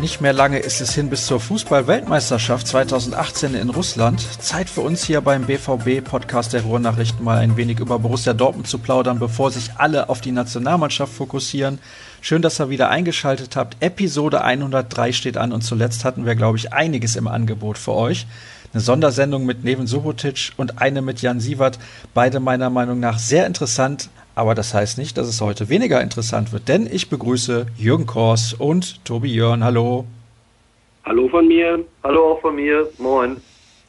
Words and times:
Nicht 0.00 0.20
mehr 0.20 0.32
lange 0.32 0.60
ist 0.60 0.80
es 0.80 0.94
hin 0.94 1.10
bis 1.10 1.26
zur 1.26 1.40
Fußball-Weltmeisterschaft 1.40 2.68
2018 2.68 3.54
in 3.54 3.68
Russland. 3.68 4.20
Zeit 4.40 4.70
für 4.70 4.82
uns 4.82 5.02
hier 5.02 5.20
beim 5.20 5.44
BVB-Podcast 5.46 6.52
der 6.52 6.62
Ruhrnachrichten 6.62 7.24
mal 7.24 7.38
ein 7.38 7.56
wenig 7.56 7.80
über 7.80 7.98
Borussia 7.98 8.32
Dortmund 8.32 8.68
zu 8.68 8.78
plaudern, 8.78 9.18
bevor 9.18 9.50
sich 9.50 9.72
alle 9.76 10.08
auf 10.08 10.20
die 10.20 10.30
Nationalmannschaft 10.30 11.12
fokussieren. 11.12 11.80
Schön, 12.20 12.42
dass 12.42 12.60
ihr 12.60 12.70
wieder 12.70 12.90
eingeschaltet 12.90 13.56
habt. 13.56 13.82
Episode 13.82 14.42
103 14.42 15.12
steht 15.12 15.36
an 15.36 15.50
und 15.50 15.62
zuletzt 15.62 16.04
hatten 16.04 16.24
wir, 16.24 16.36
glaube 16.36 16.58
ich, 16.58 16.72
einiges 16.72 17.16
im 17.16 17.26
Angebot 17.26 17.76
für 17.76 17.94
euch. 17.94 18.28
Eine 18.72 18.82
Sondersendung 18.82 19.46
mit 19.46 19.64
Neven 19.64 19.88
Subotic 19.88 20.52
und 20.56 20.80
eine 20.80 21.02
mit 21.02 21.22
Jan 21.22 21.40
Sievert. 21.40 21.80
Beide 22.14 22.38
meiner 22.38 22.70
Meinung 22.70 23.00
nach 23.00 23.18
sehr 23.18 23.46
interessant. 23.46 24.10
Aber 24.38 24.54
das 24.54 24.72
heißt 24.72 24.98
nicht, 24.98 25.18
dass 25.18 25.26
es 25.26 25.40
heute 25.40 25.68
weniger 25.68 26.00
interessant 26.00 26.52
wird, 26.52 26.68
denn 26.68 26.86
ich 26.88 27.10
begrüße 27.10 27.66
Jürgen 27.76 28.06
Kors 28.06 28.54
und 28.54 29.04
Tobi 29.04 29.34
Jörn. 29.34 29.64
Hallo. 29.64 30.04
Hallo 31.04 31.28
von 31.28 31.48
mir. 31.48 31.84
Hallo 32.04 32.34
auch 32.34 32.40
von 32.40 32.54
mir. 32.54 32.88
Moin. 32.98 33.38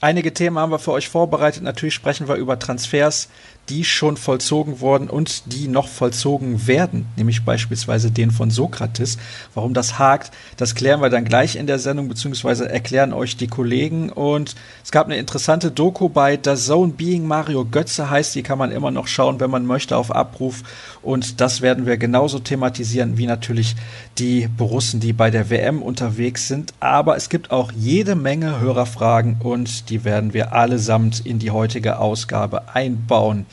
Einige 0.02 0.34
Themen 0.34 0.58
haben 0.58 0.72
wir 0.72 0.80
für 0.80 0.94
euch 0.94 1.08
vorbereitet. 1.08 1.62
Natürlich 1.62 1.94
sprechen 1.94 2.27
wir 2.27 2.34
über 2.34 2.58
Transfers, 2.58 3.30
die 3.70 3.84
schon 3.84 4.18
vollzogen 4.18 4.80
wurden 4.80 5.09
und 5.09 5.54
die 5.54 5.68
noch 5.68 5.88
vollzogen 5.88 6.68
werden, 6.68 7.05
nämlich 7.16 7.46
beispielsweise 7.46 8.11
den 8.11 8.31
von 8.31 8.50
Sokrates. 8.50 9.17
Warum 9.53 9.73
das 9.73 10.00
hakt, 10.00 10.31
das 10.58 10.76
klären 10.76 11.02
wir 11.02 11.09
dann 11.09 11.26
gleich 11.26 11.56
in 11.56 11.67
der 11.67 11.80
Sendung, 11.80 12.08
beziehungsweise 12.08 12.67
erklären 12.67 13.14
euch 13.14 13.38
die 13.38 13.48
Kollegen. 13.48 14.09
Und 14.09 14.56
es 14.84 14.92
gab 14.92 15.06
eine 15.06 15.17
interessante 15.17 15.72
Doku 15.72 16.09
bei 16.09 16.39
The 16.44 16.56
Zone 16.56 16.94
Being 16.94 17.28
Mario 17.28 17.66
Götze 17.66 18.09
heißt, 18.09 18.34
die 18.36 18.44
kann 18.44 18.58
man 18.58 18.72
immer 18.72 18.92
noch 18.92 19.08
schauen, 19.08 19.39
wenn 19.39 19.52
man 19.52 19.66
möchte, 19.66 19.95
auf 19.95 20.14
Abruf. 20.14 20.64
Und 21.02 21.39
das 21.39 21.61
werden 21.61 21.86
wir 21.86 21.98
genauso 21.98 22.39
thematisieren 22.39 23.17
wie 23.17 23.28
natürlich 23.28 23.76
die 24.17 24.48
Borussen, 24.48 25.00
die 25.00 25.14
bei 25.14 25.30
der 25.30 25.50
WM 25.50 25.81
unterwegs 25.81 26.48
sind. 26.48 26.73
Aber 26.80 27.16
es 27.16 27.30
gibt 27.30 27.52
auch 27.52 27.72
jede 27.72 28.16
Menge 28.16 28.59
Hörerfragen 28.59 29.38
und 29.42 29.89
die 29.89 30.04
werden 30.04 30.33
wir 30.33 30.54
allesamt 30.54 31.26
in 31.26 31.39
die 31.39 31.52
heutige 31.52 32.00
Ausgabe 32.00 32.73
einbauen. 32.73 33.45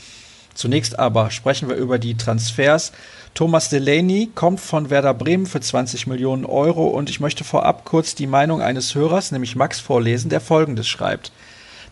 Zunächst 0.57 0.99
aber 0.99 1.31
sprechen 1.31 1.69
wir 1.69 1.77
über 1.77 1.99
die 1.99 2.17
Transfers. 2.17 2.93
Thomas 3.35 3.69
Delaney 3.69 4.31
kommt 4.35 4.59
von 4.59 4.89
Werder 4.89 5.13
Bremen 5.13 5.45
für 5.45 5.61
20 5.61 6.07
Millionen 6.07 6.47
Euro 6.47 6.87
und 6.87 7.11
ich 7.11 7.21
möchte 7.21 7.45
vorab 7.45 7.85
kurz 7.85 8.15
die 8.15 8.27
Meinung 8.27 8.63
eines 8.63 8.95
Hörers, 8.95 9.33
nämlich 9.33 9.55
Max, 9.55 9.81
vorlesen, 9.81 10.31
der 10.31 10.41
folgendes 10.41 10.89
schreibt. 10.89 11.31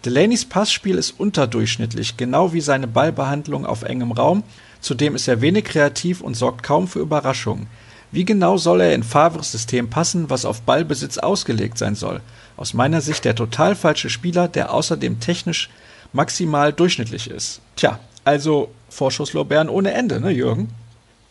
Delaneys 0.07 0.47
Passspiel 0.47 0.97
ist 0.97 1.13
unterdurchschnittlich, 1.21 2.17
genau 2.17 2.55
wie 2.55 2.63
seine 2.63 2.87
Ballbehandlung 2.87 3.67
auf 3.67 3.83
engem 3.83 4.13
Raum. 4.13 4.43
Zudem 4.81 5.15
ist 5.15 5.29
er 5.29 5.43
wenig 5.43 5.67
kreativ 5.67 6.23
und 6.23 6.35
sorgt 6.35 6.63
kaum 6.63 6.89
für 6.89 7.01
Überraschungen. 7.01 7.67
Wie 8.13 8.25
genau 8.25 8.57
soll 8.57 8.81
er 8.81 8.95
in 8.95 9.03
Favres 9.03 9.53
System 9.53 9.91
passen, 9.91 10.31
was 10.31 10.47
auf 10.47 10.63
Ballbesitz 10.63 11.19
ausgelegt 11.19 11.77
sein 11.77 11.97
soll? 11.97 12.23
Aus 12.57 12.73
meiner 12.73 13.03
Sicht 13.03 13.27
der 13.27 13.35
total 13.35 13.75
falsche 13.75 14.09
Spieler, 14.09 14.49
der 14.49 14.73
außerdem 14.73 15.21
technisch 15.21 15.69
maximal 16.15 16.73
durchschnittlich 16.73 17.29
ist. 17.29 17.61
Tja, 17.77 17.99
also 18.25 18.69
Vorschusslorbeeren 18.89 19.69
ohne 19.69 19.93
Ende, 19.93 20.21
ne, 20.21 20.31
Jürgen? 20.31 20.69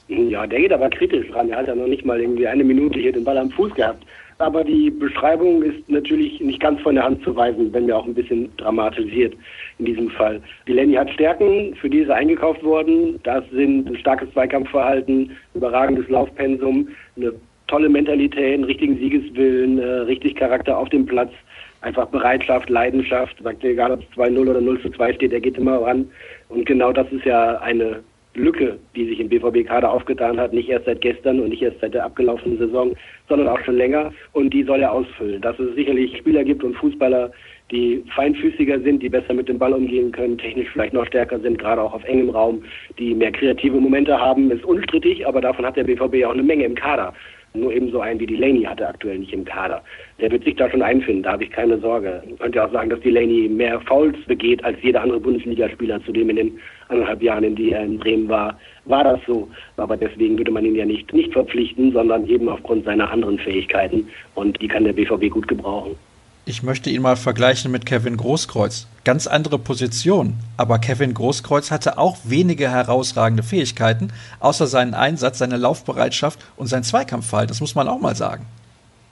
Ja, 0.07 0.45
der 0.45 0.59
geht 0.59 0.73
aber 0.73 0.89
kritisch 0.89 1.33
ran. 1.33 1.49
Er 1.49 1.57
hat 1.57 1.67
ja 1.67 1.75
noch 1.75 1.87
nicht 1.87 2.05
mal 2.05 2.19
irgendwie 2.19 2.47
eine 2.47 2.63
Minute 2.63 2.99
hier 2.99 3.13
den 3.13 3.23
Ball 3.23 3.37
am 3.37 3.49
Fuß 3.51 3.73
gehabt. 3.73 4.03
Aber 4.39 4.63
die 4.63 4.89
Beschreibung 4.89 5.61
ist 5.61 5.87
natürlich 5.89 6.39
nicht 6.41 6.59
ganz 6.59 6.81
von 6.81 6.95
der 6.95 7.05
Hand 7.05 7.23
zu 7.23 7.35
weisen, 7.35 7.71
wenn 7.71 7.85
mir 7.85 7.95
auch 7.95 8.05
ein 8.05 8.13
bisschen 8.13 8.55
dramatisiert 8.57 9.33
in 9.79 9.85
diesem 9.85 10.09
Fall. 10.09 10.41
Delaney 10.67 10.95
hat 10.95 11.09
Stärken, 11.11 11.75
für 11.75 11.89
die 11.89 11.99
ist 11.99 12.09
er 12.09 12.15
eingekauft 12.15 12.63
worden. 12.63 13.19
Das 13.23 13.43
sind 13.51 13.87
ein 13.87 13.97
starkes 13.97 14.31
Zweikampfverhalten, 14.33 15.31
überragendes 15.53 16.09
Laufpensum, 16.09 16.89
eine 17.15 17.33
tolle 17.67 17.89
Mentalität, 17.89 18.55
einen 18.55 18.63
richtigen 18.63 18.97
Siegeswillen, 18.97 19.79
äh, 19.79 19.85
richtig 20.01 20.35
Charakter 20.35 20.77
auf 20.77 20.89
dem 20.89 21.05
Platz 21.05 21.31
einfach 21.83 22.07
Bereitschaft, 22.07 22.69
Leidenschaft, 22.69 23.35
sagt 23.43 23.63
egal 23.63 23.91
ob 23.91 24.01
es 24.01 24.17
2-0 24.17 24.49
oder 24.49 24.61
0 24.61 24.79
2 24.81 25.13
steht, 25.13 25.33
er 25.33 25.41
geht 25.41 25.57
immer 25.57 25.81
ran. 25.81 26.09
Und 26.49 26.65
genau 26.65 26.91
das 26.91 27.11
ist 27.11 27.25
ja 27.25 27.57
eine 27.59 28.01
Lücke, 28.35 28.79
die 28.95 29.05
sich 29.05 29.19
im 29.19 29.29
BVB-Kader 29.29 29.91
aufgetan 29.91 30.39
hat, 30.39 30.53
nicht 30.53 30.69
erst 30.69 30.85
seit 30.85 31.01
gestern 31.01 31.39
und 31.39 31.49
nicht 31.49 31.61
erst 31.61 31.79
seit 31.81 31.93
der 31.93 32.05
abgelaufenen 32.05 32.57
Saison, 32.57 32.95
sondern 33.29 33.47
auch 33.47 33.59
schon 33.63 33.77
länger. 33.77 34.11
Und 34.31 34.53
die 34.53 34.63
soll 34.63 34.81
er 34.81 34.91
ausfüllen. 34.91 35.41
Dass 35.41 35.59
es 35.59 35.75
sicherlich 35.75 36.17
Spieler 36.17 36.43
gibt 36.43 36.63
und 36.63 36.75
Fußballer, 36.75 37.31
die 37.69 38.03
feinfüßiger 38.15 38.79
sind, 38.79 39.03
die 39.03 39.09
besser 39.09 39.33
mit 39.33 39.49
dem 39.49 39.59
Ball 39.59 39.73
umgehen 39.73 40.11
können, 40.11 40.37
technisch 40.37 40.69
vielleicht 40.71 40.93
noch 40.93 41.05
stärker 41.05 41.39
sind, 41.39 41.59
gerade 41.59 41.81
auch 41.81 41.93
auf 41.93 42.03
engem 42.05 42.29
Raum, 42.29 42.63
die 42.97 43.13
mehr 43.13 43.31
kreative 43.31 43.79
Momente 43.79 44.19
haben, 44.19 44.49
ist 44.51 44.65
unstrittig, 44.65 45.27
aber 45.27 45.41
davon 45.41 45.65
hat 45.65 45.75
der 45.75 45.83
BVB 45.83 46.25
auch 46.25 46.33
eine 46.33 46.43
Menge 46.43 46.65
im 46.65 46.75
Kader. 46.75 47.13
Nur 47.55 47.71
eben 47.71 47.91
so 47.91 48.01
einen 48.01 48.19
wie 48.19 48.25
Delaney 48.25 48.63
hatte 48.63 48.87
aktuell 48.87 49.19
nicht 49.19 49.31
im 49.31 49.45
Kader. 49.45 49.83
Der 50.19 50.31
wird 50.31 50.43
sich 50.43 50.55
da 50.55 50.69
schon 50.69 50.81
einfinden, 50.81 51.21
da 51.21 51.33
habe 51.33 51.43
ich 51.43 51.51
keine 51.51 51.77
Sorge. 51.77 52.23
Man 52.25 52.39
könnte 52.39 52.63
auch 52.63 52.71
sagen, 52.71 52.89
dass 52.89 52.99
Delaney 53.01 53.47
mehr 53.47 53.79
Fouls 53.81 54.17
begeht 54.25 54.63
als 54.63 54.81
jeder 54.81 55.01
andere 55.01 55.19
Bundesligaspieler, 55.19 56.03
zudem 56.03 56.31
in 56.31 56.35
den 56.37 56.59
anderthalb 56.89 57.21
Jahren, 57.21 57.43
in 57.43 57.55
die 57.55 57.71
er 57.71 57.83
in 57.83 57.99
Bremen 57.99 58.27
war, 58.27 58.57
war 58.85 59.03
das 59.03 59.19
so. 59.27 59.47
Aber 59.77 59.95
deswegen 59.95 60.37
würde 60.37 60.51
man 60.51 60.65
ihn 60.65 60.75
ja 60.75 60.85
nicht, 60.85 61.13
nicht 61.13 61.31
verpflichten, 61.31 61.91
sondern 61.91 62.27
eben 62.27 62.49
aufgrund 62.49 62.85
seiner 62.85 63.11
anderen 63.11 63.37
Fähigkeiten. 63.37 64.07
Und 64.33 64.59
die 64.59 64.67
kann 64.67 64.83
der 64.83 64.93
BVB 64.93 65.29
gut 65.29 65.47
gebrauchen. 65.47 65.95
Ich 66.45 66.61
möchte 66.61 66.89
ihn 66.89 67.01
mal 67.01 67.15
vergleichen 67.15 67.71
mit 67.71 67.85
Kevin 67.85 68.17
Großkreuz. 68.17 68.89
Ganz 69.05 69.27
andere 69.27 69.57
Position, 69.57 70.33
aber 70.57 70.77
Kevin 70.77 71.13
Großkreuz 71.13 71.71
hatte 71.71 71.97
auch 71.97 72.17
wenige 72.25 72.69
herausragende 72.69 73.43
Fähigkeiten, 73.43 74.11
außer 74.41 74.67
seinen 74.67 74.93
Einsatz, 74.93 75.37
seine 75.37 75.55
Laufbereitschaft 75.55 76.39
und 76.57 76.67
sein 76.67 76.83
Zweikampfverhalten. 76.83 77.47
Das 77.47 77.61
muss 77.61 77.75
man 77.75 77.87
auch 77.87 78.01
mal 78.01 78.15
sagen. 78.15 78.45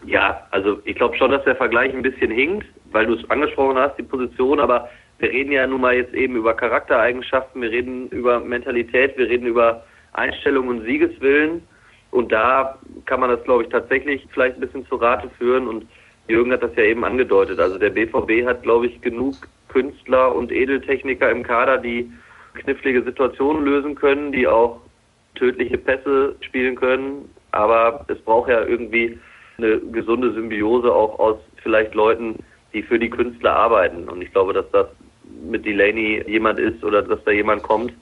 Ja, 0.05 0.45
also 0.51 0.81
ich 0.83 0.97
glaube 0.97 1.15
schon, 1.17 1.31
dass 1.31 1.41
der 1.45 1.55
Vergleich 1.55 1.93
ein 1.93 2.01
bisschen 2.01 2.31
hinkt, 2.31 2.67
weil 2.91 3.05
du 3.05 3.13
es 3.13 3.29
angesprochen 3.29 3.77
hast, 3.77 3.97
die 3.97 4.03
Position, 4.03 4.59
aber 4.59 4.89
wir 5.19 5.29
reden 5.29 5.53
ja 5.53 5.65
nun 5.65 5.79
mal 5.79 5.95
jetzt 5.95 6.13
eben 6.13 6.35
über 6.35 6.53
Charaktereigenschaften, 6.53 7.61
wir 7.61 7.71
reden 7.71 8.09
über 8.09 8.41
Mentalität, 8.41 9.17
wir 9.17 9.29
reden 9.29 9.47
über 9.47 9.85
Einstellung 10.11 10.67
und 10.67 10.83
Siegeswillen 10.83 11.61
und 12.09 12.29
da 12.33 12.77
kann 13.05 13.21
man 13.21 13.29
das, 13.29 13.41
glaube 13.45 13.63
ich, 13.63 13.69
tatsächlich 13.69 14.27
vielleicht 14.33 14.57
ein 14.57 14.61
bisschen 14.61 14.85
zu 14.87 14.95
Rate 14.95 15.29
führen 15.37 15.69
und 15.69 15.85
Jürgen 16.27 16.51
hat 16.51 16.63
das 16.63 16.75
ja 16.75 16.83
eben 16.83 17.03
angedeutet. 17.03 17.59
Also 17.59 17.77
der 17.77 17.89
BVB 17.89 18.45
hat, 18.45 18.63
glaube 18.63 18.87
ich, 18.87 19.01
genug 19.01 19.35
Künstler 19.67 20.33
und 20.35 20.51
Edeltechniker 20.51 21.29
im 21.29 21.43
Kader, 21.43 21.77
die 21.77 22.11
knifflige 22.53 23.03
Situationen 23.03 23.65
lösen 23.65 23.95
können, 23.95 24.31
die 24.31 24.47
auch 24.47 24.81
tödliche 25.35 25.77
Pässe 25.77 26.35
spielen 26.41 26.75
können. 26.75 27.29
Aber 27.51 28.05
es 28.07 28.19
braucht 28.19 28.49
ja 28.49 28.63
irgendwie 28.63 29.17
eine 29.57 29.79
gesunde 29.79 30.33
Symbiose 30.33 30.93
auch 30.93 31.19
aus 31.19 31.37
vielleicht 31.63 31.93
Leuten, 31.95 32.35
die 32.73 32.83
für 32.83 32.99
die 32.99 33.09
Künstler 33.09 33.55
arbeiten. 33.55 34.09
Und 34.09 34.21
ich 34.21 34.31
glaube, 34.31 34.53
dass 34.53 34.69
das 34.71 34.87
mit 35.49 35.65
Delaney 35.65 36.23
jemand 36.27 36.59
ist 36.59 36.83
oder 36.83 37.01
dass 37.01 37.23
da 37.23 37.31
jemand 37.31 37.63
kommt, 37.63 37.93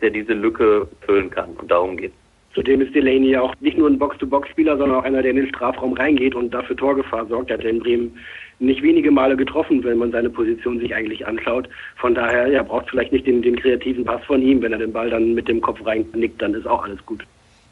der 0.00 0.10
diese 0.10 0.32
Lücke 0.32 0.88
füllen 1.02 1.30
kann. 1.30 1.50
Und 1.54 1.70
darum 1.70 1.96
geht 1.96 2.12
Zudem 2.54 2.80
ist 2.80 2.94
Delaney 2.94 3.30
ja 3.30 3.42
auch 3.42 3.54
nicht 3.60 3.78
nur 3.78 3.88
ein 3.88 3.98
Box-to-Box-Spieler, 3.98 4.76
sondern 4.76 4.98
auch 4.98 5.04
einer, 5.04 5.22
der 5.22 5.30
in 5.30 5.36
den 5.36 5.48
Strafraum 5.48 5.92
reingeht 5.92 6.34
und 6.34 6.52
dafür 6.52 6.76
Torgefahr 6.76 7.26
sorgt. 7.26 7.50
Er 7.50 7.58
hat 7.58 7.64
in 7.64 7.78
Bremen 7.78 8.12
nicht 8.58 8.82
wenige 8.82 9.10
Male 9.10 9.36
getroffen, 9.36 9.84
wenn 9.84 9.98
man 9.98 10.10
seine 10.10 10.30
Position 10.30 10.80
sich 10.80 10.94
eigentlich 10.94 11.26
anschaut. 11.26 11.68
Von 11.96 12.14
daher, 12.14 12.48
ja, 12.48 12.62
braucht 12.62 12.90
vielleicht 12.90 13.12
nicht 13.12 13.26
den, 13.26 13.40
den 13.40 13.56
kreativen 13.56 14.04
Pass 14.04 14.22
von 14.24 14.42
ihm. 14.42 14.62
Wenn 14.62 14.72
er 14.72 14.78
den 14.78 14.92
Ball 14.92 15.10
dann 15.10 15.34
mit 15.34 15.46
dem 15.46 15.60
Kopf 15.60 15.84
reinknickt, 15.86 16.42
dann 16.42 16.54
ist 16.54 16.66
auch 16.66 16.84
alles 16.84 16.98
gut. 17.06 17.24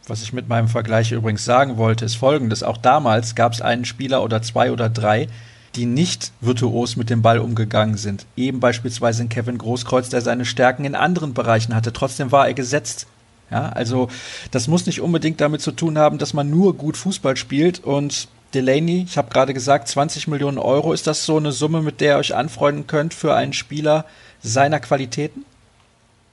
Was 0.06 0.22
ich 0.22 0.32
mit 0.32 0.48
meinem 0.48 0.68
Vergleich 0.68 1.10
übrigens 1.10 1.44
sagen 1.44 1.76
wollte, 1.76 2.04
ist 2.04 2.14
folgendes. 2.14 2.62
Auch 2.62 2.78
damals 2.78 3.34
gab 3.34 3.52
es 3.52 3.60
einen 3.60 3.84
Spieler 3.84 4.22
oder 4.22 4.42
zwei 4.42 4.70
oder 4.72 4.88
drei, 4.88 5.26
die 5.74 5.86
nicht 5.86 6.32
virtuos 6.40 6.96
mit 6.96 7.10
dem 7.10 7.20
Ball 7.20 7.40
umgegangen 7.40 7.96
sind. 7.96 8.26
Eben 8.36 8.60
beispielsweise 8.60 9.24
in 9.24 9.28
Kevin 9.28 9.58
Großkreuz, 9.58 10.08
der 10.08 10.20
seine 10.20 10.46
Stärken 10.46 10.84
in 10.84 10.94
anderen 10.94 11.34
Bereichen 11.34 11.74
hatte. 11.74 11.92
Trotzdem 11.92 12.32
war 12.32 12.46
er 12.46 12.54
gesetzt 12.54 13.06
ja, 13.50 13.70
also 13.70 14.08
das 14.50 14.68
muss 14.68 14.86
nicht 14.86 15.00
unbedingt 15.00 15.40
damit 15.40 15.60
zu 15.60 15.72
tun 15.72 15.98
haben, 15.98 16.18
dass 16.18 16.34
man 16.34 16.50
nur 16.50 16.74
gut 16.74 16.96
Fußball 16.96 17.36
spielt 17.36 17.84
und 17.84 18.28
Delaney, 18.54 19.04
ich 19.06 19.18
habe 19.18 19.30
gerade 19.30 19.52
gesagt, 19.52 19.88
20 19.88 20.28
Millionen 20.28 20.58
Euro, 20.58 20.92
ist 20.92 21.06
das 21.06 21.26
so 21.26 21.36
eine 21.36 21.52
Summe, 21.52 21.82
mit 21.82 22.00
der 22.00 22.14
ihr 22.14 22.18
euch 22.18 22.34
anfreunden 22.34 22.86
könnt 22.86 23.12
für 23.12 23.34
einen 23.34 23.52
Spieler 23.52 24.06
seiner 24.40 24.80
Qualitäten? 24.80 25.44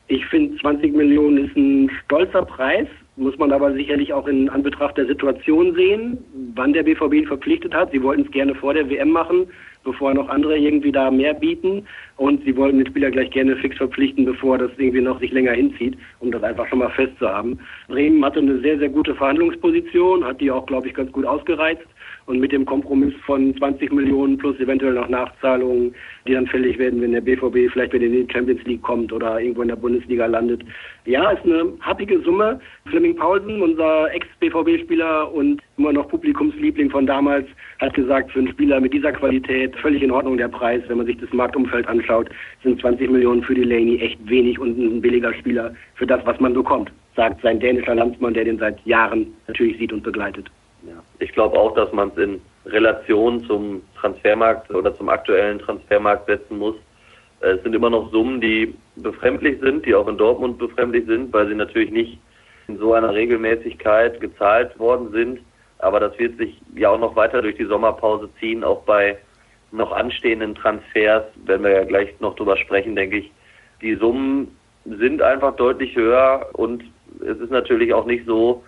Ich 0.07 0.25
finde 0.27 0.57
20 0.59 0.94
Millionen 0.94 1.45
ist 1.45 1.56
ein 1.57 1.91
stolzer 2.06 2.44
Preis, 2.44 2.88
muss 3.17 3.38
man 3.38 3.51
aber 3.51 3.73
sicherlich 3.73 4.12
auch 4.12 4.27
in 4.27 4.50
Anbetracht 4.50 4.97
der 4.97 5.06
Situation 5.06 5.73
sehen, 5.73 6.17
wann 6.56 6.73
der 6.73 6.83
BVB 6.83 7.13
ihn 7.13 7.27
verpflichtet 7.27 7.73
hat. 7.73 7.91
Sie 7.91 8.03
wollten 8.03 8.23
es 8.23 8.31
gerne 8.31 8.53
vor 8.56 8.73
der 8.73 8.89
WM 8.89 9.12
machen, 9.12 9.47
bevor 9.85 10.13
noch 10.13 10.27
andere 10.27 10.57
irgendwie 10.57 10.91
da 10.91 11.09
mehr 11.09 11.33
bieten. 11.33 11.85
Und 12.17 12.44
sie 12.44 12.56
wollten 12.57 12.79
den 12.79 12.88
Spieler 12.88 13.12
gleich 13.12 13.31
gerne 13.31 13.56
fix 13.56 13.77
verpflichten, 13.77 14.25
bevor 14.25 14.57
das 14.57 14.71
irgendwie 14.77 15.01
noch 15.01 15.19
sich 15.19 15.31
länger 15.31 15.53
hinzieht, 15.53 15.97
um 16.19 16.31
das 16.31 16.44
einfach 16.44 16.67
schon 16.67 16.79
mal 16.79 16.89
festzuhaben. 16.89 17.59
Bremen 17.88 18.23
hatte 18.25 18.39
eine 18.39 18.59
sehr, 18.59 18.77
sehr 18.79 18.89
gute 18.89 19.15
Verhandlungsposition, 19.15 20.25
hat 20.25 20.41
die 20.41 20.51
auch, 20.51 20.65
glaube 20.65 20.88
ich, 20.88 20.94
ganz 20.94 21.11
gut 21.11 21.25
ausgereizt. 21.25 21.88
Und 22.27 22.39
mit 22.39 22.51
dem 22.51 22.66
Kompromiss 22.66 23.13
von 23.25 23.56
20 23.57 23.92
Millionen 23.92 24.38
plus 24.38 24.60
eventuell 24.60 24.94
noch 24.94 25.07
Nachzahlungen, 25.10 25.94
die 26.27 26.33
dann 26.33 26.48
fällig 26.48 26.77
werden, 26.80 27.01
wenn 27.01 27.12
der 27.12 27.22
BVB 27.22 27.72
vielleicht 27.72 27.94
wieder 27.94 28.06
in 28.06 28.27
die 28.27 28.33
Champions 28.33 28.63
League 28.63 28.81
kommt 28.81 29.13
oder 29.13 29.39
irgendwo 29.39 29.62
in 29.62 29.68
der 29.68 29.75
Bundesliga 29.75 30.25
landet. 30.25 30.63
Ja, 31.06 31.31
ist 31.31 31.44
eine 31.44 31.74
happige 31.81 32.19
Summe. 32.22 32.60
Fleming 32.89 33.16
Paulsen, 33.16 33.62
unser 33.62 34.12
Ex-BVB-Spieler 34.13 35.31
und 35.31 35.62
immer 35.77 35.94
noch 35.94 36.07
Publikumsliebling 36.07 36.89
von 36.89 37.06
damals, 37.06 37.48
hat 37.80 37.94
gesagt, 37.94 38.31
für 38.31 38.39
einen 38.39 38.50
Spieler 38.50 38.80
mit 38.80 38.94
dieser 38.94 39.12
Qualität 39.12 39.75
völlig 39.78 40.01
in 40.01 40.12
Ordnung 40.12 40.38
der 40.38 40.48
Preis. 40.48 40.81
Wenn 40.88 40.98
man 40.98 41.06
sich 41.06 41.18
das 41.18 41.31
Marktumfeld 41.31 41.88
anschaut, 41.88 42.30
sind 42.63 42.81
20 42.81 43.10
Millionen 43.12 43.44
für 43.44 43.54
Delaney 43.54 44.00
echt 44.00 44.18
wenig 44.28 44.57
und 44.57 44.80
ein 44.80 45.01
billiger 45.01 45.33
Spieler 45.33 45.75
für 45.94 46.07
das, 46.07 46.25
was 46.25 46.39
man 46.39 46.54
bekommt, 46.54 46.92
sagt 47.16 47.42
sein 47.42 47.60
dänischer 47.60 47.94
Landsmann, 47.94 48.33
der 48.33 48.45
den 48.45 48.57
seit 48.57 48.83
Jahren 48.86 49.28
natürlich 49.48 49.78
sieht 49.78 49.94
und 49.94 50.04
begleitet. 50.04 50.50
Ja. 50.87 51.03
Ich 51.19 51.31
glaube 51.33 51.57
auch, 51.57 51.73
dass 51.75 51.91
man 51.91 52.09
es 52.09 52.17
in 52.17 52.41
Relation 52.65 53.43
zum 53.45 53.81
Transfermarkt 53.99 54.73
oder 54.73 54.95
zum 54.95 55.09
aktuellen 55.09 55.59
Transfermarkt 55.59 56.27
setzen 56.27 56.57
muss. 56.57 56.75
Es 57.41 57.61
sind 57.63 57.75
immer 57.75 57.89
noch 57.89 58.11
Summen, 58.11 58.41
die 58.41 58.75
befremdlich 58.95 59.59
sind, 59.61 59.85
die 59.85 59.93
auch 59.93 60.07
in 60.07 60.17
Dortmund 60.17 60.57
befremdlich 60.57 61.05
sind, 61.05 61.31
weil 61.33 61.47
sie 61.47 61.55
natürlich 61.55 61.91
nicht 61.91 62.19
in 62.67 62.77
so 62.77 62.93
einer 62.93 63.13
Regelmäßigkeit 63.13 64.19
gezahlt 64.19 64.77
worden 64.79 65.11
sind. 65.11 65.39
Aber 65.79 65.99
das 65.99 66.17
wird 66.17 66.37
sich 66.37 66.59
ja 66.75 66.89
auch 66.89 66.99
noch 66.99 67.15
weiter 67.15 67.41
durch 67.41 67.57
die 67.57 67.65
Sommerpause 67.65 68.29
ziehen, 68.39 68.63
auch 68.63 68.81
bei 68.83 69.17
noch 69.71 69.91
anstehenden 69.91 70.55
Transfers, 70.55 71.23
werden 71.45 71.63
wir 71.63 71.71
ja 71.71 71.83
gleich 71.83 72.19
noch 72.19 72.35
drüber 72.35 72.57
sprechen, 72.57 72.95
denke 72.95 73.17
ich. 73.17 73.31
Die 73.81 73.95
Summen 73.95 74.55
sind 74.85 75.21
einfach 75.21 75.55
deutlich 75.55 75.95
höher 75.95 76.47
und 76.53 76.83
es 77.19 77.37
ist 77.39 77.51
natürlich 77.51 77.93
auch 77.93 78.05
nicht 78.05 78.25
so, 78.25 78.63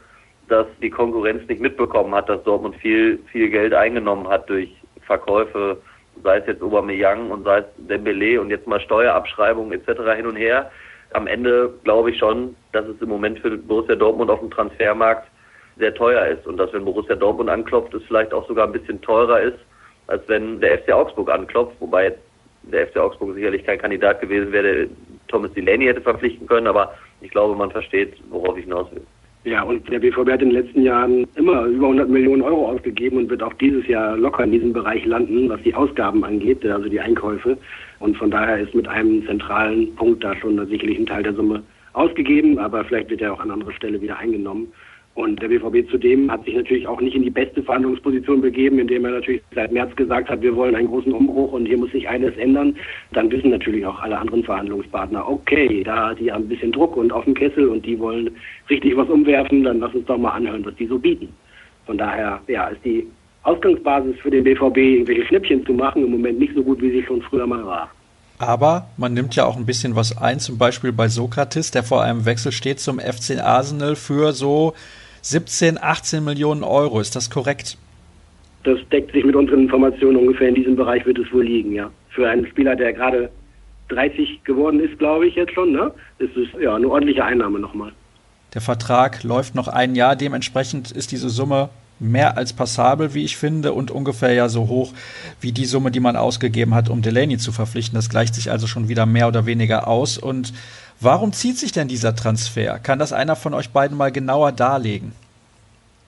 dass 0.48 0.68
die 0.82 0.90
Konkurrenz 0.90 1.48
nicht 1.48 1.62
mitbekommen 1.62 2.14
hat, 2.16 2.30
dass 2.30 2.44
Dortmund 2.44 2.76
viel, 2.78 3.20
viel 3.32 3.50
Geld 3.50 3.74
eingenommen 3.74 4.28
hat 4.28 4.50
durch 4.50 4.70
Verkäufe, 5.06 5.78
sei 6.24 6.38
es 6.38 6.48
jetzt 6.48 6.62
Aubameyang 6.62 7.32
und 7.32 7.44
sei 7.44 7.60
es 7.60 7.66
Dembele 7.78 8.40
und 8.40 8.50
jetzt 8.50 8.68
mal 8.68 8.80
Steuerabschreibungen 8.80 9.74
etc. 9.74 10.02
hin 10.16 10.28
und 10.28 10.36
her. 10.36 10.72
Am 11.14 11.28
Ende 11.28 11.74
glaube 11.84 12.12
ich 12.12 12.18
schon, 12.18 12.56
dass 12.72 12.86
es 12.86 13.02
im 13.02 13.10
Moment 13.10 13.40
für 13.40 13.58
Borussia 13.58 13.96
Dortmund 13.96 14.30
auf 14.30 14.40
dem 14.40 14.52
Transfermarkt 14.52 15.28
sehr 15.78 15.94
teuer 15.94 16.26
ist 16.26 16.46
und 16.48 16.58
dass 16.58 16.74
wenn 16.74 16.86
Borussia 16.86 17.16
Dortmund 17.16 17.50
anklopft, 17.50 17.94
es 17.94 18.04
vielleicht 18.04 18.34
auch 18.34 18.48
sogar 18.48 18.68
ein 18.68 18.74
bisschen 18.74 19.02
teurer 19.02 19.42
ist, 19.42 19.60
als 20.08 20.28
wenn 20.28 20.60
der 20.60 20.80
FC 20.80 20.92
Augsburg 20.92 21.30
anklopft, 21.30 21.76
wobei 21.80 22.16
der 22.64 22.88
FC 22.88 22.98
Augsburg 22.98 23.36
sicherlich 23.36 23.66
kein 23.66 23.80
Kandidat 23.80 24.22
gewesen 24.22 24.52
wäre, 24.52 24.88
Thomas 25.28 25.54
Delaney 25.54 25.86
hätte 25.86 26.02
verpflichten 26.02 26.48
können, 26.48 26.68
aber 26.68 26.94
ich 27.22 27.32
glaube, 27.32 27.56
man 27.56 27.72
versteht, 27.72 28.16
worauf 28.30 28.58
ich 28.58 28.64
hinaus 28.64 28.92
will. 28.92 29.06
Ja, 29.48 29.64
und 29.64 29.90
der 29.90 30.00
BVB 30.00 30.30
hat 30.30 30.42
in 30.42 30.50
den 30.50 30.62
letzten 30.62 30.82
Jahren 30.82 31.26
immer 31.36 31.64
über 31.68 31.86
100 31.86 32.10
Millionen 32.10 32.42
Euro 32.42 32.70
ausgegeben 32.70 33.16
und 33.16 33.30
wird 33.30 33.42
auch 33.42 33.54
dieses 33.54 33.88
Jahr 33.88 34.18
locker 34.18 34.44
in 34.44 34.52
diesem 34.52 34.74
Bereich 34.74 35.06
landen, 35.06 35.48
was 35.48 35.62
die 35.62 35.74
Ausgaben 35.74 36.26
angeht, 36.26 36.66
also 36.66 36.90
die 36.90 37.00
Einkäufe. 37.00 37.58
Und 38.00 38.18
von 38.18 38.30
daher 38.30 38.60
ist 38.60 38.76
mit 38.76 38.90
einem 38.90 39.26
zentralen 39.26 39.96
Punkt 39.96 40.22
da 40.22 40.36
schon 40.36 40.58
sicherlich 40.68 41.00
ein 41.00 41.06
Teil 41.06 41.24
der 41.24 41.34
Summe 41.34 41.64
ausgegeben, 41.94 42.60
aber 42.60 42.84
vielleicht 42.84 43.10
wird 43.10 43.22
er 43.22 43.32
auch 43.32 43.40
an 43.40 43.52
anderer 43.52 43.72
Stelle 43.72 44.02
wieder 44.02 44.18
eingenommen. 44.18 44.68
Und 45.18 45.42
der 45.42 45.48
BVB 45.48 45.90
zudem 45.90 46.30
hat 46.30 46.46
sich 46.46 46.54
natürlich 46.54 46.86
auch 46.86 47.02
nicht 47.02 47.16
in 47.16 47.24
die 47.24 47.32
beste 47.32 47.64
Verhandlungsposition 47.64 48.40
begeben, 48.40 48.78
indem 48.78 49.04
er 49.04 49.14
natürlich 49.14 49.42
seit 49.56 49.72
März 49.72 49.96
gesagt 49.96 50.30
hat, 50.30 50.44
wir 50.44 50.56
wollen 50.56 50.76
einen 50.76 50.90
großen 50.90 51.12
Umbruch 51.12 51.54
und 51.54 51.66
hier 51.66 51.80
muss 51.80 51.92
sich 51.92 52.08
eines 52.08 52.38
ändern. 52.38 52.76
Dann 53.14 53.32
wissen 53.32 53.50
natürlich 53.50 53.84
auch 53.84 54.00
alle 54.00 54.16
anderen 54.16 54.44
Verhandlungspartner, 54.44 55.28
okay, 55.28 55.84
da 55.84 56.14
die 56.14 56.32
haben 56.32 56.44
ein 56.44 56.50
bisschen 56.50 56.72
Druck 56.72 56.96
und 56.96 57.12
auf 57.12 57.26
dem 57.26 57.34
Kessel 57.34 57.68
und 57.68 57.84
die 57.84 57.98
wollen 57.98 58.30
richtig 58.70 58.96
was 58.96 59.10
umwerfen, 59.10 59.64
dann 59.64 59.80
lass 59.80 59.96
uns 59.96 60.06
doch 60.06 60.20
mal 60.20 60.34
anhören, 60.34 60.64
was 60.64 60.76
die 60.76 60.86
so 60.86 61.00
bieten. 61.00 61.30
Von 61.88 61.98
daher, 61.98 62.40
ja, 62.48 62.68
ist 62.68 62.86
die 62.86 63.08
Ausgangsbasis 63.42 64.18
für 64.20 64.30
den 64.30 64.44
BVB, 64.44 64.78
irgendwelche 64.78 65.26
Schnippchen 65.26 65.66
zu 65.66 65.74
machen, 65.74 66.06
im 66.06 66.12
Moment 66.12 66.38
nicht 66.38 66.54
so 66.54 66.62
gut, 66.62 66.80
wie 66.80 66.92
sie 66.92 67.02
schon 67.02 67.24
früher 67.24 67.48
mal 67.48 67.66
war. 67.66 67.90
Aber 68.38 68.90
man 68.98 69.16
nimmt 69.16 69.36
ja 69.36 69.46
auch 69.46 69.58
ein 69.58 69.66
bisschen 69.66 69.96
was 69.96 70.16
ein, 70.16 70.40
zum 70.40 70.60
Beispiel 70.60 70.92
bei 70.92 71.08
Sokrates, 71.08 71.72
der 71.72 71.82
vor 71.82 72.04
einem 72.04 72.26
Wechsel 72.26 72.52
steht 72.52 72.80
zum 72.80 73.00
FC 73.00 73.40
Arsenal 73.42 73.96
für 73.96 74.32
so 74.32 74.76
17, 75.30 75.78
18 75.82 76.24
Millionen 76.24 76.64
Euro. 76.64 77.02
Ist 77.02 77.16
das 77.16 77.30
korrekt? 77.30 77.78
Das 78.64 78.80
deckt 78.92 79.12
sich 79.12 79.26
mit 79.26 79.36
unseren 79.36 79.64
Informationen 79.64 80.18
ungefähr 80.18 80.50
in 80.50 80.56
diesem 80.56 80.76
Bereich 80.76 81.06
wird 81.06 81.20
es 81.20 81.32
wohl 81.34 81.44
liegen, 81.44 81.74
ja. 81.74 81.90
Für 82.10 82.30
einen 82.30 82.48
Spieler, 82.48 82.76
der 82.76 82.94
gerade 82.94 83.30
30 83.90 84.44
geworden 84.46 84.80
ist, 84.80 84.98
glaube 85.00 85.28
ich 85.28 85.36
jetzt 85.36 85.54
schon, 85.54 85.74
ne? 85.74 85.92
Ist 86.20 86.36
es 86.38 86.48
ja 86.62 86.76
eine 86.76 86.88
ordentliche 86.88 87.24
Einnahme 87.24 87.60
nochmal. 87.60 87.92
Der 88.54 88.62
Vertrag 88.62 89.24
läuft 89.24 89.54
noch 89.54 89.68
ein 89.68 89.96
Jahr, 89.96 90.16
dementsprechend 90.16 90.92
ist 90.92 91.12
diese 91.12 91.30
Summe 91.30 91.70
mehr 92.00 92.38
als 92.38 92.54
passabel, 92.54 93.14
wie 93.14 93.24
ich 93.24 93.38
finde, 93.38 93.74
und 93.74 93.92
ungefähr 93.92 94.32
ja 94.32 94.50
so 94.50 94.68
hoch 94.68 94.94
wie 95.42 95.52
die 95.52 95.66
Summe, 95.66 95.92
die 95.92 96.00
man 96.00 96.16
ausgegeben 96.16 96.74
hat, 96.74 96.90
um 96.90 97.02
Delaney 97.02 97.38
zu 97.38 97.52
verpflichten. 97.52 97.96
Das 97.96 98.10
gleicht 98.10 98.36
sich 98.36 98.52
also 98.52 98.68
schon 98.68 98.88
wieder 98.88 99.06
mehr 99.06 99.28
oder 99.28 99.46
weniger 99.46 99.88
aus. 99.88 100.18
Und 100.18 100.54
Warum 101.00 101.32
zieht 101.32 101.58
sich 101.58 101.72
denn 101.72 101.88
dieser 101.88 102.16
Transfer? 102.16 102.80
Kann 102.80 102.98
das 102.98 103.14
einer 103.14 103.36
von 103.36 103.54
euch 103.54 103.70
beiden 103.70 103.98
mal 103.98 104.12
genauer 104.12 104.52
darlegen? 104.52 105.12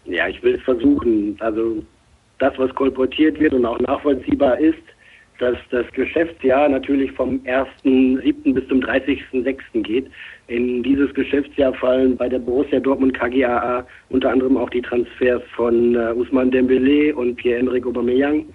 Ja, 0.06 0.28
ich 0.28 0.42
will 0.42 0.56
es 0.56 0.62
versuchen. 0.64 1.38
Also 1.40 1.84
das, 2.40 2.58
was 2.58 2.74
kolportiert 2.74 3.40
wird 3.40 3.54
und 3.54 3.66
auch 3.66 3.80
nachvollziehbar 3.80 4.58
ist, 4.60 4.80
dass 5.38 5.58
das 5.70 5.86
Geschäftsjahr 5.94 6.68
natürlich 6.68 7.12
vom 7.14 7.40
1.7. 7.44 8.54
bis 8.54 8.68
zum 8.68 8.80
30.6. 8.82 9.84
geht. 9.84 10.10
In 10.48 10.84
dieses 10.84 11.14
Geschäftsjahr 11.14 11.74
fallen 11.76 12.18
bei 12.18 12.28
der 12.28 12.40
Borussia 12.40 12.80
Dortmund 12.80 13.14
KGaA 13.14 13.86
unter 14.10 14.32
anderem 14.32 14.58
auch 14.58 14.70
die 14.70 14.82
Transfers 14.82 15.44
von 15.56 15.96
uh, 15.96 16.12
Usman 16.14 16.52
Dembele 16.52 17.16
und 17.16 17.36
Pierre-Emerick 17.36 17.86
Aubameyang. 17.86 18.46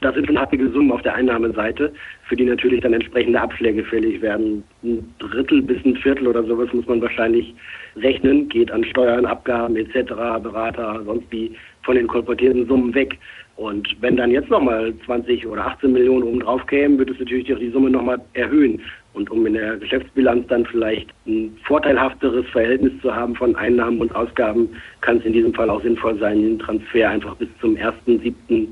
Das 0.00 0.14
sind 0.14 0.26
schon 0.26 0.40
happige 0.40 0.70
Summen 0.70 0.92
auf 0.92 1.02
der 1.02 1.14
Einnahmeseite, 1.14 1.92
für 2.26 2.36
die 2.36 2.46
natürlich 2.46 2.80
dann 2.80 2.94
entsprechende 2.94 3.40
Abschläge 3.40 3.84
fällig 3.84 4.22
werden. 4.22 4.64
Ein 4.82 5.06
Drittel 5.18 5.60
bis 5.60 5.84
ein 5.84 5.96
Viertel 5.96 6.26
oder 6.26 6.42
sowas 6.42 6.72
muss 6.72 6.86
man 6.86 7.02
wahrscheinlich 7.02 7.54
rechnen, 7.96 8.48
geht 8.48 8.70
an 8.70 8.84
Steuern, 8.84 9.26
Abgaben 9.26 9.76
etc., 9.76 10.08
Berater, 10.42 11.02
sonst 11.04 11.30
wie 11.30 11.54
von 11.82 11.96
den 11.96 12.06
kolportierten 12.06 12.66
Summen 12.66 12.94
weg. 12.94 13.18
Und 13.56 13.94
wenn 14.00 14.16
dann 14.16 14.30
jetzt 14.30 14.48
nochmal 14.48 14.94
20 15.04 15.46
oder 15.46 15.66
18 15.66 15.92
Millionen 15.92 16.22
oben 16.22 16.40
drauf 16.40 16.66
kämen, 16.66 16.98
wird 16.98 17.10
es 17.10 17.18
natürlich 17.18 17.52
auch 17.52 17.58
die 17.58 17.70
Summe 17.70 17.90
nochmal 17.90 18.18
erhöhen. 18.32 18.80
Und 19.12 19.30
um 19.30 19.44
in 19.44 19.52
der 19.52 19.76
Geschäftsbilanz 19.76 20.46
dann 20.46 20.64
vielleicht 20.64 21.10
ein 21.26 21.54
vorteilhafteres 21.64 22.46
Verhältnis 22.48 22.92
zu 23.02 23.14
haben 23.14 23.34
von 23.34 23.54
Einnahmen 23.56 24.00
und 24.00 24.14
Ausgaben, 24.14 24.70
kann 25.02 25.18
es 25.18 25.26
in 25.26 25.34
diesem 25.34 25.52
Fall 25.52 25.68
auch 25.68 25.82
sinnvoll 25.82 26.16
sein, 26.18 26.40
den 26.40 26.58
Transfer 26.58 27.10
einfach 27.10 27.34
bis 27.36 27.48
zum 27.60 27.74
1.7 27.76 28.68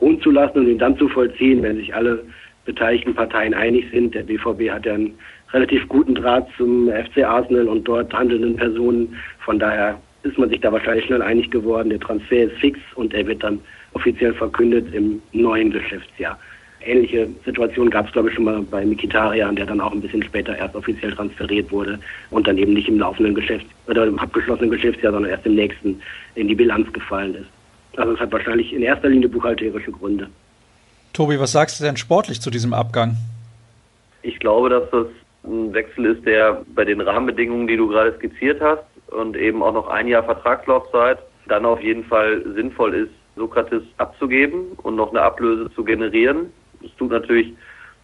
ruhen 0.00 0.20
zu 0.20 0.30
lassen 0.30 0.58
und 0.58 0.68
ihn 0.68 0.78
dann 0.78 0.96
zu 0.98 1.08
vollziehen, 1.08 1.62
wenn 1.62 1.76
sich 1.76 1.94
alle 1.94 2.24
beteiligten 2.64 3.14
Parteien 3.14 3.54
einig 3.54 3.86
sind. 3.90 4.14
Der 4.14 4.22
BVB 4.22 4.70
hat 4.70 4.86
ja 4.86 4.94
einen 4.94 5.14
relativ 5.52 5.88
guten 5.88 6.14
Draht 6.14 6.46
zum 6.56 6.88
FC 6.88 7.24
Arsenal 7.24 7.68
und 7.68 7.84
dort 7.84 8.12
handelnden 8.12 8.56
Personen. 8.56 9.16
Von 9.40 9.58
daher 9.58 9.98
ist 10.22 10.38
man 10.38 10.50
sich 10.50 10.60
da 10.60 10.72
wahrscheinlich 10.72 11.06
schnell 11.06 11.22
einig 11.22 11.50
geworden. 11.50 11.90
Der 11.90 12.00
Transfer 12.00 12.44
ist 12.44 12.56
fix 12.58 12.78
und 12.94 13.14
er 13.14 13.26
wird 13.26 13.42
dann 13.42 13.60
offiziell 13.94 14.34
verkündet 14.34 14.92
im 14.94 15.22
neuen 15.32 15.70
Geschäftsjahr. 15.70 16.38
Ähnliche 16.80 17.28
Situation 17.44 17.90
gab 17.90 18.06
es, 18.06 18.12
glaube 18.12 18.28
ich, 18.28 18.34
schon 18.34 18.44
mal 18.44 18.62
bei 18.62 18.84
Mikitarian, 18.84 19.56
der 19.56 19.66
dann 19.66 19.80
auch 19.80 19.92
ein 19.92 20.00
bisschen 20.00 20.22
später 20.22 20.56
erst 20.56 20.76
offiziell 20.76 21.12
transferiert 21.12 21.72
wurde 21.72 21.98
und 22.30 22.46
dann 22.46 22.56
eben 22.56 22.72
nicht 22.72 22.88
im 22.88 22.98
laufenden 22.98 23.34
Geschäft 23.34 23.66
oder 23.88 24.06
im 24.06 24.18
abgeschlossenen 24.18 24.70
Geschäftsjahr, 24.70 25.12
sondern 25.12 25.32
erst 25.32 25.46
im 25.46 25.56
nächsten 25.56 26.00
in 26.36 26.46
die 26.46 26.54
Bilanz 26.54 26.92
gefallen 26.92 27.34
ist. 27.34 27.57
Also 27.98 28.12
es 28.12 28.20
hat 28.20 28.32
wahrscheinlich 28.32 28.72
in 28.72 28.82
erster 28.82 29.08
Linie 29.08 29.28
buchhalterische 29.28 29.90
Gründe. 29.90 30.28
Tobi, 31.12 31.40
was 31.40 31.50
sagst 31.50 31.80
du 31.80 31.84
denn 31.84 31.96
sportlich 31.96 32.40
zu 32.40 32.48
diesem 32.48 32.72
Abgang? 32.72 33.16
Ich 34.22 34.38
glaube, 34.38 34.70
dass 34.70 34.88
das 34.90 35.06
ein 35.44 35.72
Wechsel 35.74 36.06
ist, 36.06 36.24
der 36.24 36.62
bei 36.74 36.84
den 36.84 37.00
Rahmenbedingungen, 37.00 37.66
die 37.66 37.76
du 37.76 37.88
gerade 37.88 38.14
skizziert 38.16 38.60
hast 38.60 38.84
und 39.08 39.36
eben 39.36 39.62
auch 39.64 39.72
noch 39.72 39.88
ein 39.88 40.06
Jahr 40.06 40.22
Vertragslaufzeit, 40.22 41.18
dann 41.48 41.64
auf 41.64 41.80
jeden 41.80 42.04
Fall 42.04 42.44
sinnvoll 42.54 42.94
ist, 42.94 43.10
Sokrates 43.34 43.82
abzugeben 43.96 44.72
und 44.82 44.94
noch 44.94 45.10
eine 45.10 45.22
Ablöse 45.22 45.68
zu 45.74 45.82
generieren. 45.82 46.52
Das 46.80 46.90
tut 46.98 47.10
natürlich 47.10 47.52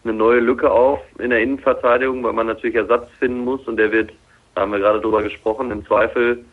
eine 0.03 0.13
neue 0.13 0.39
Lücke 0.41 0.69
auf 0.69 0.99
in 1.19 1.29
der 1.29 1.41
Innenverteidigung, 1.41 2.21
weil 2.23 2.33
man 2.33 2.47
natürlich 2.47 2.75
Ersatz 2.75 3.09
finden 3.19 3.45
muss 3.45 3.61
und 3.65 3.77
der 3.77 3.93
wird, 3.93 4.11
da 4.55 4.61
haben 4.61 4.71
wir 4.71 4.79
gerade 4.79 4.99
drüber 4.99 5.23
gesprochen, 5.23 5.71
im 5.71 5.85
Zweifel 5.85 6.43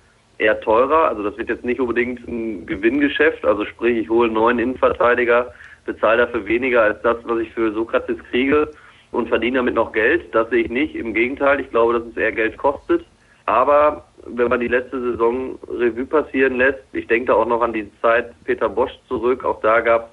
eher 0.43 0.61
teurer. 0.61 1.09
Also 1.09 1.23
das 1.23 1.37
wird 1.39 1.49
jetzt 1.49 1.65
nicht 1.65 1.81
unbedingt 1.81 2.27
ein 2.27 2.67
Gewinngeschäft. 2.67 3.45
Also 3.45 3.65
sprich, 3.65 3.97
ich 3.97 4.11
hole 4.11 4.27
einen 4.27 4.35
neuen 4.35 4.59
Innenverteidiger, 4.59 5.55
bezahle 5.87 6.27
dafür 6.27 6.47
weniger 6.47 6.83
als 6.83 7.01
das, 7.03 7.17
was 7.25 7.39
ich 7.41 7.51
für 7.53 7.73
Sokrates 7.73 8.19
kriege 8.31 8.71
und 9.13 9.29
verdiene 9.29 9.59
damit 9.59 9.75
noch 9.75 9.93
Geld. 9.93 10.35
Das 10.35 10.51
sehe 10.51 10.65
ich 10.65 10.71
nicht. 10.71 10.95
Im 10.97 11.15
Gegenteil, 11.15 11.61
ich 11.61 11.71
glaube, 11.71 11.95
dass 11.95 12.05
es 12.05 12.17
eher 12.17 12.33
Geld 12.33 12.57
kostet. 12.59 13.05
Aber 13.47 14.05
wenn 14.27 14.49
man 14.49 14.61
die 14.61 14.69
letzte 14.69 15.01
Saison 15.01 15.59
Revue 15.69 16.07
passieren 16.07 16.57
lässt, 16.57 16.83
ich 16.93 17.07
denke 17.07 17.27
da 17.27 17.35
auch 17.35 17.47
noch 17.47 17.63
an 17.63 17.73
die 17.73 17.91
Zeit 18.01 18.33
Peter 18.45 18.69
Bosch 18.69 18.93
zurück, 19.09 19.45
auch 19.45 19.61
da 19.61 19.81
gab 19.81 20.07
es 20.07 20.11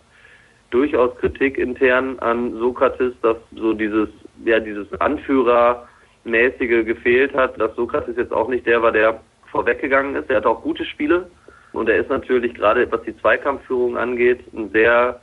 durchaus 0.72 1.16
Kritik 1.18 1.58
intern 1.58 2.18
an 2.20 2.54
Sokrates, 2.58 3.14
dass 3.22 3.38
so 3.56 3.74
dieses, 3.74 4.10
ja, 4.46 4.60
dieses 4.60 4.88
Anführermäßige 5.00 6.86
gefehlt 6.86 7.34
hat, 7.34 7.60
dass 7.60 7.76
Sokrates 7.76 8.18
jetzt 8.18 8.34
auch 8.34 8.50
nicht 8.50 8.66
der 8.66 8.82
war, 8.82 8.92
der 8.92 9.20
vorweggegangen 9.52 10.16
ist. 10.16 10.30
Er 10.30 10.38
hatte 10.38 10.50
auch 10.50 10.62
gute 10.62 10.86
Spiele, 10.86 11.30
Und 11.72 11.90
er 11.90 11.98
ist 11.98 12.10
natürlich 12.10 12.54
gerade, 12.56 12.92
was 12.92 13.02
die 13.04 13.18
Zweikampfführung 13.18 13.98
angeht, 13.98 14.42
ein 14.54 14.70
sehr, 14.72 15.20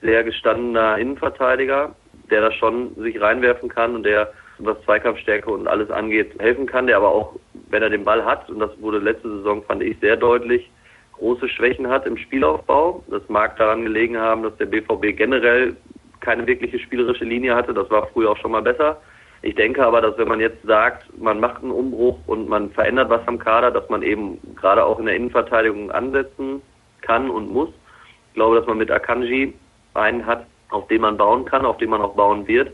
sehr 0.00 0.24
gestandener 0.24 0.98
Innenverteidiger, 0.98 1.94
der 2.30 2.40
da 2.40 2.52
schon 2.52 2.94
sich 2.96 3.20
reinwerfen 3.20 3.68
kann 3.68 3.94
und 3.94 4.04
der, 4.04 4.32
was 4.58 4.80
Zweikampfstärke 4.84 5.50
und 5.50 5.68
alles 5.68 5.90
angeht, 5.90 6.32
helfen 6.38 6.66
kann, 6.66 6.86
der 6.86 6.96
aber 6.96 7.08
auch, 7.08 7.36
wenn 7.70 7.82
er 7.82 7.90
den 7.90 8.04
Ball 8.04 8.24
hat, 8.24 8.48
und 8.48 8.60
das 8.60 8.70
wurde 8.80 8.98
letzte 8.98 9.28
Saison, 9.28 9.62
fand 9.62 9.82
ich, 9.82 9.98
sehr 10.00 10.16
deutlich, 10.16 10.70
große 11.12 11.48
Schwächen 11.48 11.88
hat 11.88 12.06
im 12.06 12.16
Spielaufbau. 12.16 13.04
Das 13.10 13.22
mag 13.28 13.56
daran 13.56 13.82
gelegen 13.82 14.16
haben, 14.18 14.42
dass 14.42 14.56
der 14.56 14.66
BVB 14.66 15.16
generell 15.16 15.76
keine 16.20 16.46
wirkliche 16.46 16.78
spielerische 16.78 17.24
Linie 17.24 17.54
hatte. 17.54 17.74
Das 17.74 17.90
war 17.90 18.06
früher 18.08 18.30
auch 18.30 18.36
schon 18.38 18.52
mal 18.52 18.62
besser. 18.62 19.00
Ich 19.42 19.54
denke 19.54 19.84
aber, 19.84 20.02
dass 20.02 20.18
wenn 20.18 20.28
man 20.28 20.40
jetzt 20.40 20.62
sagt, 20.64 21.06
man 21.18 21.40
macht 21.40 21.62
einen 21.62 21.72
Umbruch 21.72 22.18
und 22.26 22.48
man 22.48 22.70
verändert 22.70 23.08
was 23.08 23.26
am 23.26 23.38
Kader, 23.38 23.70
dass 23.70 23.88
man 23.88 24.02
eben 24.02 24.38
gerade 24.56 24.84
auch 24.84 24.98
in 24.98 25.06
der 25.06 25.16
Innenverteidigung 25.16 25.90
ansetzen 25.90 26.60
kann 27.00 27.30
und 27.30 27.50
muss. 27.50 27.70
Ich 28.28 28.34
glaube, 28.34 28.56
dass 28.56 28.66
man 28.66 28.78
mit 28.78 28.90
Akanji 28.90 29.54
einen 29.94 30.26
hat, 30.26 30.46
auf 30.68 30.86
den 30.88 31.00
man 31.00 31.16
bauen 31.16 31.46
kann, 31.46 31.64
auf 31.64 31.78
den 31.78 31.90
man 31.90 32.02
auch 32.02 32.14
bauen 32.14 32.46
wird. 32.46 32.70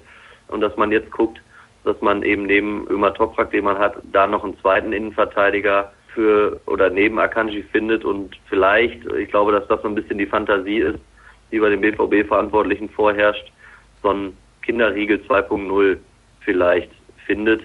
Und 0.48 0.60
dass 0.60 0.76
man 0.76 0.90
jetzt 0.90 1.10
guckt, 1.12 1.40
dass 1.84 2.00
man 2.00 2.24
eben 2.24 2.46
neben 2.46 2.86
Ömer 2.88 3.14
Toprak, 3.14 3.52
den 3.52 3.64
man 3.64 3.78
hat, 3.78 3.96
da 4.12 4.26
noch 4.26 4.42
einen 4.42 4.58
zweiten 4.58 4.92
Innenverteidiger 4.92 5.92
für 6.12 6.60
oder 6.66 6.90
neben 6.90 7.18
Akanji 7.20 7.62
findet 7.62 8.04
und 8.04 8.36
vielleicht, 8.48 9.04
ich 9.12 9.28
glaube, 9.28 9.52
dass 9.52 9.68
das 9.68 9.82
so 9.82 9.88
ein 9.88 9.94
bisschen 9.94 10.18
die 10.18 10.26
Fantasie 10.26 10.78
ist, 10.78 10.98
die 11.52 11.60
bei 11.60 11.68
den 11.68 11.80
BVB-Verantwortlichen 11.80 12.88
vorherrscht, 12.88 13.52
so 14.02 14.10
ein 14.10 14.36
Kinderriegel 14.62 15.18
2.0 15.28 15.98
vielleicht 16.46 16.90
findet, 17.26 17.62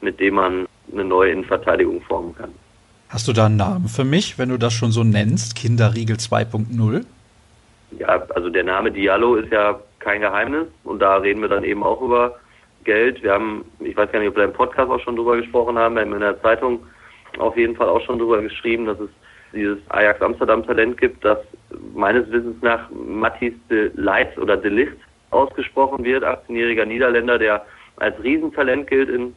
mit 0.00 0.18
dem 0.18 0.34
man 0.34 0.66
eine 0.92 1.04
neue 1.04 1.30
Innenverteidigung 1.30 2.02
formen 2.02 2.34
kann. 2.34 2.50
Hast 3.08 3.28
du 3.28 3.32
da 3.32 3.46
einen 3.46 3.56
Namen 3.56 3.88
für 3.88 4.04
mich, 4.04 4.38
wenn 4.38 4.48
du 4.48 4.56
das 4.56 4.72
schon 4.72 4.90
so 4.90 5.04
nennst, 5.04 5.54
Kinderriegel 5.54 6.16
2.0? 6.16 7.04
Ja, 7.98 8.22
also 8.34 8.48
der 8.48 8.64
Name 8.64 8.90
Diallo 8.90 9.36
ist 9.36 9.52
ja 9.52 9.78
kein 9.98 10.22
Geheimnis 10.22 10.66
und 10.82 11.00
da 11.00 11.16
reden 11.16 11.42
wir 11.42 11.48
dann 11.48 11.62
eben 11.62 11.82
auch 11.84 12.00
über 12.00 12.36
Geld. 12.84 13.22
Wir 13.22 13.34
haben, 13.34 13.64
ich 13.80 13.96
weiß 13.96 14.10
gar 14.10 14.18
nicht, 14.18 14.30
ob 14.30 14.36
wir 14.36 14.44
im 14.44 14.52
Podcast 14.52 14.90
auch 14.90 15.00
schon 15.00 15.16
drüber 15.16 15.36
gesprochen 15.36 15.78
haben, 15.78 15.94
wir 15.94 16.02
haben 16.02 16.14
in 16.14 16.20
der 16.20 16.40
Zeitung 16.40 16.80
auf 17.38 17.56
jeden 17.56 17.76
Fall 17.76 17.88
auch 17.88 18.00
schon 18.00 18.18
drüber 18.18 18.40
geschrieben, 18.40 18.86
dass 18.86 18.98
es 18.98 19.10
dieses 19.52 19.78
Ajax 19.90 20.20
Amsterdam 20.22 20.66
Talent 20.66 20.98
gibt, 20.98 21.22
das 21.24 21.38
meines 21.94 22.30
Wissens 22.30 22.56
nach 22.62 22.88
Matthias 22.90 23.54
de 23.70 23.90
Leitz 23.94 24.36
oder 24.38 24.56
de 24.56 24.70
Licht 24.70 24.96
ausgesprochen 25.30 26.04
wird, 26.04 26.24
18-jähriger 26.24 26.86
Niederländer, 26.86 27.38
der 27.38 27.64
als 28.02 28.22
Riesentalent 28.22 28.88
gilt 28.88 29.08
in, 29.08 29.34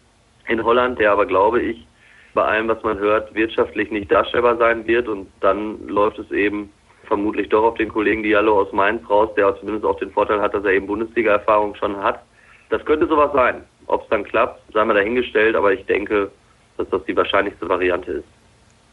in 0.47 0.63
Holland, 0.63 0.99
der 0.99 1.11
aber, 1.11 1.25
glaube 1.25 1.61
ich, 1.61 1.85
bei 2.33 2.43
allem, 2.43 2.67
was 2.67 2.81
man 2.83 2.97
hört, 2.97 3.33
wirtschaftlich 3.33 3.91
nicht 3.91 4.11
darstellbar 4.11 4.57
sein 4.57 4.85
wird. 4.87 5.07
Und 5.07 5.27
dann 5.39 5.87
läuft 5.87 6.19
es 6.19 6.31
eben 6.31 6.71
vermutlich 7.05 7.47
doch 7.49 7.63
auf 7.63 7.77
den 7.77 7.89
Kollegen 7.89 8.23
Diallo 8.23 8.59
aus 8.59 8.71
Mainz 8.73 9.07
raus, 9.09 9.29
der 9.37 9.55
zumindest 9.59 9.85
auch 9.85 9.99
den 9.99 10.11
Vorteil 10.11 10.41
hat, 10.41 10.53
dass 10.53 10.65
er 10.65 10.71
eben 10.71 10.87
Bundesliga-Erfahrung 10.87 11.75
schon 11.75 11.95
hat. 11.97 12.21
Das 12.69 12.83
könnte 12.85 13.07
sowas 13.07 13.31
sein. 13.33 13.63
Ob 13.87 14.01
es 14.01 14.09
dann 14.09 14.23
klappt, 14.23 14.59
sei 14.73 14.83
mal 14.83 14.95
dahingestellt, 14.95 15.55
aber 15.55 15.71
ich 15.71 15.85
denke, 15.85 16.31
dass 16.77 16.89
das 16.89 17.05
die 17.05 17.15
wahrscheinlichste 17.15 17.69
Variante 17.69 18.11
ist. 18.13 18.34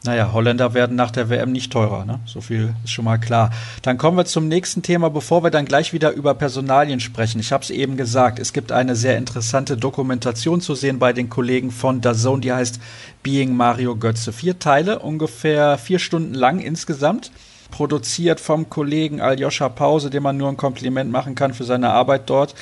Naja, 0.05 0.33
Holländer 0.33 0.73
werden 0.73 0.97
nach 0.97 1.11
der 1.11 1.29
WM 1.29 1.53
nicht 1.53 1.71
teurer, 1.71 2.03
ne? 2.03 2.19
So 2.25 2.41
viel 2.41 2.75
ist 2.83 2.91
schon 2.91 3.05
mal 3.05 3.17
klar. 3.17 3.51
Dann 3.83 3.97
kommen 3.97 4.17
wir 4.17 4.25
zum 4.25 4.49
nächsten 4.49 4.81
Thema, 4.81 5.09
bevor 5.09 5.45
wir 5.45 5.49
dann 5.49 5.63
gleich 5.63 5.93
wieder 5.93 6.11
über 6.11 6.33
Personalien 6.33 6.99
sprechen. 6.99 7.39
Ich 7.39 7.53
habe 7.53 7.63
es 7.63 7.69
eben 7.69 7.95
gesagt, 7.95 8.37
es 8.37 8.51
gibt 8.51 8.73
eine 8.73 8.97
sehr 8.97 9.17
interessante 9.17 9.77
Dokumentation 9.77 10.59
zu 10.59 10.75
sehen 10.75 10.99
bei 10.99 11.13
den 11.13 11.29
Kollegen 11.29 11.71
von 11.71 12.01
DAZN, 12.01 12.41
die 12.41 12.51
heißt 12.51 12.81
Being 13.23 13.55
Mario 13.55 13.95
Götze. 13.95 14.33
Vier 14.33 14.59
Teile, 14.59 14.99
ungefähr 14.99 15.77
vier 15.77 15.99
Stunden 15.99 16.33
lang 16.33 16.59
insgesamt. 16.59 17.31
Produziert 17.71 18.41
vom 18.41 18.69
Kollegen 18.69 19.21
Aljoscha 19.21 19.69
Pause, 19.69 20.09
dem 20.09 20.23
man 20.23 20.35
nur 20.35 20.49
ein 20.49 20.57
Kompliment 20.57 21.11
machen 21.11 21.33
kann 21.33 21.53
für 21.53 21.63
seine 21.63 21.91
Arbeit 21.91 22.29
dort. 22.29 22.55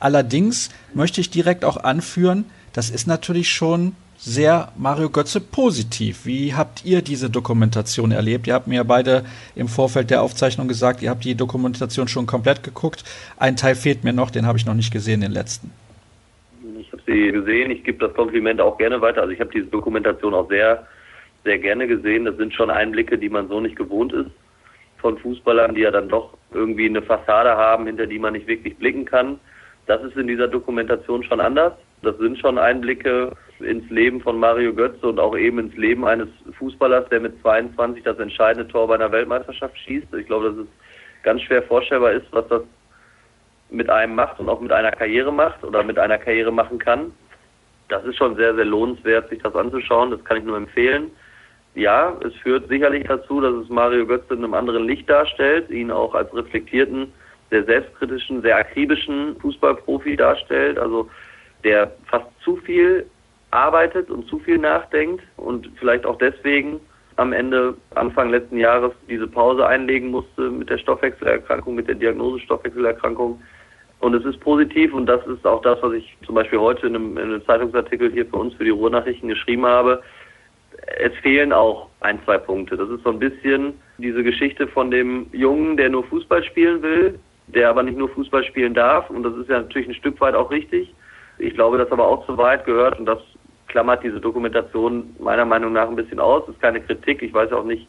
Allerdings 0.00 0.70
möchte 0.94 1.20
ich 1.20 1.30
direkt 1.30 1.64
auch 1.64 1.76
anführen, 1.76 2.44
das 2.72 2.90
ist 2.90 3.06
natürlich 3.06 3.52
schon 3.52 3.94
sehr 4.18 4.72
Mario 4.76 5.10
Götze 5.10 5.40
positiv. 5.40 6.26
Wie 6.26 6.52
habt 6.54 6.84
ihr 6.84 7.02
diese 7.02 7.30
Dokumentation 7.30 8.10
erlebt? 8.10 8.46
Ihr 8.48 8.54
habt 8.54 8.66
mir 8.66 8.82
beide 8.84 9.24
im 9.54 9.68
Vorfeld 9.68 10.10
der 10.10 10.22
Aufzeichnung 10.22 10.66
gesagt, 10.66 11.02
ihr 11.02 11.10
habt 11.10 11.24
die 11.24 11.36
Dokumentation 11.36 12.08
schon 12.08 12.26
komplett 12.26 12.64
geguckt. 12.64 13.04
Ein 13.38 13.56
Teil 13.56 13.76
fehlt 13.76 14.02
mir 14.02 14.12
noch, 14.12 14.30
den 14.30 14.44
habe 14.46 14.58
ich 14.58 14.66
noch 14.66 14.74
nicht 14.74 14.92
gesehen, 14.92 15.20
den 15.20 15.30
letzten. 15.30 15.70
Ich 16.80 16.90
habe 16.92 17.02
sie 17.06 17.30
gesehen, 17.30 17.70
ich 17.70 17.84
gebe 17.84 18.04
das 18.04 18.14
Kompliment 18.14 18.60
auch 18.60 18.76
gerne 18.76 19.00
weiter. 19.00 19.22
Also 19.22 19.32
ich 19.32 19.40
habe 19.40 19.50
diese 19.54 19.66
Dokumentation 19.66 20.34
auch 20.34 20.48
sehr, 20.48 20.86
sehr 21.44 21.58
gerne 21.58 21.86
gesehen. 21.86 22.24
Das 22.24 22.36
sind 22.36 22.52
schon 22.52 22.70
Einblicke, 22.70 23.18
die 23.18 23.28
man 23.28 23.48
so 23.48 23.60
nicht 23.60 23.76
gewohnt 23.76 24.12
ist 24.12 24.30
von 24.98 25.16
Fußballern, 25.18 25.76
die 25.76 25.82
ja 25.82 25.92
dann 25.92 26.08
doch 26.08 26.36
irgendwie 26.52 26.86
eine 26.86 27.02
Fassade 27.02 27.50
haben, 27.50 27.86
hinter 27.86 28.06
die 28.06 28.18
man 28.18 28.32
nicht 28.32 28.48
wirklich 28.48 28.76
blicken 28.76 29.04
kann. 29.04 29.38
Das 29.86 30.02
ist 30.02 30.16
in 30.16 30.26
dieser 30.26 30.48
Dokumentation 30.48 31.22
schon 31.22 31.40
anders. 31.40 31.72
Das 32.02 32.16
sind 32.18 32.38
schon 32.38 32.58
Einblicke 32.58 33.32
ins 33.60 33.88
Leben 33.90 34.20
von 34.20 34.38
Mario 34.38 34.72
Götze 34.72 35.08
und 35.08 35.18
auch 35.18 35.36
eben 35.36 35.58
ins 35.58 35.76
Leben 35.76 36.04
eines 36.04 36.28
Fußballers, 36.58 37.08
der 37.08 37.20
mit 37.20 37.40
22 37.42 38.04
das 38.04 38.18
entscheidende 38.18 38.68
Tor 38.68 38.86
bei 38.86 38.94
einer 38.94 39.10
Weltmeisterschaft 39.10 39.76
schießt. 39.78 40.14
Ich 40.14 40.26
glaube, 40.26 40.50
dass 40.50 40.58
es 40.58 40.66
ganz 41.24 41.42
schwer 41.42 41.62
vorstellbar 41.62 42.12
ist, 42.12 42.26
was 42.30 42.46
das 42.48 42.62
mit 43.70 43.90
einem 43.90 44.14
macht 44.14 44.38
und 44.38 44.48
auch 44.48 44.60
mit 44.60 44.72
einer 44.72 44.92
Karriere 44.92 45.32
macht 45.32 45.62
oder 45.64 45.82
mit 45.82 45.98
einer 45.98 46.18
Karriere 46.18 46.52
machen 46.52 46.78
kann. 46.78 47.12
Das 47.88 48.04
ist 48.04 48.16
schon 48.16 48.36
sehr, 48.36 48.54
sehr 48.54 48.64
lohnenswert, 48.64 49.28
sich 49.28 49.42
das 49.42 49.54
anzuschauen. 49.54 50.10
Das 50.10 50.24
kann 50.24 50.38
ich 50.38 50.44
nur 50.44 50.56
empfehlen. 50.56 51.10
Ja, 51.74 52.16
es 52.24 52.34
führt 52.36 52.68
sicherlich 52.68 53.06
dazu, 53.06 53.40
dass 53.40 53.54
es 53.54 53.68
Mario 53.68 54.06
Götze 54.06 54.34
in 54.34 54.44
einem 54.44 54.54
anderen 54.54 54.84
Licht 54.84 55.08
darstellt, 55.08 55.70
ihn 55.70 55.90
auch 55.90 56.14
als 56.14 56.34
reflektierten, 56.34 57.12
sehr 57.50 57.64
selbstkritischen, 57.64 58.42
sehr 58.42 58.56
akribischen 58.56 59.36
Fußballprofi 59.40 60.16
darstellt. 60.16 60.78
Also 60.78 61.08
der 61.64 61.92
fast 62.06 62.26
zu 62.42 62.56
viel 62.56 63.06
arbeitet 63.50 64.10
und 64.10 64.26
zu 64.28 64.38
viel 64.38 64.58
nachdenkt 64.58 65.22
und 65.36 65.70
vielleicht 65.78 66.04
auch 66.04 66.18
deswegen 66.18 66.80
am 67.16 67.32
Ende 67.32 67.74
Anfang 67.94 68.30
letzten 68.30 68.58
Jahres 68.58 68.92
diese 69.08 69.26
Pause 69.26 69.66
einlegen 69.66 70.10
musste 70.10 70.50
mit 70.50 70.70
der 70.70 70.78
Stoffwechselerkrankung, 70.78 71.74
mit 71.74 71.88
der 71.88 71.96
Diagnose 71.96 72.40
Stoffwechselerkrankung. 72.40 73.42
Und 74.00 74.14
es 74.14 74.24
ist 74.24 74.38
positiv 74.38 74.94
und 74.94 75.06
das 75.06 75.26
ist 75.26 75.44
auch 75.44 75.60
das, 75.62 75.82
was 75.82 75.94
ich 75.94 76.16
zum 76.24 76.36
Beispiel 76.36 76.60
heute 76.60 76.86
in 76.86 76.94
einem, 76.94 77.18
in 77.18 77.24
einem 77.24 77.44
Zeitungsartikel 77.44 78.12
hier 78.12 78.26
für 78.26 78.36
uns 78.36 78.54
für 78.54 78.62
die 78.62 78.70
Ruhrnachrichten 78.70 79.28
geschrieben 79.28 79.66
habe. 79.66 80.00
Es 80.98 81.12
fehlen 81.20 81.52
auch 81.52 81.88
ein, 82.00 82.20
zwei 82.24 82.38
Punkte. 82.38 82.76
Das 82.76 82.88
ist 82.88 83.02
so 83.02 83.10
ein 83.10 83.18
bisschen 83.18 83.74
diese 83.98 84.22
Geschichte 84.22 84.68
von 84.68 84.92
dem 84.92 85.26
Jungen, 85.32 85.76
der 85.76 85.88
nur 85.88 86.04
Fußball 86.04 86.44
spielen 86.44 86.80
will, 86.82 87.18
der 87.48 87.70
aber 87.70 87.82
nicht 87.82 87.98
nur 87.98 88.08
Fußball 88.10 88.44
spielen 88.44 88.74
darf. 88.74 89.10
Und 89.10 89.24
das 89.24 89.34
ist 89.34 89.48
ja 89.48 89.58
natürlich 89.60 89.88
ein 89.88 89.94
Stück 89.94 90.20
weit 90.20 90.36
auch 90.36 90.52
richtig. 90.52 90.94
Ich 91.38 91.54
glaube, 91.54 91.78
dass 91.78 91.90
aber 91.90 92.06
auch 92.06 92.26
zu 92.26 92.36
weit 92.36 92.64
gehört 92.64 92.98
und 92.98 93.06
das 93.06 93.18
klammert 93.68 94.02
diese 94.02 94.20
Dokumentation 94.20 95.14
meiner 95.18 95.44
Meinung 95.44 95.72
nach 95.72 95.88
ein 95.88 95.96
bisschen 95.96 96.20
aus. 96.20 96.44
Das 96.46 96.54
ist 96.54 96.62
keine 96.62 96.80
Kritik. 96.80 97.22
Ich 97.22 97.32
weiß 97.32 97.52
auch 97.52 97.64
nicht, 97.64 97.86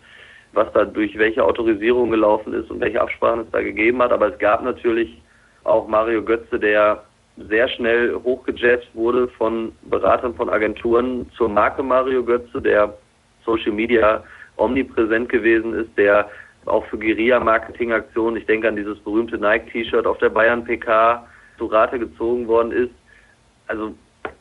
was 0.54 0.72
da 0.74 0.86
durch 0.86 1.18
welche 1.18 1.44
Autorisierung 1.44 2.12
gelaufen 2.12 2.54
ist 2.54 2.70
und 2.70 2.80
welche 2.80 3.02
Absprachen 3.02 3.42
es 3.42 3.52
da 3.52 3.62
gegeben 3.62 4.02
hat. 4.02 4.12
Aber 4.12 4.32
es 4.32 4.40
gab 4.40 4.64
natürlich 4.64 5.22
auch 5.64 5.88
Mario 5.88 6.24
Götze, 6.24 6.60
der 6.60 7.04
sehr 7.48 7.70
schnell 7.70 8.16
hochgejazzt 8.24 8.90
wurde 8.94 9.28
von 9.30 9.72
Beratern 9.84 10.36
von 10.36 10.50
Agenturen 10.50 11.30
zur 11.38 11.48
Marke 11.50 11.82
Mario 11.82 12.24
Götze, 12.24 12.62
der 12.62 12.94
Social 13.46 13.72
Media 13.72 14.24
omnipräsent 14.58 15.30
gewesen 15.30 15.74
ist, 15.74 15.90
der 15.98 16.30
auch 16.66 16.86
für 16.88 16.98
Guerilla-Marketing-Aktionen, 16.98 18.36
ich 18.36 18.46
denke 18.46 18.68
an 18.68 18.76
dieses 18.76 19.00
berühmte 19.00 19.38
Nike-T-Shirt 19.38 20.06
auf 20.06 20.18
der 20.18 20.30
Bayern 20.30 20.66
PK 20.66 21.26
zu 21.58 21.66
Rate 21.68 21.98
gezogen 21.98 22.48
worden 22.48 22.72
ist. 22.72 22.92
Also 23.70 23.94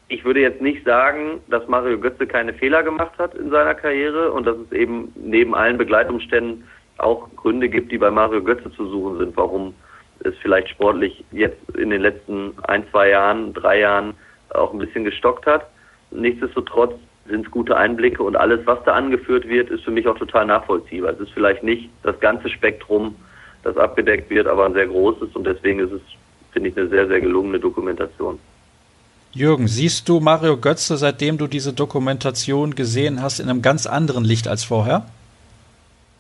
ich 0.09 0.25
würde 0.25 0.41
jetzt 0.41 0.63
nicht 0.63 0.85
sagen, 0.85 1.41
dass 1.49 1.69
Mario 1.69 1.99
Götze 1.99 2.27
keine 2.27 2.55
Fehler 2.55 2.83
gemacht 2.83 3.13
hat 3.19 3.35
in 3.35 3.51
seiner 3.51 3.75
Karriere 3.75 4.33
und 4.33 4.47
dass 4.47 4.57
es 4.57 4.73
eben 4.73 5.13
neben 5.17 5.55
allen 5.55 5.77
Begleitumständen 5.77 6.65
auch 6.97 7.29
Gründe 7.37 7.69
gibt, 7.69 7.93
die 7.93 7.99
bei 7.99 8.11
Mario 8.11 8.43
Götze 8.43 8.73
zu 8.73 8.89
suchen 8.89 9.19
sind, 9.19 9.37
warum 9.37 9.75
es 10.21 10.35
vielleicht 10.39 10.71
sportlich 10.71 11.25
jetzt 11.31 11.61
in 11.77 11.91
den 11.91 12.01
letzten 12.01 12.55
ein, 12.67 12.85
zwei 12.91 13.11
Jahren, 13.11 13.53
drei 13.53 13.81
Jahren 13.81 14.15
auch 14.55 14.73
ein 14.73 14.79
bisschen 14.79 15.05
gestockt 15.05 15.45
hat. 15.45 15.69
Nichtsdestotrotz 16.11 16.95
sind 17.29 17.45
es 17.45 17.51
gute 17.51 17.77
Einblicke 17.77 18.23
und 18.23 18.35
alles, 18.35 18.61
was 18.65 18.83
da 18.85 18.95
angeführt 18.95 19.47
wird, 19.47 19.69
ist 19.69 19.85
für 19.85 19.91
mich 19.91 20.09
auch 20.09 20.19
total 20.19 20.47
nachvollziehbar. 20.47 21.13
Es 21.13 21.21
ist 21.21 21.33
vielleicht 21.33 21.63
nicht 21.63 21.91
das 22.03 22.19
ganze 22.21 22.49
Spektrum, 22.49 23.15
das 23.63 23.77
abgedeckt 23.77 24.31
wird, 24.31 24.47
aber 24.47 24.65
ein 24.65 24.73
sehr 24.73 24.87
großes 24.87 25.37
und 25.37 25.47
deswegen 25.47 25.81
ist 25.81 25.93
es, 25.93 26.01
finde 26.53 26.71
ich, 26.71 26.79
eine 26.79 26.89
sehr, 26.89 27.07
sehr 27.07 27.21
gelungene 27.21 27.61
Dokumentation. 27.61 28.39
Jürgen, 29.33 29.69
siehst 29.69 30.09
du 30.09 30.21
Mario 30.21 30.57
Götze, 30.57 30.97
seitdem 30.97 31.37
du 31.37 31.47
diese 31.47 31.75
Dokumentation 31.75 32.75
gesehen 32.75 33.23
hast, 33.23 33.41
in 33.41 33.51
einem 33.51 33.61
ganz 33.61 33.87
anderen 33.87 34.25
Licht 34.25 34.49
als 34.49 34.65
vorher? 34.65 35.05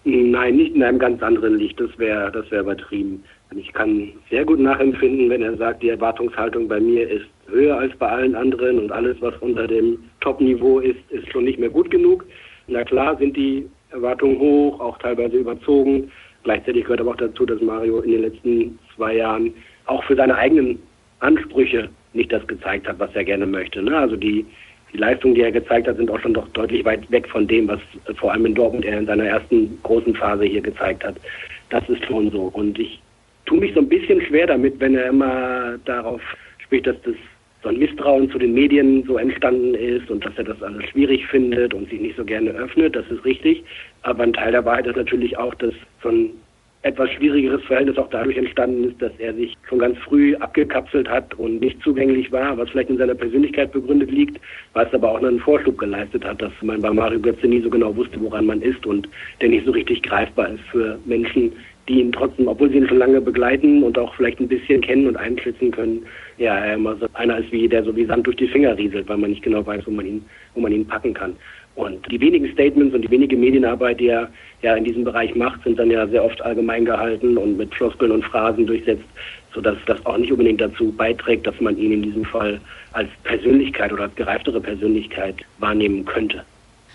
Nein, 0.04 0.56
nicht 0.56 0.74
in 0.74 0.82
einem 0.82 0.98
ganz 0.98 1.22
anderen 1.22 1.56
Licht. 1.56 1.80
Das 1.80 1.90
wäre 1.98 2.30
das 2.30 2.50
wär 2.50 2.60
übertrieben. 2.60 3.22
Ich 3.56 3.72
kann 3.72 4.10
sehr 4.30 4.44
gut 4.44 4.60
nachempfinden, 4.60 5.30
wenn 5.30 5.42
er 5.42 5.56
sagt, 5.56 5.82
die 5.82 5.88
Erwartungshaltung 5.88 6.68
bei 6.68 6.80
mir 6.80 7.08
ist 7.08 7.26
höher 7.46 7.78
als 7.78 7.96
bei 7.96 8.08
allen 8.08 8.34
anderen 8.34 8.78
und 8.78 8.92
alles, 8.92 9.16
was 9.20 9.34
unter 9.40 9.66
dem 9.66 9.98
Top-Niveau 10.20 10.80
ist, 10.80 10.98
ist 11.08 11.30
schon 11.32 11.44
nicht 11.44 11.58
mehr 11.58 11.70
gut 11.70 11.90
genug. 11.90 12.26
Na 12.66 12.84
klar 12.84 13.16
sind 13.16 13.36
die 13.36 13.66
Erwartungen 13.90 14.38
hoch, 14.38 14.80
auch 14.80 14.98
teilweise 14.98 15.38
überzogen. 15.38 16.10
Gleichzeitig 16.42 16.84
gehört 16.84 17.00
aber 17.00 17.12
auch 17.12 17.16
dazu, 17.16 17.46
dass 17.46 17.60
Mario 17.62 18.00
in 18.00 18.12
den 18.12 18.22
letzten 18.22 18.78
zwei 18.94 19.16
Jahren 19.16 19.52
auch 19.86 20.04
für 20.04 20.14
seine 20.14 20.36
eigenen 20.36 20.78
Ansprüche 21.20 21.88
nicht 22.18 22.32
das 22.32 22.46
gezeigt 22.46 22.86
hat, 22.86 22.98
was 22.98 23.14
er 23.14 23.24
gerne 23.24 23.46
möchte. 23.46 23.82
Ne? 23.82 23.96
Also 23.96 24.16
die, 24.16 24.44
die 24.92 24.98
Leistungen, 24.98 25.34
die 25.34 25.42
er 25.42 25.52
gezeigt 25.52 25.88
hat, 25.88 25.96
sind 25.96 26.10
auch 26.10 26.20
schon 26.20 26.34
doch 26.34 26.48
deutlich 26.48 26.84
weit 26.84 27.10
weg 27.10 27.26
von 27.28 27.46
dem, 27.46 27.68
was 27.68 27.80
vor 28.16 28.32
allem 28.32 28.46
in 28.46 28.54
Dortmund 28.54 28.84
er 28.84 28.98
in 28.98 29.06
seiner 29.06 29.24
ersten 29.24 29.78
großen 29.82 30.14
Phase 30.14 30.44
hier 30.44 30.60
gezeigt 30.60 31.04
hat. 31.04 31.16
Das 31.70 31.88
ist 31.88 32.04
schon 32.04 32.30
so. 32.30 32.50
Und 32.52 32.78
ich 32.78 33.00
tue 33.46 33.58
mich 33.58 33.72
so 33.74 33.80
ein 33.80 33.88
bisschen 33.88 34.20
schwer 34.22 34.46
damit, 34.46 34.78
wenn 34.80 34.94
er 34.94 35.08
immer 35.08 35.78
darauf 35.84 36.20
spricht, 36.58 36.86
dass 36.86 37.00
das 37.02 37.14
so 37.62 37.70
ein 37.70 37.78
Misstrauen 37.78 38.30
zu 38.30 38.38
den 38.38 38.54
Medien 38.54 39.02
so 39.04 39.16
entstanden 39.16 39.74
ist 39.74 40.08
und 40.10 40.24
dass 40.24 40.36
er 40.36 40.44
das 40.44 40.62
alles 40.62 40.84
schwierig 40.90 41.26
findet 41.26 41.74
und 41.74 41.90
sich 41.90 42.00
nicht 42.00 42.16
so 42.16 42.24
gerne 42.24 42.50
öffnet, 42.50 42.94
das 42.94 43.06
ist 43.10 43.24
richtig. 43.24 43.64
Aber 44.02 44.22
ein 44.22 44.32
Teil 44.32 44.52
der 44.52 44.64
Wahrheit 44.64 44.86
ist 44.86 44.96
natürlich 44.96 45.36
auch, 45.36 45.54
dass 45.56 45.74
so 46.02 46.10
ein 46.10 46.30
etwas 46.82 47.10
schwierigeres 47.10 47.62
Verhältnis 47.64 47.98
auch 47.98 48.08
dadurch 48.10 48.36
entstanden 48.36 48.84
ist, 48.84 49.02
dass 49.02 49.12
er 49.18 49.34
sich 49.34 49.56
schon 49.68 49.80
ganz 49.80 49.98
früh 49.98 50.36
abgekapselt 50.36 51.08
hat 51.08 51.34
und 51.34 51.60
nicht 51.60 51.82
zugänglich 51.82 52.30
war, 52.30 52.56
was 52.56 52.70
vielleicht 52.70 52.90
in 52.90 52.98
seiner 52.98 53.14
Persönlichkeit 53.14 53.72
begründet 53.72 54.10
liegt, 54.10 54.40
was 54.74 54.92
aber 54.94 55.10
auch 55.10 55.18
einen 55.18 55.40
Vorschub 55.40 55.76
geleistet 55.76 56.24
hat, 56.24 56.40
dass 56.40 56.52
man 56.62 56.80
bei 56.80 56.90
Mario 56.90 57.18
Götze 57.18 57.48
nie 57.48 57.60
so 57.60 57.70
genau 57.70 57.94
wusste, 57.96 58.20
woran 58.20 58.46
man 58.46 58.62
ist 58.62 58.86
und 58.86 59.08
der 59.40 59.48
nicht 59.48 59.66
so 59.66 59.72
richtig 59.72 60.02
greifbar 60.02 60.50
ist 60.50 60.62
für 60.70 60.98
Menschen, 61.04 61.52
die 61.88 62.00
ihn 62.00 62.12
trotzdem, 62.12 62.48
obwohl 62.48 62.70
sie 62.70 62.76
ihn 62.76 62.88
schon 62.88 62.98
lange 62.98 63.20
begleiten 63.20 63.82
und 63.82 63.98
auch 63.98 64.14
vielleicht 64.14 64.38
ein 64.40 64.48
bisschen 64.48 64.80
kennen 64.82 65.06
und 65.06 65.16
einschätzen 65.16 65.70
können, 65.70 66.04
ja, 66.36 66.58
er 66.58 66.74
immer 66.74 66.94
so 66.96 67.06
einer 67.14 67.38
ist 67.38 67.50
wie 67.50 67.66
der 67.68 67.82
so 67.82 67.96
wie 67.96 68.04
Sand 68.04 68.26
durch 68.26 68.36
die 68.36 68.46
Finger 68.46 68.76
rieselt, 68.76 69.08
weil 69.08 69.16
man 69.16 69.30
nicht 69.30 69.42
genau 69.42 69.66
weiß, 69.66 69.86
wo 69.86 69.90
man 69.90 70.06
ihn, 70.06 70.24
wo 70.54 70.60
man 70.60 70.72
ihn 70.72 70.86
packen 70.86 71.14
kann. 71.14 71.34
Und 71.78 72.10
die 72.10 72.20
wenigen 72.20 72.52
Statements 72.52 72.92
und 72.92 73.02
die 73.02 73.10
wenige 73.10 73.36
Medienarbeit, 73.36 74.00
die 74.00 74.08
er 74.08 74.28
ja 74.62 74.74
in 74.74 74.82
diesem 74.82 75.04
Bereich 75.04 75.32
macht, 75.36 75.62
sind 75.62 75.78
dann 75.78 75.92
ja 75.92 76.08
sehr 76.08 76.24
oft 76.24 76.42
allgemein 76.42 76.84
gehalten 76.84 77.38
und 77.38 77.56
mit 77.56 77.72
Floskeln 77.72 78.10
und 78.10 78.24
Phrasen 78.24 78.66
durchsetzt, 78.66 79.04
sodass 79.54 79.76
das 79.86 80.04
auch 80.04 80.18
nicht 80.18 80.32
unbedingt 80.32 80.60
dazu 80.60 80.90
beiträgt, 80.90 81.46
dass 81.46 81.54
man 81.60 81.78
ihn 81.78 81.92
in 81.92 82.02
diesem 82.02 82.24
Fall 82.24 82.60
als 82.94 83.08
Persönlichkeit 83.22 83.92
oder 83.92 84.02
als 84.02 84.14
gereiftere 84.16 84.60
Persönlichkeit 84.60 85.36
wahrnehmen 85.60 86.04
könnte. 86.04 86.42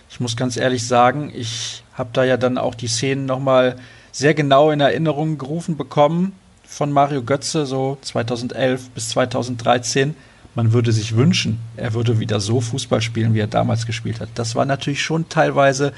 Ich 0.10 0.20
muss 0.20 0.36
ganz 0.36 0.58
ehrlich 0.58 0.86
sagen, 0.86 1.32
ich 1.34 1.82
habe 1.94 2.10
da 2.12 2.26
ja 2.26 2.36
dann 2.36 2.58
auch 2.58 2.76
die 2.76 2.88
Szenen 2.88 3.26
nochmal 3.26 3.78
sehr 4.12 4.34
genau 4.34 4.70
in 4.70 4.82
Erinnerung 4.82 5.38
gerufen 5.38 5.78
bekommen 5.78 6.34
von 6.66 6.92
Mario 6.92 7.24
Götze, 7.24 7.66
so 7.66 7.98
2011 8.02 8.90
bis 8.90 9.12
2013. 9.12 10.14
Man 10.56 10.72
würde 10.72 10.92
sich 10.92 11.16
wünschen, 11.16 11.60
er 11.78 11.94
würde 11.94 12.20
wieder 12.20 12.40
so 12.40 12.62
Fußball 12.62 13.02
spielen, 13.02 13.34
wie 13.34 13.40
er 13.40 13.48
damals 13.48 13.86
gespielt 13.86 14.20
hat. 14.20 14.30
Das 14.36 14.56
war 14.56 14.66
natürlich 14.66 15.02
schon 15.02 15.28
teilweise 15.30 15.94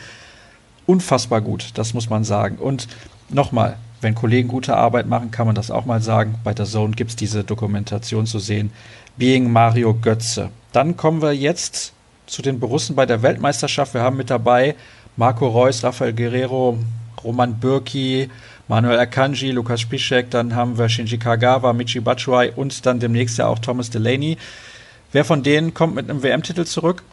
unfassbar 0.86 1.42
gut, 1.42 1.72
das 1.74 1.94
muss 1.94 2.10
man 2.10 2.24
sagen. 2.24 2.58
Und 2.58 2.88
nochmal, 3.30 3.78
wenn 4.02 4.16
Kollegen 4.16 4.48
gute 4.48 4.78
Arbeit 4.78 5.08
machen, 5.08 5.32
kann 5.32 5.48
man 5.48 5.56
das 5.56 5.72
auch 5.72 5.86
mal 5.86 6.02
sagen. 6.02 6.36
Bei 6.44 6.54
der 6.54 6.66
Zone 6.66 6.96
gibt 6.96 7.12
es 7.12 7.16
diese 7.16 7.44
Dokumentation 7.44 8.26
zu 8.26 8.40
sehen. 8.40 8.72
Being 9.18 9.52
Mario 9.52 9.94
Götze. 9.94 10.50
Dann 10.72 10.96
kommen 10.96 11.22
wir 11.22 11.34
jetzt 11.34 11.94
zu 12.28 12.42
den 12.42 12.60
Borussen 12.60 12.96
bei 12.96 13.06
der 13.06 13.22
Weltmeisterschaft. 13.22 13.94
Wir 13.94 14.02
haben 14.02 14.18
mit 14.18 14.30
dabei 14.30 14.76
Marco 15.18 15.48
Reus, 15.48 15.84
Rafael 15.84 16.14
Guerrero, 16.14 16.78
Roman 17.26 17.60
Bürki, 17.60 18.30
Manuel 18.68 19.00
Akanji, 19.00 19.52
Lukas 19.52 19.82
Spischek, 19.82 20.30
dann 20.30 20.56
haben 20.56 20.78
wir 20.78 20.88
Shinji 20.88 21.18
Kagawa, 21.18 21.74
Michi 21.74 22.00
Batshuayi 22.00 22.52
und 22.56 22.86
dann 22.86 23.00
demnächst 23.00 23.38
ja 23.38 23.48
auch 23.48 23.60
Thomas 23.60 23.90
Delaney. 23.90 24.38
Wer 25.12 25.26
von 25.26 25.44
denen 25.44 25.74
kommt 25.74 25.96
mit 25.96 26.10
einem 26.10 26.24
WM-Titel 26.24 26.66
zurück? 26.66 27.04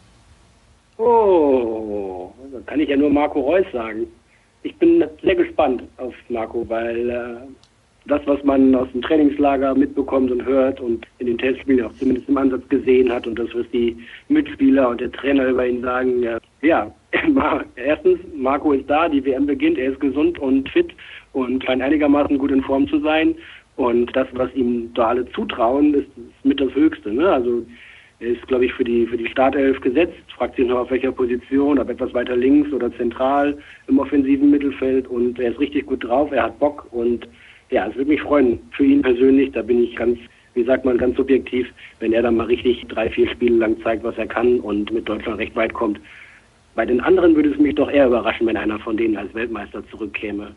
Oh, 0.98 2.32
dann 2.52 2.64
kann 2.66 2.80
ich 2.80 2.88
ja 2.88 2.96
nur 2.96 3.10
Marco 3.10 3.40
Reus 3.40 3.66
sagen. 3.72 4.06
Ich 4.62 4.76
bin 4.76 5.04
sehr 5.22 5.34
gespannt 5.34 5.82
auf 5.96 6.14
Marco, 6.28 6.64
weil 6.68 7.10
äh, 7.10 7.24
das, 8.06 8.20
was 8.26 8.42
man 8.42 8.74
aus 8.74 8.88
dem 8.92 9.02
Trainingslager 9.02 9.74
mitbekommt 9.74 10.30
und 10.30 10.44
hört 10.44 10.80
und 10.80 11.06
in 11.18 11.26
den 11.28 11.38
Testspielen 11.38 11.86
auch 11.86 11.92
zumindest 11.94 12.28
im 12.28 12.36
Ansatz 12.36 12.68
gesehen 12.68 13.12
hat 13.12 13.26
und 13.26 13.38
das, 13.38 13.48
was 13.54 13.66
die 13.72 13.96
Mitspieler 14.28 14.88
und 14.88 15.00
der 15.00 15.12
Trainer 15.12 15.48
über 15.48 15.66
ihn 15.66 15.82
sagen, 15.82 16.24
ja, 16.62 16.92
erstens, 17.76 18.18
Marco 18.34 18.72
ist 18.72 18.88
da, 18.88 19.08
die 19.08 19.24
WM 19.24 19.46
beginnt, 19.46 19.78
er 19.78 19.92
ist 19.92 20.00
gesund 20.00 20.38
und 20.38 20.68
fit 20.70 20.92
und 21.32 21.62
scheint 21.64 21.82
einigermaßen 21.82 22.38
gut 22.38 22.50
in 22.50 22.62
Form 22.62 22.88
zu 22.88 23.00
sein. 23.00 23.34
Und 23.76 24.14
das, 24.14 24.28
was 24.32 24.52
ihm 24.54 24.92
da 24.94 25.08
alle 25.08 25.30
zutrauen, 25.32 25.94
ist, 25.94 26.08
ist 26.16 26.44
mit 26.44 26.60
das 26.60 26.74
Höchste. 26.74 27.12
Ne? 27.12 27.28
Also 27.28 27.64
er 28.20 28.28
ist, 28.28 28.46
glaube 28.46 28.66
ich, 28.66 28.72
für 28.72 28.84
die, 28.84 29.06
für 29.06 29.16
die 29.16 29.28
Startelf 29.28 29.80
gesetzt, 29.80 30.14
fragt 30.36 30.56
sich 30.56 30.66
noch 30.66 30.78
auf 30.78 30.90
welcher 30.90 31.12
Position, 31.12 31.78
ob 31.78 31.88
etwas 31.88 32.12
weiter 32.14 32.36
links 32.36 32.72
oder 32.72 32.94
zentral 32.96 33.56
im 33.88 33.98
offensiven 33.98 34.50
Mittelfeld. 34.50 35.08
Und 35.08 35.38
er 35.38 35.52
ist 35.52 35.60
richtig 35.60 35.86
gut 35.86 36.04
drauf, 36.04 36.30
er 36.32 36.44
hat 36.44 36.58
Bock 36.58 36.86
und 36.92 37.26
ja, 37.72 37.86
es 37.88 37.96
würde 37.96 38.10
mich 38.10 38.22
freuen 38.22 38.60
für 38.76 38.84
ihn 38.84 39.02
persönlich. 39.02 39.50
Da 39.52 39.62
bin 39.62 39.82
ich 39.82 39.96
ganz, 39.96 40.18
wie 40.54 40.64
sagt 40.64 40.84
man, 40.84 40.98
ganz 40.98 41.16
subjektiv, 41.16 41.66
wenn 42.00 42.12
er 42.12 42.22
dann 42.22 42.36
mal 42.36 42.46
richtig 42.46 42.86
drei, 42.88 43.08
vier 43.10 43.28
Spiele 43.28 43.56
lang 43.56 43.80
zeigt, 43.82 44.04
was 44.04 44.16
er 44.18 44.26
kann 44.26 44.60
und 44.60 44.92
mit 44.92 45.08
Deutschland 45.08 45.38
recht 45.38 45.56
weit 45.56 45.72
kommt. 45.72 45.98
Bei 46.74 46.86
den 46.86 47.00
anderen 47.00 47.34
würde 47.34 47.50
es 47.50 47.58
mich 47.58 47.74
doch 47.74 47.90
eher 47.90 48.06
überraschen, 48.06 48.46
wenn 48.46 48.56
einer 48.56 48.78
von 48.78 48.96
denen 48.96 49.16
als 49.16 49.34
Weltmeister 49.34 49.86
zurückkäme. 49.88 50.54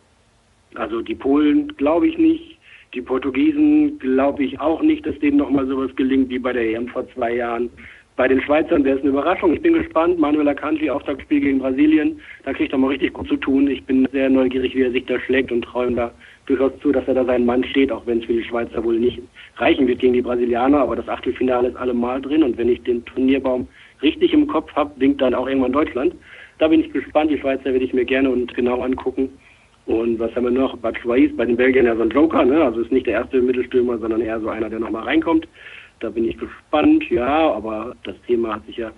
Also 0.76 1.02
die 1.02 1.16
Polen 1.16 1.76
glaube 1.78 2.08
ich 2.08 2.18
nicht. 2.18 2.58
Die 2.94 3.02
Portugiesen 3.02 3.98
glaube 4.00 4.44
ich 4.44 4.60
auch 4.60 4.82
nicht, 4.82 5.06
dass 5.06 5.18
denen 5.20 5.38
nochmal 5.38 5.68
sowas 5.68 5.94
gelingt 5.96 6.30
wie 6.30 6.40
bei 6.40 6.54
der 6.54 6.64
EM 6.64 6.88
vor 6.88 7.10
zwei 7.14 7.36
Jahren. 7.36 7.70
Bei 8.18 8.30
den 8.30 8.42
Schweizern 8.42 8.86
wäre 8.86 8.96
es 8.96 9.02
eine 9.02 9.10
Überraschung. 9.10 9.54
Ich 9.54 9.62
bin 9.62 9.74
gespannt. 9.74 10.18
Manuel 10.18 10.48
Akanji, 10.48 10.90
Auftaktspiel 10.90 11.42
gegen 11.42 11.60
Brasilien. 11.60 12.22
Da 12.46 12.54
kriegt 12.54 12.72
er 12.72 12.78
mal 12.78 12.88
richtig 12.88 13.12
gut 13.12 13.28
zu 13.28 13.36
tun. 13.36 13.70
Ich 13.70 13.84
bin 13.84 14.08
sehr 14.14 14.30
neugierig, 14.30 14.74
wie 14.74 14.84
er 14.84 14.92
sich 14.92 15.06
da 15.06 15.20
schlägt 15.20 15.52
und 15.52 15.64
träume 15.64 15.98
da 15.98 16.12
durchaus 16.46 16.72
zu, 16.82 16.94
dass 16.94 17.06
er 17.10 17.16
da 17.16 17.26
seinen 17.26 17.46
Mann 17.46 17.66
steht, 17.66 17.92
auch 17.92 18.08
wenn 18.08 18.20
es 18.20 18.26
für 18.26 18.34
die 18.34 18.44
Schweizer 18.44 18.82
wohl 18.86 19.00
nicht 19.00 19.22
reichen 19.58 19.86
wird 19.88 20.00
gegen 20.00 20.14
die 20.14 20.22
Brasilianer. 20.22 20.78
Aber 20.78 20.96
das 20.96 21.10
Achtelfinale 21.10 21.70
ist 21.70 21.76
allemal 21.76 22.22
drin. 22.22 22.44
Und 22.44 22.58
wenn 22.58 22.70
ich 22.70 22.82
den 22.84 23.04
Turnierbaum 23.04 23.68
richtig 24.02 24.32
im 24.32 24.48
Kopf 24.48 24.72
habe, 24.76 24.92
winkt 24.96 25.22
dann 25.22 25.34
auch 25.34 25.48
irgendwann 25.48 25.74
Deutschland. 25.74 26.16
Da 26.60 26.70
bin 26.70 26.80
ich 26.80 26.94
gespannt. 26.94 27.32
Die 27.32 27.38
Schweizer 27.38 27.66
werde 27.66 27.84
ich 27.84 27.94
mir 27.94 28.06
gerne 28.06 28.30
und 28.30 28.54
genau 28.56 28.80
angucken. 28.80 29.30
Und 29.88 30.20
was 30.20 30.34
haben 30.36 30.46
wir 30.46 30.52
noch? 30.52 30.78
Batshuayi 30.78 31.26
ist 31.26 31.38
bei 31.38 31.46
den 31.46 31.58
Belgiern 31.58 31.86
ja 31.86 31.96
so 31.96 32.04
ein 32.04 32.10
Joker, 32.10 32.46
ne? 32.46 32.64
Also 32.64 32.80
ist 32.80 32.92
nicht 32.92 33.06
der 33.08 33.16
erste 33.16 33.42
Mittelstürmer, 33.42 33.98
sondern 33.98 34.22
eher 34.22 34.40
so 34.40 34.50
einer, 34.50 34.70
der 34.70 34.80
nochmal 34.80 35.04
reinkommt. 35.04 35.48
Da 36.00 36.10
bin 36.10 36.28
ich 36.28 36.38
gespannt, 36.38 37.10
ja, 37.10 37.52
aber 37.54 37.96
das 38.04 38.16
Thema 38.28 38.56
hat 38.56 38.66
sich 38.66 38.78
ja 38.78 38.92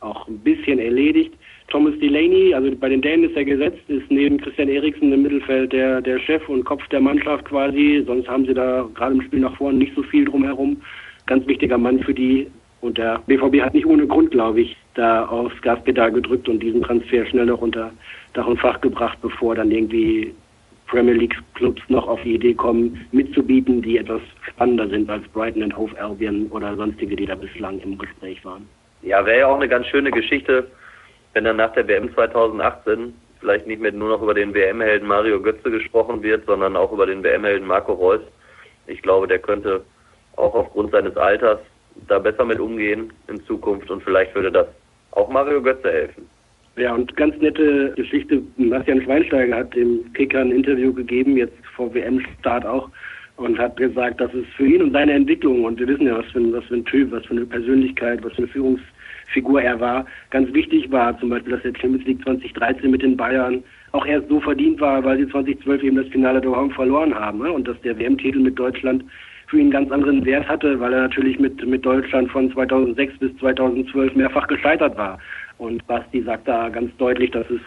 auch 0.00 0.28
ein 0.28 0.38
bisschen 0.38 0.78
erledigt. 0.78 1.34
Thomas 1.68 1.98
Delaney, 1.98 2.54
also 2.54 2.70
bei 2.76 2.88
den 2.88 3.00
Dänen 3.00 3.28
ist 3.28 3.36
er 3.36 3.44
gesetzt, 3.44 3.80
ist 3.88 4.10
neben 4.10 4.38
Christian 4.38 4.68
Eriksen 4.68 5.12
im 5.12 5.22
Mittelfeld 5.22 5.72
der, 5.72 6.00
der 6.00 6.18
Chef 6.20 6.46
und 6.48 6.64
Kopf 6.64 6.86
der 6.88 7.00
Mannschaft 7.00 7.46
quasi. 7.46 8.04
Sonst 8.06 8.28
haben 8.28 8.46
sie 8.46 8.54
da 8.54 8.86
gerade 8.94 9.14
im 9.14 9.22
Spiel 9.22 9.40
nach 9.40 9.56
vorne 9.56 9.78
nicht 9.78 9.94
so 9.94 10.02
viel 10.02 10.26
drumherum. 10.26 10.80
Ganz 11.26 11.46
wichtiger 11.46 11.78
Mann 11.78 12.00
für 12.00 12.14
die. 12.14 12.46
Und 12.82 12.98
der 12.98 13.22
BVB 13.26 13.62
hat 13.62 13.72
nicht 13.72 13.86
ohne 13.86 14.06
Grund, 14.06 14.30
glaube 14.30 14.60
ich, 14.60 14.76
da 14.94 15.24
aufs 15.24 15.60
Gaspedal 15.62 16.12
gedrückt 16.12 16.48
und 16.50 16.62
diesen 16.62 16.82
Transfer 16.82 17.24
schnell 17.24 17.46
noch 17.46 17.62
unter 17.62 17.90
Dach 18.34 18.46
und 18.46 18.60
Fach 18.60 18.78
gebracht, 18.82 19.18
bevor 19.22 19.54
dann 19.54 19.70
irgendwie 19.70 20.34
Premier 20.86 21.14
League 21.14 21.36
Clubs 21.54 21.82
noch 21.88 22.06
auf 22.06 22.20
die 22.22 22.34
Idee 22.34 22.54
kommen, 22.54 23.06
mitzubieten, 23.12 23.82
die 23.82 23.98
etwas 23.98 24.20
spannender 24.48 24.88
sind 24.88 25.08
als 25.10 25.26
Brighton 25.28 25.62
und 25.62 25.76
Hove 25.76 25.98
Albion 26.00 26.46
oder 26.50 26.76
sonstige, 26.76 27.16
die 27.16 27.26
da 27.26 27.34
bislang 27.34 27.80
im 27.80 27.98
Gespräch 27.98 28.44
waren. 28.44 28.68
Ja, 29.02 29.24
wäre 29.26 29.40
ja 29.40 29.46
auch 29.48 29.56
eine 29.56 29.68
ganz 29.68 29.86
schöne 29.86 30.10
Geschichte, 30.10 30.66
wenn 31.32 31.44
dann 31.44 31.56
nach 31.56 31.72
der 31.72 31.86
WM 31.88 32.12
2018 32.14 33.12
vielleicht 33.40 33.66
nicht 33.66 33.80
mehr 33.80 33.92
nur 33.92 34.08
noch 34.08 34.22
über 34.22 34.34
den 34.34 34.54
WM-Helden 34.54 35.06
Mario 35.06 35.40
Götze 35.40 35.70
gesprochen 35.70 36.22
wird, 36.22 36.46
sondern 36.46 36.76
auch 36.76 36.92
über 36.92 37.06
den 37.06 37.22
WM-Helden 37.22 37.66
Marco 37.66 37.92
Reus. 37.92 38.22
Ich 38.86 39.02
glaube, 39.02 39.26
der 39.26 39.38
könnte 39.38 39.84
auch 40.36 40.54
aufgrund 40.54 40.92
seines 40.92 41.16
Alters 41.16 41.60
da 42.08 42.18
besser 42.18 42.44
mit 42.44 42.58
umgehen 42.58 43.12
in 43.28 43.44
Zukunft 43.44 43.90
und 43.90 44.02
vielleicht 44.02 44.34
würde 44.34 44.50
das 44.50 44.66
auch 45.12 45.28
Mario 45.28 45.62
Götze 45.62 45.92
helfen. 45.92 46.28
Ja, 46.76 46.92
und 46.92 47.16
ganz 47.16 47.36
nette 47.40 47.92
Geschichte. 47.94 48.42
Bastian 48.56 49.02
Schweinsteiger 49.02 49.56
hat 49.56 49.74
dem 49.76 50.12
Kicker 50.14 50.40
ein 50.40 50.50
Interview 50.50 50.92
gegeben, 50.92 51.36
jetzt 51.36 51.54
vor 51.76 51.94
WM-Start 51.94 52.66
auch, 52.66 52.90
und 53.36 53.58
hat 53.58 53.76
gesagt, 53.76 54.20
dass 54.20 54.34
es 54.34 54.44
für 54.56 54.66
ihn 54.66 54.82
und 54.82 54.92
seine 54.92 55.12
Entwicklung, 55.12 55.64
und 55.64 55.78
wir 55.78 55.86
wissen 55.86 56.06
ja, 56.06 56.18
was 56.18 56.26
für, 56.32 56.40
ein, 56.40 56.52
was 56.52 56.64
für 56.64 56.74
ein 56.74 56.84
Typ, 56.84 57.12
was 57.12 57.24
für 57.26 57.32
eine 57.32 57.46
Persönlichkeit, 57.46 58.24
was 58.24 58.32
für 58.32 58.38
eine 58.38 58.48
Führungsfigur 58.48 59.62
er 59.62 59.78
war, 59.78 60.06
ganz 60.30 60.52
wichtig 60.52 60.90
war, 60.90 61.18
zum 61.20 61.28
Beispiel, 61.28 61.52
dass 61.52 61.62
der 61.62 61.74
Champions 61.80 62.06
League 62.06 62.22
2013 62.24 62.90
mit 62.90 63.02
den 63.02 63.16
Bayern 63.16 63.62
auch 63.92 64.06
erst 64.06 64.28
so 64.28 64.40
verdient 64.40 64.80
war, 64.80 65.04
weil 65.04 65.18
sie 65.18 65.28
2012 65.28 65.84
eben 65.84 65.96
das 65.96 66.08
Finale 66.08 66.40
daheim 66.40 66.72
verloren 66.72 67.14
haben. 67.14 67.38
Ne? 67.38 67.52
Und 67.52 67.68
dass 67.68 67.80
der 67.82 67.96
WM-Titel 67.96 68.40
mit 68.40 68.58
Deutschland 68.58 69.04
für 69.46 69.58
ihn 69.58 69.62
einen 69.62 69.70
ganz 69.70 69.92
anderen 69.92 70.24
Wert 70.24 70.48
hatte, 70.48 70.80
weil 70.80 70.92
er 70.92 71.02
natürlich 71.02 71.38
mit, 71.38 71.64
mit 71.64 71.86
Deutschland 71.86 72.30
von 72.32 72.50
2006 72.52 73.18
bis 73.18 73.36
2012 73.38 74.16
mehrfach 74.16 74.48
gescheitert 74.48 74.96
war. 74.96 75.18
Und 75.58 75.86
Basti 75.86 76.22
sagt 76.22 76.48
da 76.48 76.68
ganz 76.68 76.96
deutlich, 76.96 77.30
dass 77.30 77.48
es 77.50 77.60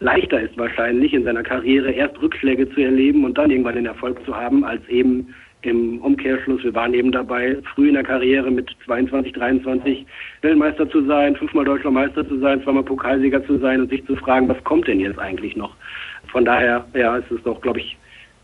leichter 0.00 0.40
ist 0.40 0.56
wahrscheinlich 0.56 1.14
in 1.14 1.24
seiner 1.24 1.42
Karriere 1.42 1.90
erst 1.90 2.20
Rückschläge 2.20 2.68
zu 2.70 2.80
erleben 2.80 3.24
und 3.24 3.38
dann 3.38 3.50
irgendwann 3.50 3.76
den 3.76 3.86
Erfolg 3.86 4.24
zu 4.24 4.34
haben, 4.34 4.64
als 4.64 4.86
eben 4.88 5.34
im 5.62 5.98
Umkehrschluss, 6.02 6.62
wir 6.62 6.74
waren 6.74 6.92
eben 6.92 7.10
dabei, 7.10 7.56
früh 7.74 7.88
in 7.88 7.94
der 7.94 8.02
Karriere 8.02 8.50
mit 8.50 8.70
22, 8.84 9.32
23 9.32 10.06
Weltmeister 10.42 10.88
zu 10.90 11.04
sein, 11.06 11.36
fünfmal 11.36 11.64
deutscher 11.64 11.90
Meister 11.90 12.26
zu 12.28 12.38
sein, 12.38 12.62
zweimal 12.62 12.82
Pokalsieger 12.82 13.44
zu 13.46 13.58
sein 13.58 13.80
und 13.80 13.90
sich 13.90 14.04
zu 14.04 14.14
fragen, 14.16 14.48
was 14.48 14.62
kommt 14.64 14.88
denn 14.88 15.00
jetzt 15.00 15.18
eigentlich 15.18 15.56
noch? 15.56 15.74
Von 16.30 16.44
daher, 16.44 16.84
ja, 16.94 17.16
es 17.16 17.30
ist 17.30 17.46
doch, 17.46 17.60
glaube 17.62 17.80
ich, 17.80 17.96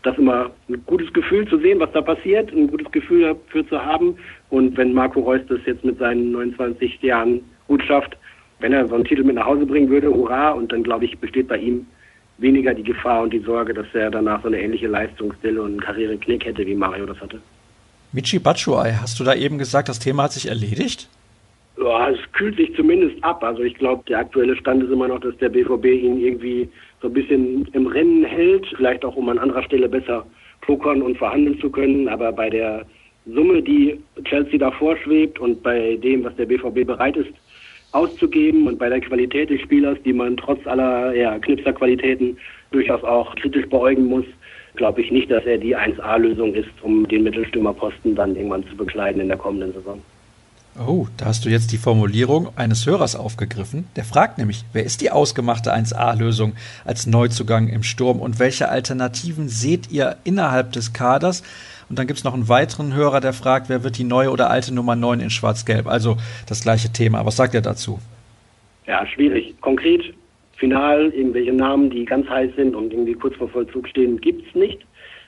das 0.03 0.17
immer 0.17 0.49
ein 0.67 0.83
gutes 0.87 1.13
Gefühl 1.13 1.47
zu 1.47 1.59
sehen, 1.59 1.79
was 1.79 1.91
da 1.91 2.01
passiert, 2.01 2.51
ein 2.51 2.67
gutes 2.67 2.91
Gefühl 2.91 3.21
dafür 3.21 3.67
zu 3.67 3.83
haben. 3.85 4.15
Und 4.49 4.75
wenn 4.75 4.93
Marco 4.93 5.19
Reus 5.19 5.41
das 5.47 5.59
jetzt 5.65 5.85
mit 5.85 5.99
seinen 5.99 6.31
29 6.31 7.01
Jahren 7.03 7.41
gut 7.67 7.83
schafft, 7.83 8.17
wenn 8.61 8.73
er 8.73 8.87
so 8.87 8.95
einen 8.95 9.05
Titel 9.05 9.23
mit 9.23 9.35
nach 9.35 9.45
Hause 9.45 9.65
bringen 9.65 9.89
würde, 9.89 10.09
hurra, 10.09 10.51
und 10.51 10.71
dann 10.71 10.83
glaube 10.83 11.05
ich, 11.05 11.17
besteht 11.17 11.47
bei 11.47 11.57
ihm 11.57 11.85
weniger 12.37 12.73
die 12.73 12.83
Gefahr 12.83 13.23
und 13.23 13.33
die 13.33 13.39
Sorge, 13.39 13.73
dass 13.73 13.87
er 13.93 14.09
danach 14.09 14.41
so 14.41 14.47
eine 14.47 14.61
ähnliche 14.61 14.87
Leistungsstille 14.87 15.61
und 15.61 15.71
einen 15.71 15.79
Karriereknick 15.81 16.45
hätte, 16.45 16.65
wie 16.65 16.75
Mario 16.75 17.05
das 17.05 17.19
hatte. 17.19 17.39
Michi 18.13 18.39
Batshuayi, 18.39 18.93
hast 19.01 19.19
du 19.19 19.23
da 19.23 19.33
eben 19.33 19.57
gesagt, 19.57 19.89
das 19.89 19.99
Thema 19.99 20.23
hat 20.23 20.33
sich 20.33 20.47
erledigt? 20.47 21.07
Ja, 21.77 22.09
es 22.09 22.19
kühlt 22.33 22.57
sich 22.57 22.75
zumindest 22.75 23.23
ab. 23.23 23.43
Also 23.43 23.61
ich 23.63 23.75
glaube, 23.75 24.03
der 24.07 24.19
aktuelle 24.19 24.55
Stand 24.57 24.83
ist 24.83 24.91
immer 24.91 25.07
noch, 25.07 25.19
dass 25.19 25.37
der 25.37 25.49
BVB 25.49 25.85
ihn 25.85 26.19
irgendwie 26.19 26.69
so 27.01 27.07
ein 27.07 27.13
bisschen 27.13 27.67
im 27.73 27.87
Rennen 27.87 28.25
hält, 28.25 28.67
vielleicht 28.75 29.05
auch 29.05 29.15
um 29.15 29.29
an 29.29 29.39
anderer 29.39 29.63
Stelle 29.63 29.87
besser 29.87 30.25
pokern 30.61 31.01
und 31.01 31.17
verhandeln 31.17 31.59
zu 31.59 31.69
können. 31.69 32.07
Aber 32.09 32.31
bei 32.31 32.49
der 32.49 32.85
Summe, 33.25 33.61
die 33.61 33.99
Chelsea 34.25 34.59
da 34.59 34.71
vorschwebt 34.71 35.39
und 35.39 35.63
bei 35.63 35.97
dem, 36.03 36.23
was 36.23 36.35
der 36.35 36.45
BVB 36.45 36.85
bereit 36.85 37.15
ist 37.15 37.31
auszugeben 37.91 38.67
und 38.67 38.79
bei 38.79 38.89
der 38.89 39.01
Qualität 39.01 39.49
des 39.49 39.61
Spielers, 39.61 39.97
die 40.05 40.13
man 40.13 40.37
trotz 40.37 40.65
aller 40.65 41.13
ja, 41.13 41.37
Knipserqualitäten 41.39 42.37
durchaus 42.71 43.03
auch 43.03 43.35
kritisch 43.35 43.67
beäugen 43.69 44.05
muss, 44.05 44.25
glaube 44.75 45.01
ich 45.01 45.11
nicht, 45.11 45.29
dass 45.29 45.45
er 45.45 45.57
die 45.57 45.75
1A-Lösung 45.75 46.53
ist, 46.53 46.69
um 46.81 47.07
den 47.07 47.23
Mittelstürmerposten 47.23 48.15
dann 48.15 48.35
irgendwann 48.35 48.65
zu 48.67 48.75
bekleiden 48.75 49.21
in 49.21 49.27
der 49.27 49.37
kommenden 49.37 49.73
Saison. 49.73 50.01
Oh, 50.87 51.07
da 51.17 51.25
hast 51.25 51.43
du 51.43 51.49
jetzt 51.49 51.73
die 51.73 51.77
Formulierung 51.77 52.47
eines 52.55 52.85
Hörers 52.85 53.17
aufgegriffen. 53.17 53.87
Der 53.97 54.05
fragt 54.05 54.37
nämlich, 54.37 54.63
wer 54.71 54.85
ist 54.85 55.01
die 55.01 55.11
ausgemachte 55.11 55.75
1A-Lösung 55.75 56.53
als 56.85 57.07
Neuzugang 57.07 57.67
im 57.67 57.83
Sturm 57.83 58.21
und 58.21 58.39
welche 58.39 58.69
Alternativen 58.69 59.49
seht 59.49 59.91
ihr 59.91 60.15
innerhalb 60.23 60.71
des 60.71 60.93
Kaders? 60.93 61.43
Und 61.91 61.99
dann 61.99 62.07
gibt 62.07 62.19
es 62.19 62.23
noch 62.23 62.33
einen 62.33 62.47
weiteren 62.47 62.93
Hörer, 62.93 63.19
der 63.19 63.33
fragt, 63.33 63.67
wer 63.67 63.83
wird 63.83 63.97
die 63.97 64.05
neue 64.05 64.31
oder 64.31 64.49
alte 64.49 64.73
Nummer 64.73 64.95
9 64.95 65.19
in 65.19 65.29
Schwarz-Gelb? 65.29 65.87
Also 65.87 66.15
das 66.47 66.61
gleiche 66.61 66.93
Thema. 66.93 67.25
Was 67.25 67.35
sagt 67.35 67.53
ihr 67.53 67.59
dazu? 67.59 67.99
Ja, 68.87 69.05
schwierig. 69.05 69.59
Konkret, 69.59 70.13
final, 70.55 71.09
irgendwelche 71.09 71.51
Namen, 71.51 71.89
die 71.89 72.05
ganz 72.05 72.29
heiß 72.29 72.51
sind 72.55 72.75
und 72.75 72.93
irgendwie 72.93 73.13
kurz 73.13 73.35
vor 73.35 73.49
Vollzug 73.49 73.89
stehen, 73.89 74.21
gibt 74.21 74.47
es 74.47 74.55
nicht. 74.55 74.85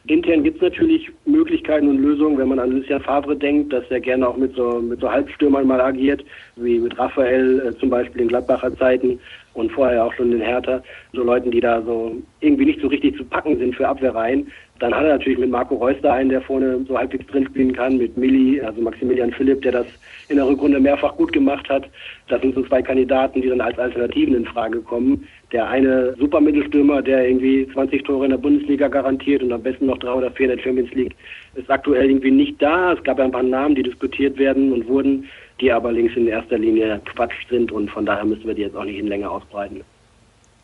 Intern 0.08 0.43
gibt 0.43 0.58
es 0.58 0.62
natürlich 0.62 1.10
Möglichkeiten 1.26 1.89
und 1.89 1.97
Lösungen, 1.97 2.38
wenn 2.38 2.47
man 2.47 2.60
an 2.60 2.71
Lucien 2.71 3.02
Favre 3.02 3.36
denkt, 3.36 3.73
dass 3.73 3.84
er 3.89 3.99
gerne 3.99 4.28
auch 4.28 4.38
mit 4.38 4.56
so, 4.56 4.82
mit 4.82 5.02
so 5.02 5.12
Halbstürmern 5.12 5.67
mal 5.67 5.82
agiert, 5.82 6.23
wie 6.56 6.80
mit 6.80 6.97
Raphael 6.97 7.60
äh, 7.60 7.78
zum 7.78 7.89
Beispiel 7.89 8.21
in 8.21 8.28
Gladbacher 8.30 8.73
Zeiten 8.78 9.19
und 9.54 9.71
vorher 9.71 10.06
auch 10.06 10.13
schon 10.13 10.32
in 10.32 10.41
Hertha, 10.41 10.82
so 11.13 11.23
Leuten, 11.23 11.52
die 11.52 11.62
da 11.62 11.82
so 11.82 12.15
irgendwie 12.41 12.65
nicht 12.65 12.82
so 12.82 12.88
richtig 12.88 13.17
zu 13.17 13.23
packen 13.23 13.58
sind 13.58 13.76
für 13.76 13.88
Abwehrreihen. 13.88 14.52
Dann 14.84 14.93
hat 14.93 15.06
er 15.06 15.13
natürlich 15.13 15.39
mit 15.39 15.50
Marco 15.50 15.76
Reus 15.76 15.96
da 16.02 16.15
einen, 16.15 16.28
der 16.28 16.41
vorne 16.41 16.84
so 16.86 16.98
halbwegs 16.98 17.26
drin 17.28 17.46
spielen 17.46 17.72
kann, 17.72 17.96
mit 17.96 18.17
Milli, 18.17 18.60
also 18.60 18.82
Maximilian 18.82 19.32
Philipp, 19.32 19.62
der 19.62 19.72
das 19.72 19.86
in 20.28 20.36
der 20.36 20.46
Rückrunde 20.46 20.78
mehrfach 20.78 21.15
gut 21.15 21.32
gemacht 21.32 21.69
hat. 21.69 21.86
Das 22.28 22.41
sind 22.41 22.54
so 22.54 22.63
zwei 22.63 22.82
Kandidaten, 22.82 23.41
die 23.41 23.48
dann 23.48 23.62
als 23.62 23.80
Alternativen 23.80 24.36
in 24.36 24.46
Frage 24.46 24.82
kommen. 24.82 25.26
Der 25.54 25.69
eine 25.69 26.13
Supermittelstürmer, 26.19 27.02
der 27.02 27.30
irgendwie 27.30 27.65
20 27.72 28.04
Tore 28.04 28.26
in 28.26 28.32
der 28.32 28.38
Bundesliga 28.38 28.89
garantiert 28.89 29.41
und 29.41 29.54
am 29.54 29.63
besten 29.63 29.86
noch 29.86 30.00
drei 30.00 30.12
oder 30.12 30.30
vier 30.32 30.52
in 30.52 30.58
der 30.58 30.62
Champions 30.62 30.91
League, 30.91 31.15
ist 31.56 31.72
aktuell 31.72 32.10
irgendwie 32.10 32.32
nicht 32.32 32.62
da. 32.62 32.91
Es 32.91 33.02
gab 33.06 33.19
ja 33.19 33.24
ein 33.24 33.32
paar 33.32 33.41
Namen, 33.41 33.76
die 33.76 33.84
diskutiert 33.84 34.38
werden 34.38 34.74
und 34.74 34.86
wurden, 34.89 35.30
die 35.62 35.72
aber 35.72 35.93
links 35.93 36.17
in 36.17 36.28
erster 36.28 36.58
Linie 36.58 37.00
Quatsch 37.06 37.48
sind 37.50 37.72
und 37.72 37.89
von 37.89 38.06
daher 38.06 38.26
müssen 38.26 38.46
wir 38.46 38.54
die 38.54 38.63
jetzt 38.63 38.76
auch 38.76 38.84
nicht 38.84 39.00
in 39.00 39.08
Länge 39.08 39.30
ausbreiten. 39.30 39.80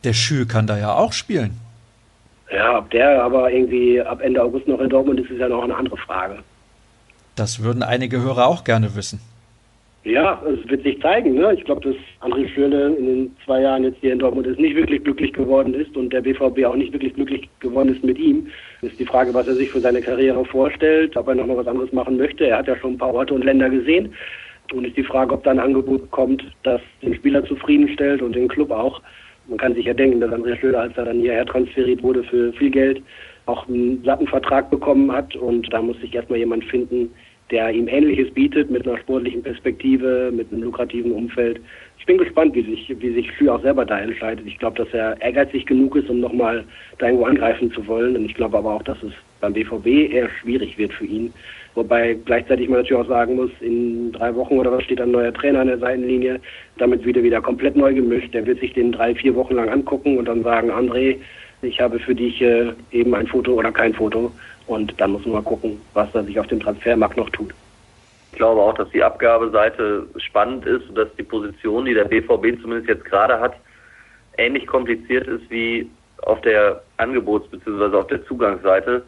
Der 0.04 0.12
Schü 0.12 0.46
kann 0.46 0.68
da 0.68 0.78
ja 0.78 0.94
auch 0.94 1.14
spielen. 1.14 1.69
Ja, 2.52 2.80
ob 2.80 2.90
der 2.90 3.24
aber 3.24 3.52
irgendwie 3.52 4.02
ab 4.02 4.22
Ende 4.22 4.42
August 4.42 4.68
noch 4.68 4.80
in 4.80 4.90
Dortmund 4.90 5.20
ist, 5.20 5.30
ist 5.30 5.40
ja 5.40 5.50
noch 5.50 5.64
eine 5.64 5.76
andere 5.76 5.98
Frage. 5.98 6.40
Das 7.36 7.64
würden 7.64 7.84
einige 7.84 8.22
Hörer 8.22 8.48
auch 8.48 8.64
gerne 8.64 8.96
wissen. 8.96 9.22
Ja, 10.04 10.42
es 10.46 10.68
wird 10.70 10.84
sich 10.84 11.00
zeigen. 11.02 11.36
Ne? 11.36 11.54
Ich 11.54 11.66
glaube, 11.66 11.82
dass 11.82 11.96
André 12.22 12.48
Schürle 12.48 12.96
in 12.96 13.06
den 13.06 13.38
zwei 13.46 13.62
Jahren 13.62 13.84
jetzt 13.84 14.00
hier 14.00 14.14
in 14.14 14.20
Dortmund 14.20 14.48
ist, 14.48 14.60
nicht 14.60 14.76
wirklich 14.76 15.04
glücklich 15.04 15.34
geworden 15.34 15.74
ist 15.74 15.96
und 15.96 16.12
der 16.12 16.22
BVB 16.22 16.66
auch 16.66 16.76
nicht 16.76 16.94
wirklich 16.94 17.14
glücklich 17.14 17.50
geworden 17.60 17.94
ist 17.94 18.04
mit 18.04 18.18
ihm. 18.18 18.48
Ist 18.82 19.00
die 19.00 19.06
Frage, 19.06 19.34
was 19.34 19.48
er 19.48 19.56
sich 19.56 19.70
für 19.70 19.82
seine 19.82 20.02
Karriere 20.02 20.44
vorstellt, 20.46 21.18
ob 21.18 21.28
er 21.28 21.36
noch 21.36 21.46
mal 21.46 21.58
was 21.58 21.68
anderes 21.68 21.92
machen 21.92 22.18
möchte. 22.18 22.48
Er 22.48 22.60
hat 22.60 22.68
ja 22.68 22.78
schon 22.78 22.94
ein 22.94 22.98
paar 22.98 23.14
Orte 23.14 23.34
und 23.34 23.44
Länder 23.44 23.70
gesehen. 23.70 24.14
Und 24.74 24.86
ist 24.86 24.98
die 24.98 25.04
Frage, 25.04 25.34
ob 25.34 25.44
da 25.44 25.52
ein 25.52 25.60
Angebot 25.60 26.10
kommt, 26.12 26.44
das 26.64 26.80
den 27.02 27.16
Spieler 27.16 27.44
zufriedenstellt 27.46 28.22
und 28.22 28.36
den 28.36 28.48
Club 28.48 28.72
auch. 28.72 29.02
Man 29.50 29.58
kann 29.58 29.74
sich 29.74 29.86
ja 29.86 29.94
denken, 29.94 30.22
dass 30.22 30.32
Andreas 30.32 30.60
Schröder, 30.60 30.82
als 30.82 30.96
er 30.96 31.06
dann 31.06 31.20
hierher 31.20 31.46
transferiert 31.46 32.04
wurde 32.04 32.24
für 32.24 32.54
viel 32.54 32.70
Geld, 32.70 33.02
auch 33.48 33.68
einen 33.68 34.04
satten 34.04 34.28
Vertrag 34.28 34.70
bekommen 34.70 35.12
hat. 35.12 35.36
Und 35.36 35.72
da 35.74 35.82
muss 35.82 36.00
sich 36.00 36.14
erstmal 36.14 36.40
jemand 36.40 36.64
finden, 36.66 37.12
der 37.52 37.72
ihm 37.72 37.88
Ähnliches 37.88 38.32
bietet, 38.32 38.70
mit 38.70 38.88
einer 38.88 39.00
sportlichen 39.00 39.42
Perspektive, 39.42 40.32
mit 40.32 40.52
einem 40.52 40.64
lukrativen 40.64 41.12
Umfeld. 41.12 41.60
Ich 41.98 42.06
bin 42.06 42.20
gespannt, 42.20 42.54
wie 42.54 42.62
sich, 42.62 42.94
wie 43.00 43.14
sich 43.14 43.32
Schü 43.34 43.50
auch 43.50 43.62
selber 43.62 43.86
da 43.86 44.00
entscheidet. 44.00 44.46
Ich 44.46 44.60
glaube, 44.60 44.78
dass 44.78 44.94
er 44.94 45.20
ehrgeizig 45.22 45.66
genug 45.66 45.96
ist, 45.96 46.10
um 46.10 46.20
nochmal 46.20 46.64
da 47.00 47.08
irgendwo 47.08 47.26
angreifen 47.26 47.72
zu 47.72 47.86
wollen. 47.88 48.16
Und 48.16 48.26
ich 48.26 48.36
glaube 48.36 48.58
aber 48.58 48.76
auch, 48.76 48.84
dass 48.84 49.02
es 49.02 49.14
beim 49.42 49.54
BVB 49.54 50.12
eher 50.12 50.30
schwierig 50.42 50.78
wird 50.78 50.94
für 50.94 51.06
ihn. 51.06 51.34
Wobei 51.76 52.18
gleichzeitig 52.26 52.68
man 52.68 52.80
natürlich 52.80 53.04
auch 53.04 53.08
sagen 53.08 53.36
muss, 53.36 53.52
in 53.62 54.12
drei 54.12 54.34
Wochen 54.36 54.58
oder 54.58 54.72
was 54.72 54.84
steht 54.84 55.00
ein 55.00 55.12
neuer 55.12 55.34
Trainer 55.34 55.62
an 55.62 55.68
der 55.68 55.78
Seitenlinie, 55.78 56.40
damit 56.78 57.06
wieder 57.06 57.24
wieder 57.24 57.42
komplett 57.42 57.76
neu 57.76 57.94
gemischt. 57.94 58.34
Der 58.34 58.46
wird 58.46 58.60
sich 58.60 58.74
den 58.74 58.92
drei, 58.92 59.16
vier 59.16 59.36
Wochen 59.36 59.56
lang 59.56 59.70
angucken 59.70 60.18
und 60.18 60.26
dann 60.26 60.44
sagen, 60.44 60.72
André, 60.72 61.18
ich 61.62 61.80
habe 61.80 62.00
für 62.00 62.16
dich 62.16 62.42
äh, 62.42 62.72
eben 62.92 63.14
ein 63.14 63.28
Foto 63.28 63.54
oder 63.54 63.72
kein 63.72 63.94
Foto. 63.94 64.32
Und 64.68 65.00
dann 65.00 65.12
muss 65.12 65.26
man 65.26 65.34
mal 65.34 65.44
gucken, 65.44 65.80
was 65.94 66.12
da 66.12 66.24
sich 66.24 66.40
auf 66.40 66.48
dem 66.48 66.60
Transfermarkt 66.60 67.18
noch 67.18 67.30
tut. 67.30 67.54
Ich 68.32 68.38
glaube 68.38 68.62
auch, 68.62 68.76
dass 68.76 68.90
die 68.90 69.04
Abgabeseite 69.04 70.08
spannend 70.18 70.66
ist 70.66 70.88
und 70.90 70.98
dass 70.98 71.08
die 71.18 71.24
Position, 71.24 71.86
die 71.86 71.94
der 71.94 72.06
BVB 72.06 72.62
zumindest 72.62 72.88
jetzt 72.88 73.06
gerade 73.06 73.40
hat, 73.40 73.56
ähnlich 74.38 74.68
kompliziert 74.68 75.28
ist 75.28 75.50
wie 75.50 75.90
auf 76.24 76.40
der 76.42 76.82
Angebots- 76.98 77.50
bzw. 77.50 77.96
auf 77.96 78.08
der 78.08 78.24
Zugangsseite 78.26 79.04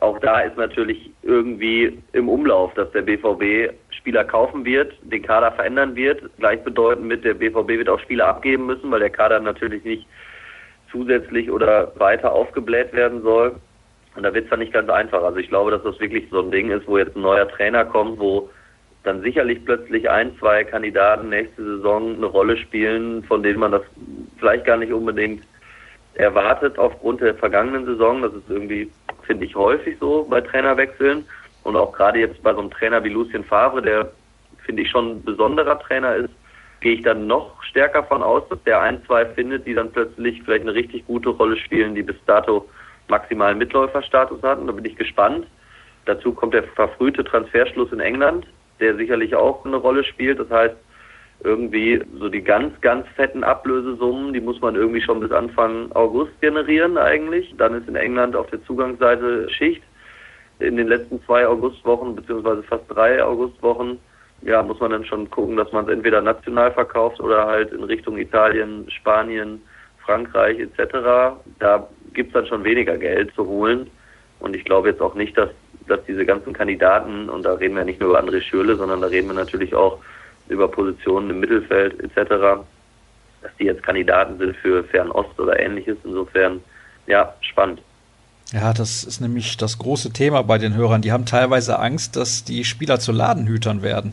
auch 0.00 0.18
da 0.18 0.40
ist 0.40 0.56
natürlich 0.56 1.10
irgendwie 1.22 1.98
im 2.12 2.28
Umlauf, 2.28 2.74
dass 2.74 2.90
der 2.92 3.02
BVB 3.02 3.72
Spieler 3.90 4.24
kaufen 4.24 4.64
wird, 4.64 4.92
den 5.02 5.22
Kader 5.22 5.52
verändern 5.52 5.96
wird. 5.96 6.22
Gleichbedeutend 6.38 7.06
mit 7.06 7.24
der 7.24 7.34
BVB 7.34 7.68
wird 7.68 7.88
auch 7.88 8.00
Spieler 8.00 8.28
abgeben 8.28 8.66
müssen, 8.66 8.90
weil 8.90 9.00
der 9.00 9.10
Kader 9.10 9.40
natürlich 9.40 9.84
nicht 9.84 10.06
zusätzlich 10.90 11.50
oder 11.50 11.92
weiter 11.96 12.32
aufgebläht 12.32 12.92
werden 12.92 13.22
soll. 13.22 13.56
Und 14.16 14.22
da 14.22 14.32
wird 14.34 14.44
es 14.44 14.50
dann 14.50 14.60
nicht 14.60 14.72
ganz 14.72 14.90
einfach. 14.90 15.22
Also 15.22 15.38
ich 15.38 15.48
glaube, 15.48 15.70
dass 15.70 15.82
das 15.82 15.98
wirklich 15.98 16.24
so 16.30 16.40
ein 16.40 16.50
Ding 16.50 16.70
ist, 16.70 16.86
wo 16.86 16.98
jetzt 16.98 17.16
ein 17.16 17.22
neuer 17.22 17.48
Trainer 17.48 17.84
kommt, 17.84 18.18
wo 18.18 18.50
dann 19.02 19.22
sicherlich 19.22 19.64
plötzlich 19.64 20.10
ein, 20.10 20.36
zwei 20.38 20.64
Kandidaten 20.64 21.28
nächste 21.28 21.62
Saison 21.62 22.16
eine 22.16 22.26
Rolle 22.26 22.56
spielen, 22.56 23.22
von 23.24 23.42
denen 23.42 23.60
man 23.60 23.72
das 23.72 23.82
vielleicht 24.38 24.66
gar 24.66 24.76
nicht 24.76 24.92
unbedingt 24.92 25.42
erwartet 26.16 26.78
aufgrund 26.78 27.20
der 27.20 27.34
vergangenen 27.34 27.86
Saison. 27.86 28.22
Das 28.22 28.32
ist 28.32 28.48
irgendwie 28.48 28.90
finde 29.22 29.44
ich 29.44 29.54
häufig 29.54 29.96
so 29.98 30.26
bei 30.28 30.40
Trainerwechseln. 30.40 31.24
Und 31.62 31.76
auch 31.76 31.92
gerade 31.92 32.20
jetzt 32.20 32.42
bei 32.42 32.52
so 32.52 32.60
einem 32.60 32.70
Trainer 32.70 33.02
wie 33.02 33.08
Lucien 33.08 33.44
Favre, 33.44 33.82
der 33.82 34.10
finde 34.64 34.82
ich 34.82 34.90
schon 34.90 35.16
ein 35.16 35.24
besonderer 35.24 35.78
Trainer 35.80 36.14
ist, 36.14 36.30
gehe 36.80 36.94
ich 36.94 37.02
dann 37.02 37.26
noch 37.26 37.62
stärker 37.62 38.04
von 38.04 38.22
aus, 38.22 38.42
dass 38.48 38.62
der 38.64 38.80
ein, 38.80 39.04
zwei 39.06 39.26
findet, 39.26 39.66
die 39.66 39.74
dann 39.74 39.90
plötzlich 39.90 40.42
vielleicht 40.42 40.62
eine 40.62 40.74
richtig 40.74 41.06
gute 41.06 41.30
Rolle 41.30 41.56
spielen, 41.56 41.94
die 41.94 42.02
bis 42.02 42.16
dato 42.26 42.68
maximalen 43.08 43.58
Mitläuferstatus 43.58 44.42
hatten. 44.42 44.66
Da 44.66 44.72
bin 44.72 44.84
ich 44.84 44.96
gespannt. 44.96 45.46
Dazu 46.04 46.32
kommt 46.32 46.54
der 46.54 46.62
verfrühte 46.62 47.24
Transferschluss 47.24 47.92
in 47.92 48.00
England, 48.00 48.46
der 48.78 48.94
sicherlich 48.96 49.34
auch 49.34 49.64
eine 49.64 49.76
Rolle 49.76 50.04
spielt. 50.04 50.38
Das 50.38 50.50
heißt, 50.50 50.76
irgendwie 51.44 52.02
so 52.18 52.28
die 52.28 52.42
ganz, 52.42 52.80
ganz 52.80 53.06
fetten 53.14 53.44
Ablösesummen, 53.44 54.32
die 54.32 54.40
muss 54.40 54.60
man 54.60 54.74
irgendwie 54.74 55.02
schon 55.02 55.20
bis 55.20 55.30
Anfang 55.30 55.90
August 55.92 56.32
generieren 56.40 56.98
eigentlich. 56.98 57.54
Dann 57.58 57.74
ist 57.74 57.88
in 57.88 57.96
England 57.96 58.34
auf 58.34 58.48
der 58.50 58.62
Zugangsseite 58.64 59.48
Schicht. 59.50 59.82
In 60.58 60.76
den 60.76 60.88
letzten 60.88 61.22
zwei 61.24 61.46
Augustwochen, 61.46 62.16
beziehungsweise 62.16 62.62
fast 62.62 62.84
drei 62.88 63.22
Augustwochen, 63.22 63.98
ja, 64.42 64.62
muss 64.62 64.80
man 64.80 64.90
dann 64.90 65.04
schon 65.04 65.28
gucken, 65.30 65.56
dass 65.56 65.70
man 65.72 65.84
es 65.84 65.90
entweder 65.90 66.20
national 66.22 66.72
verkauft 66.72 67.20
oder 67.20 67.46
halt 67.46 67.72
in 67.72 67.84
Richtung 67.84 68.16
Italien, 68.16 68.90
Spanien, 68.90 69.60
Frankreich 70.04 70.58
etc. 70.58 71.36
Da 71.58 71.88
gibt 72.14 72.28
es 72.28 72.34
dann 72.34 72.46
schon 72.46 72.64
weniger 72.64 72.96
Geld 72.96 73.34
zu 73.34 73.46
holen. 73.46 73.90
Und 74.40 74.54
ich 74.54 74.64
glaube 74.64 74.88
jetzt 74.88 75.00
auch 75.00 75.14
nicht, 75.14 75.36
dass, 75.36 75.50
dass 75.88 76.04
diese 76.04 76.24
ganzen 76.24 76.52
Kandidaten, 76.52 77.28
und 77.28 77.44
da 77.44 77.54
reden 77.54 77.76
wir 77.76 77.84
nicht 77.84 78.00
nur 78.00 78.10
über 78.10 78.20
André 78.20 78.40
Schürle, 78.40 78.76
sondern 78.76 79.00
da 79.00 79.08
reden 79.08 79.28
wir 79.28 79.34
natürlich 79.34 79.74
auch 79.74 79.98
über 80.48 80.68
Positionen 80.68 81.30
im 81.30 81.40
Mittelfeld 81.40 82.00
etc., 82.00 82.64
dass 83.42 83.50
die 83.58 83.64
jetzt 83.64 83.82
Kandidaten 83.82 84.38
sind 84.38 84.56
für 84.56 84.84
Fernost 84.84 85.38
oder 85.38 85.58
ähnliches. 85.58 85.96
Insofern, 86.04 86.60
ja, 87.06 87.34
spannend. 87.40 87.80
Ja, 88.52 88.72
das 88.72 89.04
ist 89.04 89.20
nämlich 89.20 89.56
das 89.56 89.78
große 89.78 90.12
Thema 90.12 90.42
bei 90.42 90.58
den 90.58 90.76
Hörern. 90.76 91.02
Die 91.02 91.12
haben 91.12 91.26
teilweise 91.26 91.78
Angst, 91.78 92.16
dass 92.16 92.44
die 92.44 92.64
Spieler 92.64 93.00
zu 93.00 93.12
Ladenhütern 93.12 93.82
werden. 93.82 94.12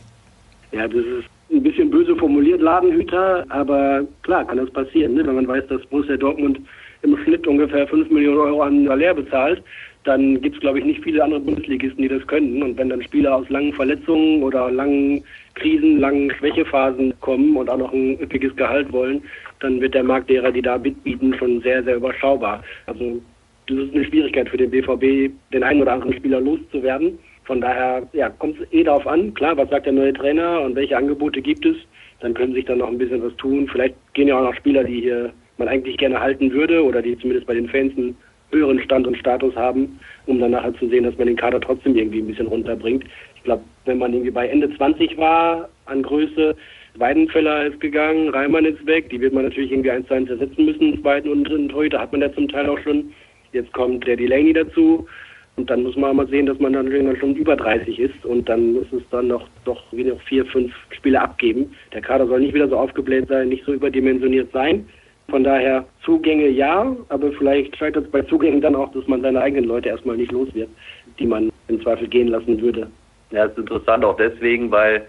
Ja, 0.72 0.88
das 0.88 1.04
ist 1.04 1.28
ein 1.52 1.62
bisschen 1.62 1.90
böse 1.90 2.16
formuliert, 2.16 2.60
Ladenhüter, 2.60 3.46
aber 3.48 4.02
klar 4.22 4.44
kann 4.44 4.56
das 4.56 4.70
passieren, 4.70 5.14
ne? 5.14 5.24
wenn 5.24 5.36
man 5.36 5.46
weiß, 5.46 5.68
dass 5.68 5.86
Borussia 5.86 6.16
Dortmund 6.16 6.58
im 7.02 7.16
Schnitt 7.18 7.46
ungefähr 7.46 7.86
5 7.86 8.10
Millionen 8.10 8.38
Euro 8.38 8.62
an 8.62 8.86
Salär 8.86 9.14
bezahlt, 9.14 9.62
dann 10.04 10.40
gibt 10.42 10.56
es, 10.56 10.60
glaube 10.60 10.78
ich, 10.78 10.84
nicht 10.84 11.02
viele 11.02 11.24
andere 11.24 11.40
Bundesligisten, 11.40 12.02
die 12.02 12.08
das 12.08 12.26
könnten. 12.26 12.62
Und 12.62 12.76
wenn 12.76 12.90
dann 12.90 13.02
Spieler 13.02 13.36
aus 13.36 13.48
langen 13.48 13.72
Verletzungen 13.72 14.42
oder 14.42 14.70
langen 14.70 15.24
Krisen, 15.54 15.98
langen 15.98 16.30
Schwächephasen 16.30 17.14
kommen 17.20 17.56
und 17.56 17.70
auch 17.70 17.78
noch 17.78 17.92
ein 17.92 18.20
üppiges 18.20 18.54
Gehalt 18.56 18.92
wollen, 18.92 19.22
dann 19.60 19.80
wird 19.80 19.94
der 19.94 20.04
Markt 20.04 20.28
derer, 20.28 20.52
die 20.52 20.60
da 20.60 20.76
mitbieten, 20.76 21.34
schon 21.38 21.62
sehr, 21.62 21.82
sehr 21.82 21.96
überschaubar. 21.96 22.62
Also 22.86 23.20
das 23.66 23.78
ist 23.78 23.94
eine 23.94 24.04
Schwierigkeit 24.04 24.48
für 24.48 24.58
den 24.58 24.70
BVB, 24.70 25.32
den 25.52 25.62
einen 25.62 25.80
oder 25.80 25.92
anderen 25.92 26.12
Spieler 26.12 26.40
loszuwerden. 26.40 27.18
Von 27.44 27.62
daher 27.62 28.06
ja, 28.12 28.28
kommt 28.28 28.60
es 28.60 28.72
eh 28.72 28.84
darauf 28.84 29.06
an, 29.06 29.32
klar, 29.32 29.56
was 29.56 29.70
sagt 29.70 29.86
der 29.86 29.92
neue 29.94 30.12
Trainer 30.12 30.60
und 30.60 30.76
welche 30.76 30.96
Angebote 30.96 31.40
gibt 31.40 31.64
es. 31.64 31.76
Dann 32.20 32.34
können 32.34 32.54
sich 32.54 32.66
dann 32.66 32.78
noch 32.78 32.88
ein 32.88 32.98
bisschen 32.98 33.22
was 33.22 33.34
tun. 33.36 33.68
Vielleicht 33.70 33.94
gehen 34.12 34.28
ja 34.28 34.38
auch 34.38 34.44
noch 34.44 34.54
Spieler, 34.54 34.84
die 34.84 35.00
hier 35.00 35.32
man 35.56 35.68
eigentlich 35.68 35.96
gerne 35.98 36.20
halten 36.20 36.52
würde 36.52 36.82
oder 36.82 37.00
die 37.00 37.16
zumindest 37.18 37.46
bei 37.46 37.54
den 37.54 37.68
Fans 37.68 37.96
einen 37.96 38.16
höheren 38.50 38.80
Stand 38.80 39.06
und 39.06 39.16
Status 39.16 39.54
haben, 39.56 39.98
um 40.26 40.38
dann 40.38 40.52
nachher 40.52 40.74
zu 40.74 40.88
sehen, 40.88 41.04
dass 41.04 41.16
man 41.18 41.26
den 41.26 41.36
Kader 41.36 41.60
trotzdem 41.60 41.96
irgendwie 41.96 42.20
ein 42.20 42.26
bisschen 42.26 42.46
runterbringt. 42.46 43.04
Ich 43.36 43.42
glaube, 43.42 43.62
wenn 43.84 43.98
man 43.98 44.12
irgendwie 44.12 44.30
bei 44.30 44.48
Ende 44.48 44.74
20 44.76 45.16
war 45.18 45.68
an 45.86 46.02
Größe, 46.02 46.56
Weidenfeller 46.96 47.66
ist 47.66 47.80
gegangen, 47.80 48.28
Reimann 48.28 48.64
ist 48.64 48.86
weg, 48.86 49.10
die 49.10 49.20
wird 49.20 49.34
man 49.34 49.44
natürlich 49.44 49.72
irgendwie 49.72 49.90
eins 49.90 50.06
zu 50.06 50.14
eins 50.14 50.30
ersetzen 50.30 50.64
müssen, 50.64 51.00
zweiten 51.02 51.28
und 51.28 51.44
dritten 51.44 51.68
Torhüter 51.68 52.00
hat 52.00 52.12
man 52.12 52.20
ja 52.20 52.32
zum 52.32 52.48
Teil 52.48 52.68
auch 52.68 52.78
schon. 52.78 53.12
Jetzt 53.52 53.72
kommt 53.72 54.06
der 54.06 54.16
Delaney 54.16 54.52
dazu. 54.52 55.06
Und 55.56 55.70
dann 55.70 55.84
muss 55.84 55.94
man 55.94 56.16
mal 56.16 56.26
sehen, 56.26 56.46
dass 56.46 56.58
man 56.58 56.72
dann 56.72 56.90
irgendwann 56.90 57.16
schon 57.16 57.36
über 57.36 57.54
30 57.54 58.00
ist 58.00 58.24
und 58.24 58.48
dann 58.48 58.72
muss 58.72 58.86
es 58.92 59.02
dann 59.10 59.28
noch 59.28 59.46
doch 59.64 59.84
wie 59.92 60.02
noch 60.02 60.20
vier, 60.22 60.44
fünf 60.46 60.72
Spiele 60.90 61.20
abgeben. 61.20 61.72
Der 61.92 62.00
Kader 62.00 62.26
soll 62.26 62.40
nicht 62.40 62.54
wieder 62.54 62.68
so 62.68 62.76
aufgebläht 62.76 63.28
sein, 63.28 63.50
nicht 63.50 63.64
so 63.64 63.72
überdimensioniert 63.72 64.50
sein. 64.52 64.84
Von 65.28 65.44
daher 65.44 65.84
Zugänge 66.04 66.48
ja, 66.48 66.94
aber 67.08 67.32
vielleicht 67.32 67.76
scheitert 67.76 68.06
es 68.06 68.10
bei 68.10 68.22
Zugängen 68.22 68.60
dann 68.60 68.76
auch, 68.76 68.92
dass 68.92 69.06
man 69.08 69.22
seine 69.22 69.40
eigenen 69.40 69.64
Leute 69.64 69.88
erstmal 69.88 70.16
nicht 70.16 70.32
los 70.32 70.54
wird, 70.54 70.68
die 71.18 71.26
man 71.26 71.50
im 71.68 71.82
Zweifel 71.82 72.08
gehen 72.08 72.28
lassen 72.28 72.60
würde. 72.60 72.88
Ja, 73.30 73.46
es 73.46 73.52
ist 73.52 73.58
interessant 73.58 74.04
auch 74.04 74.16
deswegen, 74.16 74.70
weil 74.70 75.06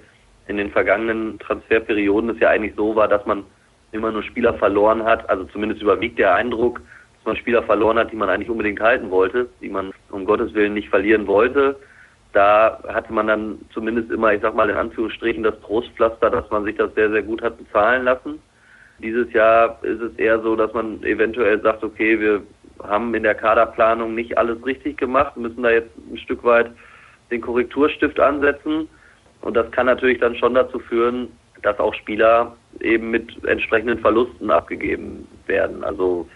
in 0.47 0.57
den 0.57 0.71
vergangenen 0.71 1.37
Transferperioden 1.39 2.29
es 2.29 2.39
ja 2.39 2.49
eigentlich 2.49 2.75
so 2.75 2.95
war, 2.95 3.07
dass 3.07 3.25
man 3.25 3.43
immer 3.91 4.11
nur 4.11 4.23
Spieler 4.23 4.53
verloren 4.53 5.03
hat, 5.03 5.29
also 5.29 5.43
zumindest 5.45 5.81
überwiegt 5.81 6.17
der 6.17 6.33
Eindruck, 6.33 6.81
man 7.25 7.35
Spieler 7.35 7.63
verloren 7.63 7.97
hat, 7.97 8.11
die 8.11 8.15
man 8.15 8.29
eigentlich 8.29 8.49
unbedingt 8.49 8.79
halten 8.79 9.09
wollte, 9.09 9.49
die 9.61 9.69
man 9.69 9.91
um 10.11 10.25
Gottes 10.25 10.53
Willen 10.53 10.73
nicht 10.73 10.89
verlieren 10.89 11.27
wollte. 11.27 11.75
Da 12.33 12.79
hatte 12.87 13.13
man 13.13 13.27
dann 13.27 13.59
zumindest 13.73 14.11
immer, 14.11 14.33
ich 14.33 14.41
sag 14.41 14.55
mal 14.55 14.69
in 14.69 14.75
Anführungsstrichen, 14.75 15.43
das 15.43 15.59
Trostpflaster, 15.61 16.29
dass 16.29 16.49
man 16.51 16.65
sich 16.65 16.75
das 16.75 16.93
sehr, 16.93 17.09
sehr 17.09 17.23
gut 17.23 17.41
hat 17.41 17.57
bezahlen 17.57 18.03
lassen. 18.03 18.39
Dieses 18.99 19.31
Jahr 19.33 19.77
ist 19.83 20.01
es 20.01 20.15
eher 20.17 20.39
so, 20.41 20.55
dass 20.55 20.73
man 20.73 21.03
eventuell 21.03 21.61
sagt, 21.61 21.83
okay, 21.83 22.19
wir 22.19 22.41
haben 22.83 23.13
in 23.13 23.23
der 23.23 23.35
Kaderplanung 23.35 24.15
nicht 24.15 24.37
alles 24.37 24.63
richtig 24.65 24.97
gemacht, 24.97 25.35
müssen 25.37 25.63
da 25.63 25.71
jetzt 25.71 25.91
ein 26.11 26.17
Stück 26.17 26.43
weit 26.43 26.71
den 27.31 27.41
Korrekturstift 27.41 28.19
ansetzen. 28.19 28.87
Und 29.41 29.55
das 29.55 29.69
kann 29.71 29.85
natürlich 29.85 30.19
dann 30.19 30.35
schon 30.35 30.53
dazu 30.53 30.79
führen, 30.79 31.29
dass 31.61 31.79
auch 31.79 31.93
Spieler 31.93 32.55
eben 32.79 33.11
mit 33.11 33.43
entsprechenden 33.45 33.99
Verlusten 33.99 34.49
abgegeben 34.51 35.27
werden. 35.47 35.83
Also 35.83 36.27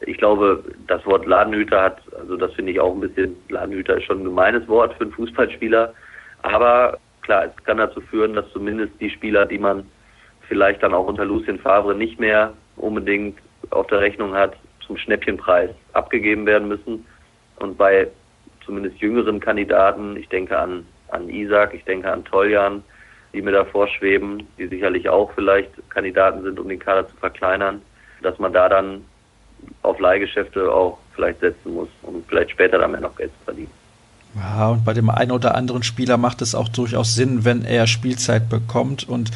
ich 0.00 0.18
glaube, 0.18 0.62
das 0.86 1.04
Wort 1.06 1.26
Ladenhüter 1.26 1.82
hat, 1.82 1.98
also 2.18 2.36
das 2.36 2.52
finde 2.54 2.72
ich 2.72 2.80
auch 2.80 2.94
ein 2.94 3.00
bisschen, 3.00 3.36
Ladenhüter 3.48 3.96
ist 3.96 4.04
schon 4.04 4.20
ein 4.20 4.24
gemeines 4.24 4.66
Wort 4.68 4.94
für 4.94 5.04
einen 5.04 5.12
Fußballspieler. 5.12 5.92
Aber 6.42 6.98
klar, 7.22 7.46
es 7.46 7.64
kann 7.64 7.78
dazu 7.78 8.00
führen, 8.00 8.34
dass 8.34 8.50
zumindest 8.52 8.92
die 9.00 9.10
Spieler, 9.10 9.46
die 9.46 9.58
man 9.58 9.86
vielleicht 10.48 10.82
dann 10.82 10.94
auch 10.94 11.06
unter 11.06 11.24
Lucien 11.24 11.58
Favre 11.58 11.94
nicht 11.94 12.20
mehr 12.20 12.52
unbedingt 12.76 13.38
auf 13.70 13.86
der 13.88 14.00
Rechnung 14.00 14.34
hat, 14.34 14.54
zum 14.86 14.96
Schnäppchenpreis 14.96 15.70
abgegeben 15.92 16.46
werden 16.46 16.68
müssen. 16.68 17.04
Und 17.56 17.76
bei 17.76 18.08
zumindest 18.64 18.98
jüngeren 18.98 19.40
Kandidaten, 19.40 20.16
ich 20.16 20.28
denke 20.28 20.58
an, 20.58 20.86
an 21.08 21.28
Isaac, 21.28 21.74
ich 21.74 21.84
denke 21.84 22.12
an 22.12 22.24
Toljan, 22.24 22.82
die 23.32 23.42
mir 23.42 23.52
da 23.52 23.64
vorschweben, 23.64 24.46
die 24.58 24.66
sicherlich 24.66 25.08
auch 25.08 25.30
vielleicht 25.34 25.70
Kandidaten 25.90 26.42
sind, 26.42 26.58
um 26.58 26.68
den 26.68 26.78
Kader 26.78 27.08
zu 27.08 27.16
verkleinern, 27.16 27.82
dass 28.22 28.38
man 28.38 28.52
da 28.52 28.68
dann 28.68 29.04
auf 29.82 29.98
Leihgeschäfte 29.98 30.70
auch 30.70 30.98
vielleicht 31.14 31.40
setzen 31.40 31.74
muss, 31.74 31.88
um 32.02 32.22
vielleicht 32.28 32.50
später 32.50 32.78
dann 32.78 32.92
mehr 32.92 33.00
noch 33.00 33.16
Geld 33.16 33.30
zu 33.38 33.44
verdienen. 33.44 33.70
Ja, 34.36 34.68
und 34.68 34.84
bei 34.84 34.92
dem 34.92 35.08
einen 35.08 35.32
oder 35.32 35.54
anderen 35.54 35.82
Spieler 35.82 36.18
macht 36.18 36.42
es 36.42 36.54
auch 36.54 36.68
durchaus 36.68 37.14
Sinn, 37.14 37.44
wenn 37.44 37.64
er 37.64 37.86
Spielzeit 37.86 38.50
bekommt 38.50 39.08
und 39.08 39.30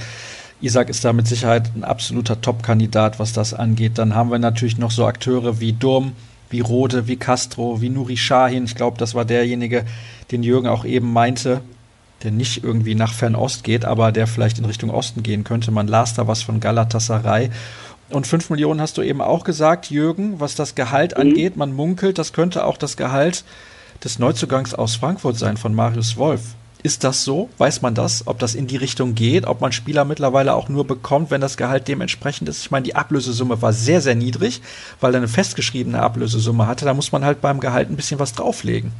Isaac 0.60 0.90
ist 0.90 1.04
da 1.04 1.12
mit 1.12 1.26
Sicherheit 1.26 1.70
ein 1.74 1.84
absoluter 1.84 2.40
Top-Kandidat, 2.40 3.18
was 3.18 3.32
das 3.32 3.54
angeht. 3.54 3.98
Dann 3.98 4.14
haben 4.14 4.30
wir 4.30 4.38
natürlich 4.38 4.76
noch 4.76 4.90
so 4.90 5.06
Akteure 5.06 5.60
wie 5.60 5.72
Durm, 5.72 6.12
wie 6.50 6.60
Rode, 6.60 7.06
wie 7.06 7.16
Castro, 7.16 7.80
wie 7.80 7.88
Nuri 7.88 8.16
Shahin. 8.16 8.64
Ich 8.64 8.74
glaube, 8.74 8.98
das 8.98 9.14
war 9.14 9.24
derjenige, 9.24 9.84
den 10.30 10.42
Jürgen 10.42 10.68
auch 10.68 10.84
eben 10.84 11.12
meinte, 11.12 11.62
der 12.22 12.30
nicht 12.30 12.62
irgendwie 12.62 12.94
nach 12.94 13.14
Fernost 13.14 13.64
geht, 13.64 13.84
aber 13.84 14.12
der 14.12 14.26
vielleicht 14.26 14.58
in 14.58 14.66
Richtung 14.66 14.90
Osten 14.90 15.22
gehen 15.22 15.44
könnte. 15.44 15.70
Man 15.70 15.88
las 15.88 16.14
da 16.14 16.26
was 16.26 16.42
von 16.42 16.60
Galatasaray. 16.60 17.50
Und 18.10 18.26
5 18.26 18.50
Millionen 18.50 18.80
hast 18.80 18.98
du 18.98 19.02
eben 19.02 19.22
auch 19.22 19.44
gesagt, 19.44 19.90
Jürgen, 19.90 20.40
was 20.40 20.56
das 20.56 20.74
Gehalt 20.74 21.14
mhm. 21.14 21.22
angeht. 21.22 21.56
Man 21.56 21.72
munkelt, 21.72 22.18
das 22.18 22.32
könnte 22.32 22.66
auch 22.66 22.76
das 22.76 22.96
Gehalt 22.96 23.44
des 24.04 24.18
Neuzugangs 24.18 24.74
aus 24.74 24.96
Frankfurt 24.96 25.38
sein 25.38 25.56
von 25.56 25.74
Marius 25.74 26.16
Wolf. 26.16 26.54
Ist 26.82 27.04
das 27.04 27.24
so? 27.24 27.50
Weiß 27.58 27.82
man 27.82 27.94
das? 27.94 28.26
Ob 28.26 28.38
das 28.38 28.54
in 28.54 28.66
die 28.66 28.78
Richtung 28.78 29.14
geht? 29.14 29.46
Ob 29.46 29.60
man 29.60 29.70
Spieler 29.70 30.06
mittlerweile 30.06 30.54
auch 30.54 30.70
nur 30.70 30.86
bekommt, 30.86 31.30
wenn 31.30 31.42
das 31.42 31.58
Gehalt 31.58 31.88
dementsprechend 31.88 32.48
ist? 32.48 32.64
Ich 32.64 32.70
meine, 32.70 32.84
die 32.84 32.94
Ablösesumme 32.94 33.60
war 33.60 33.72
sehr, 33.72 34.00
sehr 34.00 34.14
niedrig, 34.14 34.62
weil 35.00 35.12
er 35.12 35.18
eine 35.18 35.28
festgeschriebene 35.28 36.00
Ablösesumme 36.00 36.66
hatte. 36.66 36.86
Da 36.86 36.94
muss 36.94 37.12
man 37.12 37.24
halt 37.24 37.42
beim 37.42 37.60
Gehalt 37.60 37.90
ein 37.90 37.96
bisschen 37.96 38.18
was 38.18 38.32
drauflegen. 38.32 38.92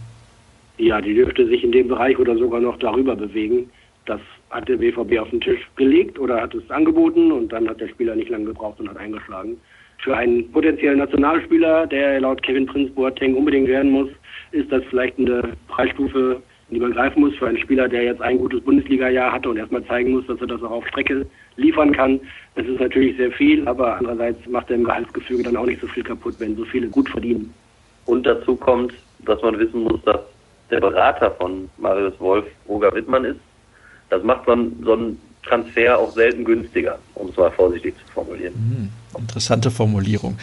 Ja, 0.77 1.01
die 1.01 1.15
dürfte 1.15 1.47
sich 1.47 1.65
in 1.65 1.73
dem 1.73 1.89
Bereich 1.89 2.19
oder 2.19 2.37
sogar 2.37 2.61
noch 2.61 2.79
darüber 2.79 3.17
bewegen. 3.17 3.71
Das 4.05 4.21
hat 4.51 4.69
der 4.69 4.77
BVB 4.77 5.19
auf 5.19 5.31
den 5.31 5.41
Tisch 5.41 5.61
gelegt 5.77 6.19
oder 6.19 6.43
hat 6.43 6.55
es 6.55 6.69
angeboten 6.71 7.33
und 7.33 7.51
dann 7.51 7.69
hat 7.69 7.81
der 7.81 7.89
Spieler 7.89 8.15
nicht 8.15 8.29
lange 8.29 8.47
gebraucht 8.47 8.81
und 8.81 8.91
hat 8.91 8.97
eingeschlagen. 8.99 9.57
Für 10.03 10.17
einen 10.17 10.51
potenziellen 10.53 10.99
Nationalspieler, 10.99 11.87
der 11.87 12.21
laut 12.21 12.43
Kevin 12.43 12.67
Prince 12.67 12.93
Boateng 12.93 13.35
unbedingt 13.35 13.69
werden 13.69 13.91
muss, 13.91 14.09
ist 14.53 14.71
das 14.73 14.83
vielleicht 14.91 15.19
eine 15.19 15.53
Preisstufe, 15.69 16.43
in 16.71 16.75
die 16.75 16.81
man 16.81 16.93
greifen 16.93 17.21
muss. 17.21 17.35
Für 17.37 17.49
einen 17.49 17.59
Spieler, 17.59 17.89
der 17.89 18.05
jetzt 18.05 18.23
ein 18.23 18.39
gutes 18.39 18.63
Bundesliga-Jahr 18.63 19.33
hatte 19.33 19.51
und 19.51 19.57
erstmal 19.57 19.85
zeigen 19.87 20.13
muss, 20.13 20.27
dass 20.27 20.41
er 20.41 20.47
das 20.47 20.63
auch 20.63 20.71
auf 20.71 20.89
Strecke 20.89 21.27
liefern 21.57 21.93
kann. 21.93 22.21
Das 22.55 22.67
ist 22.67 22.81
natürlich 22.81 23.17
sehr 23.17 23.33
viel, 23.33 23.67
aber 23.67 23.97
andererseits 23.97 24.39
macht 24.49 24.71
er 24.71 24.77
im 24.77 24.85
Gehaltsgefüge 24.85 25.43
dann 25.43 25.57
auch 25.57 25.67
nicht 25.67 25.81
so 25.81 25.89
viel 25.89 26.05
kaputt, 26.05 26.37
wenn 26.39 26.57
so 26.57 26.65
viele 26.65 26.89
gut 26.89 27.09
verdienen. 27.09 27.53
Und 28.07 28.25
dazu 28.25 28.57
kommt, 28.57 28.95
dass 29.21 29.43
man 29.43 29.59
wissen 29.59 29.83
muss, 29.83 30.01
dass 30.05 30.21
der 30.71 30.81
Berater 30.81 31.31
von 31.33 31.69
Marius 31.79 32.19
Wolf 32.21 32.47
Roger 32.69 32.95
Wittmann 32.95 33.25
ist, 33.25 33.41
das 34.09 34.23
macht 34.23 34.47
so 34.47 34.53
einen, 34.53 34.83
so 34.85 34.93
einen 34.93 35.21
Transfer 35.45 35.99
auch 35.99 36.13
selten 36.13 36.45
günstiger, 36.45 36.99
um 37.15 37.29
es 37.29 37.37
mal 37.37 37.51
vorsichtig 37.51 37.95
zu 37.97 38.13
formulieren. 38.13 38.55
Hm, 38.55 39.21
interessante 39.21 39.71
Formulierung. 39.71 40.39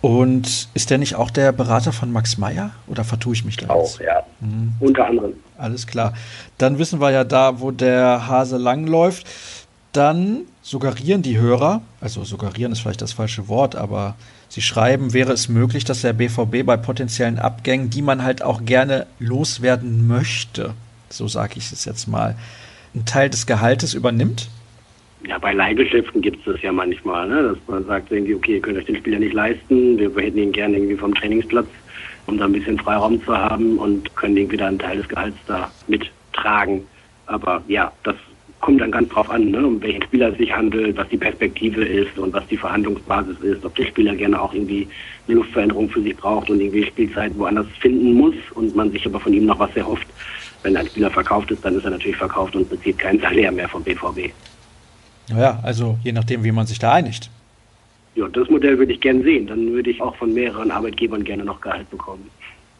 Und 0.00 0.68
ist 0.74 0.90
der 0.90 0.98
nicht 0.98 1.16
auch 1.16 1.30
der 1.30 1.52
Berater 1.52 1.92
von 1.92 2.12
Max 2.12 2.38
Meyer? 2.38 2.70
Oder 2.86 3.04
vertue 3.04 3.34
ich 3.34 3.44
mich 3.44 3.56
da 3.56 3.68
Auch, 3.70 3.98
ja. 4.00 4.24
Hm. 4.40 4.72
Unter 4.80 5.06
anderem. 5.06 5.32
Alles 5.58 5.86
klar. 5.86 6.14
Dann 6.58 6.78
wissen 6.78 7.00
wir 7.00 7.10
ja 7.10 7.24
da, 7.24 7.60
wo 7.60 7.70
der 7.70 8.28
Hase 8.28 8.56
langläuft. 8.58 9.26
Dann 9.92 10.42
suggerieren 10.60 11.22
die 11.22 11.38
Hörer, 11.38 11.80
also 12.00 12.24
suggerieren 12.24 12.72
ist 12.72 12.80
vielleicht 12.80 13.00
das 13.00 13.12
falsche 13.12 13.48
Wort, 13.48 13.76
aber 13.76 14.14
sie 14.48 14.60
schreiben, 14.60 15.14
wäre 15.14 15.32
es 15.32 15.48
möglich, 15.48 15.84
dass 15.84 16.02
der 16.02 16.12
BVB 16.12 16.66
bei 16.66 16.76
potenziellen 16.76 17.38
Abgängen, 17.38 17.88
die 17.88 18.02
man 18.02 18.22
halt 18.22 18.42
auch 18.42 18.64
gerne 18.64 19.06
loswerden 19.18 20.06
möchte, 20.06 20.74
so 21.08 21.28
sage 21.28 21.54
ich 21.56 21.72
es 21.72 21.84
jetzt 21.84 22.08
mal, 22.08 22.36
einen 22.94 23.06
Teil 23.06 23.30
des 23.30 23.46
Gehaltes 23.46 23.94
übernimmt? 23.94 24.50
Ja, 25.26 25.38
bei 25.38 25.52
Leihgeschäften 25.52 26.20
gibt 26.20 26.46
es 26.46 26.52
das 26.52 26.62
ja 26.62 26.72
manchmal, 26.72 27.28
ne? 27.28 27.42
dass 27.42 27.58
man 27.66 27.86
sagt 27.86 28.12
irgendwie, 28.12 28.34
okay, 28.34 28.56
ihr 28.56 28.60
könnt 28.60 28.76
euch 28.76 28.84
den 28.84 28.96
Spieler 28.96 29.18
nicht 29.18 29.32
leisten, 29.32 29.98
wir 29.98 30.10
hätten 30.22 30.38
ihn 30.38 30.52
gerne 30.52 30.76
irgendwie 30.76 30.96
vom 30.96 31.14
Trainingsplatz, 31.14 31.68
um 32.26 32.38
da 32.38 32.44
ein 32.44 32.52
bisschen 32.52 32.78
Freiraum 32.78 33.22
zu 33.24 33.36
haben 33.36 33.78
und 33.78 34.14
können 34.16 34.36
irgendwie 34.36 34.56
da 34.56 34.66
einen 34.66 34.78
Teil 34.78 34.98
des 34.98 35.08
Gehalts 35.08 35.36
da 35.46 35.70
mittragen. 35.88 36.82
Aber 37.26 37.62
ja, 37.68 37.92
das 38.04 38.16
kommt 38.60 38.80
dann 38.80 38.90
ganz 38.90 39.08
drauf 39.10 39.30
an, 39.30 39.50
ne? 39.50 39.66
um 39.66 39.80
welchen 39.82 40.02
Spieler 40.02 40.30
es 40.30 40.38
sich 40.38 40.52
handelt, 40.52 40.96
was 40.96 41.08
die 41.08 41.18
Perspektive 41.18 41.84
ist 41.84 42.18
und 42.18 42.32
was 42.32 42.46
die 42.48 42.56
Verhandlungsbasis 42.56 43.38
ist, 43.40 43.64
ob 43.64 43.74
der 43.76 43.86
Spieler 43.86 44.14
gerne 44.14 44.40
auch 44.40 44.52
irgendwie 44.52 44.88
eine 45.28 45.36
Luftveränderung 45.36 45.90
für 45.90 46.00
sich 46.00 46.16
braucht 46.16 46.50
und 46.50 46.60
irgendwie 46.60 46.84
Spielzeit 46.84 47.36
woanders 47.38 47.66
finden 47.80 48.14
muss 48.14 48.34
und 48.54 48.74
man 48.74 48.90
sich 48.90 49.06
aber 49.06 49.20
von 49.20 49.32
ihm 49.32 49.46
noch 49.46 49.58
was 49.58 49.76
erhofft 49.76 50.06
wenn 50.66 50.76
ein 50.76 50.86
Spieler 50.86 51.10
verkauft 51.10 51.50
ist, 51.52 51.64
dann 51.64 51.76
ist 51.76 51.84
er 51.84 51.90
natürlich 51.90 52.16
verkauft 52.16 52.56
und 52.56 52.68
bezieht 52.68 52.98
kein 52.98 53.20
Salär 53.20 53.52
mehr 53.52 53.68
vom 53.68 53.82
BVB. 53.84 54.32
Naja, 55.28 55.60
also 55.62 55.98
je 56.02 56.12
nachdem, 56.12 56.42
wie 56.42 56.52
man 56.52 56.66
sich 56.66 56.78
da 56.78 56.92
einigt. 56.92 57.30
Ja, 58.16 58.26
das 58.28 58.48
Modell 58.48 58.78
würde 58.78 58.92
ich 58.94 59.00
gerne 59.00 59.22
sehen. 59.22 59.46
Dann 59.46 59.72
würde 59.72 59.90
ich 59.90 60.00
auch 60.00 60.16
von 60.16 60.32
mehreren 60.32 60.70
Arbeitgebern 60.70 61.22
gerne 61.22 61.44
noch 61.44 61.60
Gehalt 61.60 61.88
bekommen. 61.90 62.30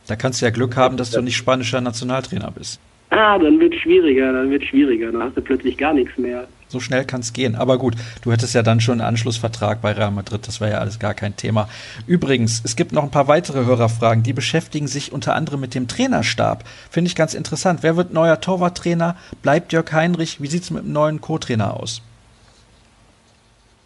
Da 0.07 0.17
kannst 0.17 0.41
du 0.41 0.47
ja 0.47 0.51
Glück 0.51 0.77
haben, 0.77 0.97
dass 0.97 1.11
du 1.11 1.21
nicht 1.21 1.37
spanischer 1.37 1.81
Nationaltrainer 1.81 2.51
bist. 2.51 2.81
Ah, 3.11 3.39
dann 3.39 3.61
wird 3.61 3.75
schwieriger, 3.75 4.33
dann 4.33 4.51
wird 4.51 4.65
schwieriger. 4.65 5.13
Dann 5.13 5.23
hast 5.23 5.37
du 5.37 5.43
plötzlich 5.43 5.77
gar 5.77 5.93
nichts 5.93 6.17
mehr. 6.17 6.49
So 6.69 6.81
schnell 6.81 7.05
kann 7.05 7.21
es 7.21 7.35
gehen. 7.35 7.55
Aber 7.55 7.79
gut, 7.79 7.95
du 8.23 8.33
hättest 8.33 8.55
ja 8.55 8.63
dann 8.63 8.81
schon 8.81 9.01
einen 9.01 9.09
Anschlussvertrag 9.09 9.83
bei 9.83 9.93
Real 9.93 10.11
Madrid. 10.11 10.49
Das 10.49 10.61
wäre 10.61 10.73
ja 10.73 10.79
alles 10.79 10.99
gar 10.99 11.13
kein 11.13 11.37
Thema. 11.37 11.69
Übrigens, 12.07 12.63
es 12.65 12.75
gibt 12.75 12.93
noch 12.93 13.05
ein 13.05 13.11
paar 13.11 13.29
weitere 13.29 13.65
Hörerfragen. 13.67 14.23
Die 14.23 14.33
beschäftigen 14.33 14.89
sich 14.89 15.13
unter 15.13 15.35
anderem 15.35 15.61
mit 15.61 15.75
dem 15.75 15.87
Trainerstab. 15.87 16.65
Finde 16.91 17.09
ich 17.09 17.15
ganz 17.15 17.35
interessant. 17.35 17.83
Wer 17.83 17.97
wird 17.97 18.13
neuer 18.13 18.41
Torwarttrainer? 18.41 19.17
Bleibt 19.43 19.73
Jörg 19.73 19.93
Heinrich? 19.93 20.41
Wie 20.41 20.49
sieht 20.49 20.63
es 20.63 20.71
mit 20.71 20.85
dem 20.85 20.93
neuen 20.93 21.21
Co-Trainer 21.21 21.79
aus? 21.79 22.01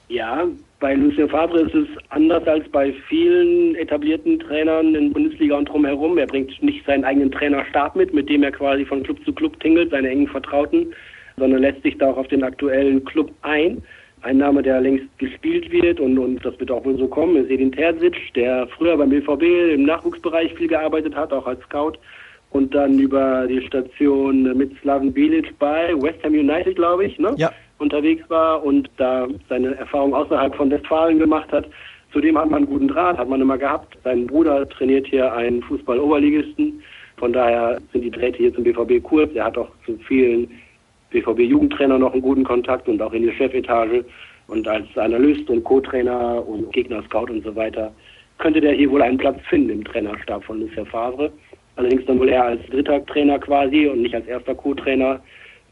Ja, 0.08 0.44
bei 0.80 0.94
Lucien 0.94 1.28
Favre 1.28 1.60
ist 1.60 1.74
es 1.74 1.86
anders 2.08 2.46
als 2.48 2.66
bei 2.70 2.92
vielen 3.08 3.74
etablierten 3.76 4.40
Trainern 4.40 4.94
in 4.94 5.12
Bundesliga 5.12 5.56
und 5.56 5.68
drumherum. 5.68 6.16
Er 6.16 6.26
bringt 6.26 6.60
nicht 6.62 6.84
seinen 6.86 7.04
eigenen 7.04 7.30
Trainerstab 7.30 7.94
mit, 7.94 8.14
mit 8.14 8.28
dem 8.30 8.42
er 8.42 8.50
quasi 8.50 8.86
von 8.86 9.02
Club 9.02 9.22
zu 9.24 9.32
Club 9.32 9.60
tingelt, 9.60 9.90
seine 9.90 10.08
engen 10.08 10.26
Vertrauten, 10.26 10.92
sondern 11.36 11.60
lässt 11.60 11.82
sich 11.82 11.98
da 11.98 12.10
auch 12.10 12.16
auf 12.16 12.28
den 12.28 12.42
aktuellen 12.42 13.04
Club 13.04 13.30
ein. 13.42 13.82
Ein 14.22 14.38
Name, 14.38 14.62
der 14.62 14.80
längst 14.80 15.06
gespielt 15.18 15.70
wird 15.70 16.00
und, 16.00 16.18
und 16.18 16.44
das 16.44 16.58
wird 16.58 16.70
auch 16.70 16.84
wohl 16.84 16.98
so 16.98 17.06
kommen, 17.06 17.36
ist 17.36 17.50
Edin 17.50 17.72
Terzic, 17.72 18.16
der 18.34 18.66
früher 18.68 18.96
beim 18.96 19.10
BVB 19.10 19.74
im 19.74 19.84
Nachwuchsbereich 19.84 20.54
viel 20.54 20.68
gearbeitet 20.68 21.14
hat, 21.14 21.32
auch 21.32 21.46
als 21.46 21.60
Scout 21.62 21.92
und 22.50 22.74
dann 22.74 22.98
über 22.98 23.46
die 23.46 23.62
Station 23.66 24.42
mit 24.56 24.72
Slaven 24.80 25.12
Bilic 25.12 25.58
bei 25.58 25.94
West 26.02 26.22
Ham 26.24 26.32
United, 26.32 26.76
glaube 26.76 27.04
ich, 27.04 27.18
ne? 27.18 27.34
Ja 27.38 27.50
unterwegs 27.80 28.28
war 28.28 28.62
und 28.62 28.90
da 28.96 29.26
seine 29.48 29.74
Erfahrung 29.76 30.14
außerhalb 30.14 30.54
von 30.54 30.70
Westfalen 30.70 31.18
gemacht 31.18 31.50
hat. 31.52 31.66
Zudem 32.12 32.36
hat 32.38 32.50
man 32.50 32.58
einen 32.58 32.66
guten 32.66 32.88
Draht, 32.88 33.18
hat 33.18 33.28
man 33.28 33.40
immer 33.40 33.58
gehabt. 33.58 33.96
Sein 34.04 34.26
Bruder 34.26 34.68
trainiert 34.68 35.06
hier 35.06 35.32
einen 35.32 35.62
Fußball-Oberligisten. 35.62 36.82
Von 37.16 37.32
daher 37.32 37.80
sind 37.92 38.02
die 38.02 38.10
Drähte 38.10 38.38
hier 38.38 38.54
zum 38.54 38.64
BVB 38.64 39.02
kurz. 39.02 39.34
Er 39.34 39.44
hat 39.44 39.58
auch 39.58 39.70
zu 39.86 39.96
vielen 40.08 40.50
BVB-Jugendtrainern 41.10 42.00
noch 42.00 42.12
einen 42.12 42.22
guten 42.22 42.44
Kontakt 42.44 42.88
und 42.88 43.00
auch 43.00 43.12
in 43.12 43.22
die 43.22 43.32
Chefetage. 43.32 44.04
Und 44.48 44.66
als 44.66 44.86
Analyst 44.96 45.48
und 45.48 45.62
Co-Trainer 45.62 46.44
und 46.46 46.72
Gegner-Scout 46.72 47.30
und 47.30 47.44
so 47.44 47.54
weiter 47.54 47.92
könnte 48.38 48.60
der 48.60 48.72
hier 48.72 48.90
wohl 48.90 49.02
einen 49.02 49.18
Platz 49.18 49.38
finden 49.48 49.70
im 49.70 49.84
Trainerstab 49.84 50.42
von 50.44 50.60
Lucien 50.60 50.86
Favre. 50.86 51.30
Allerdings 51.76 52.04
dann 52.06 52.18
wohl 52.18 52.28
eher 52.28 52.44
als 52.44 52.66
dritter 52.66 53.04
Trainer 53.06 53.38
quasi 53.38 53.86
und 53.86 54.02
nicht 54.02 54.14
als 54.14 54.26
erster 54.26 54.54
Co-Trainer. 54.54 55.20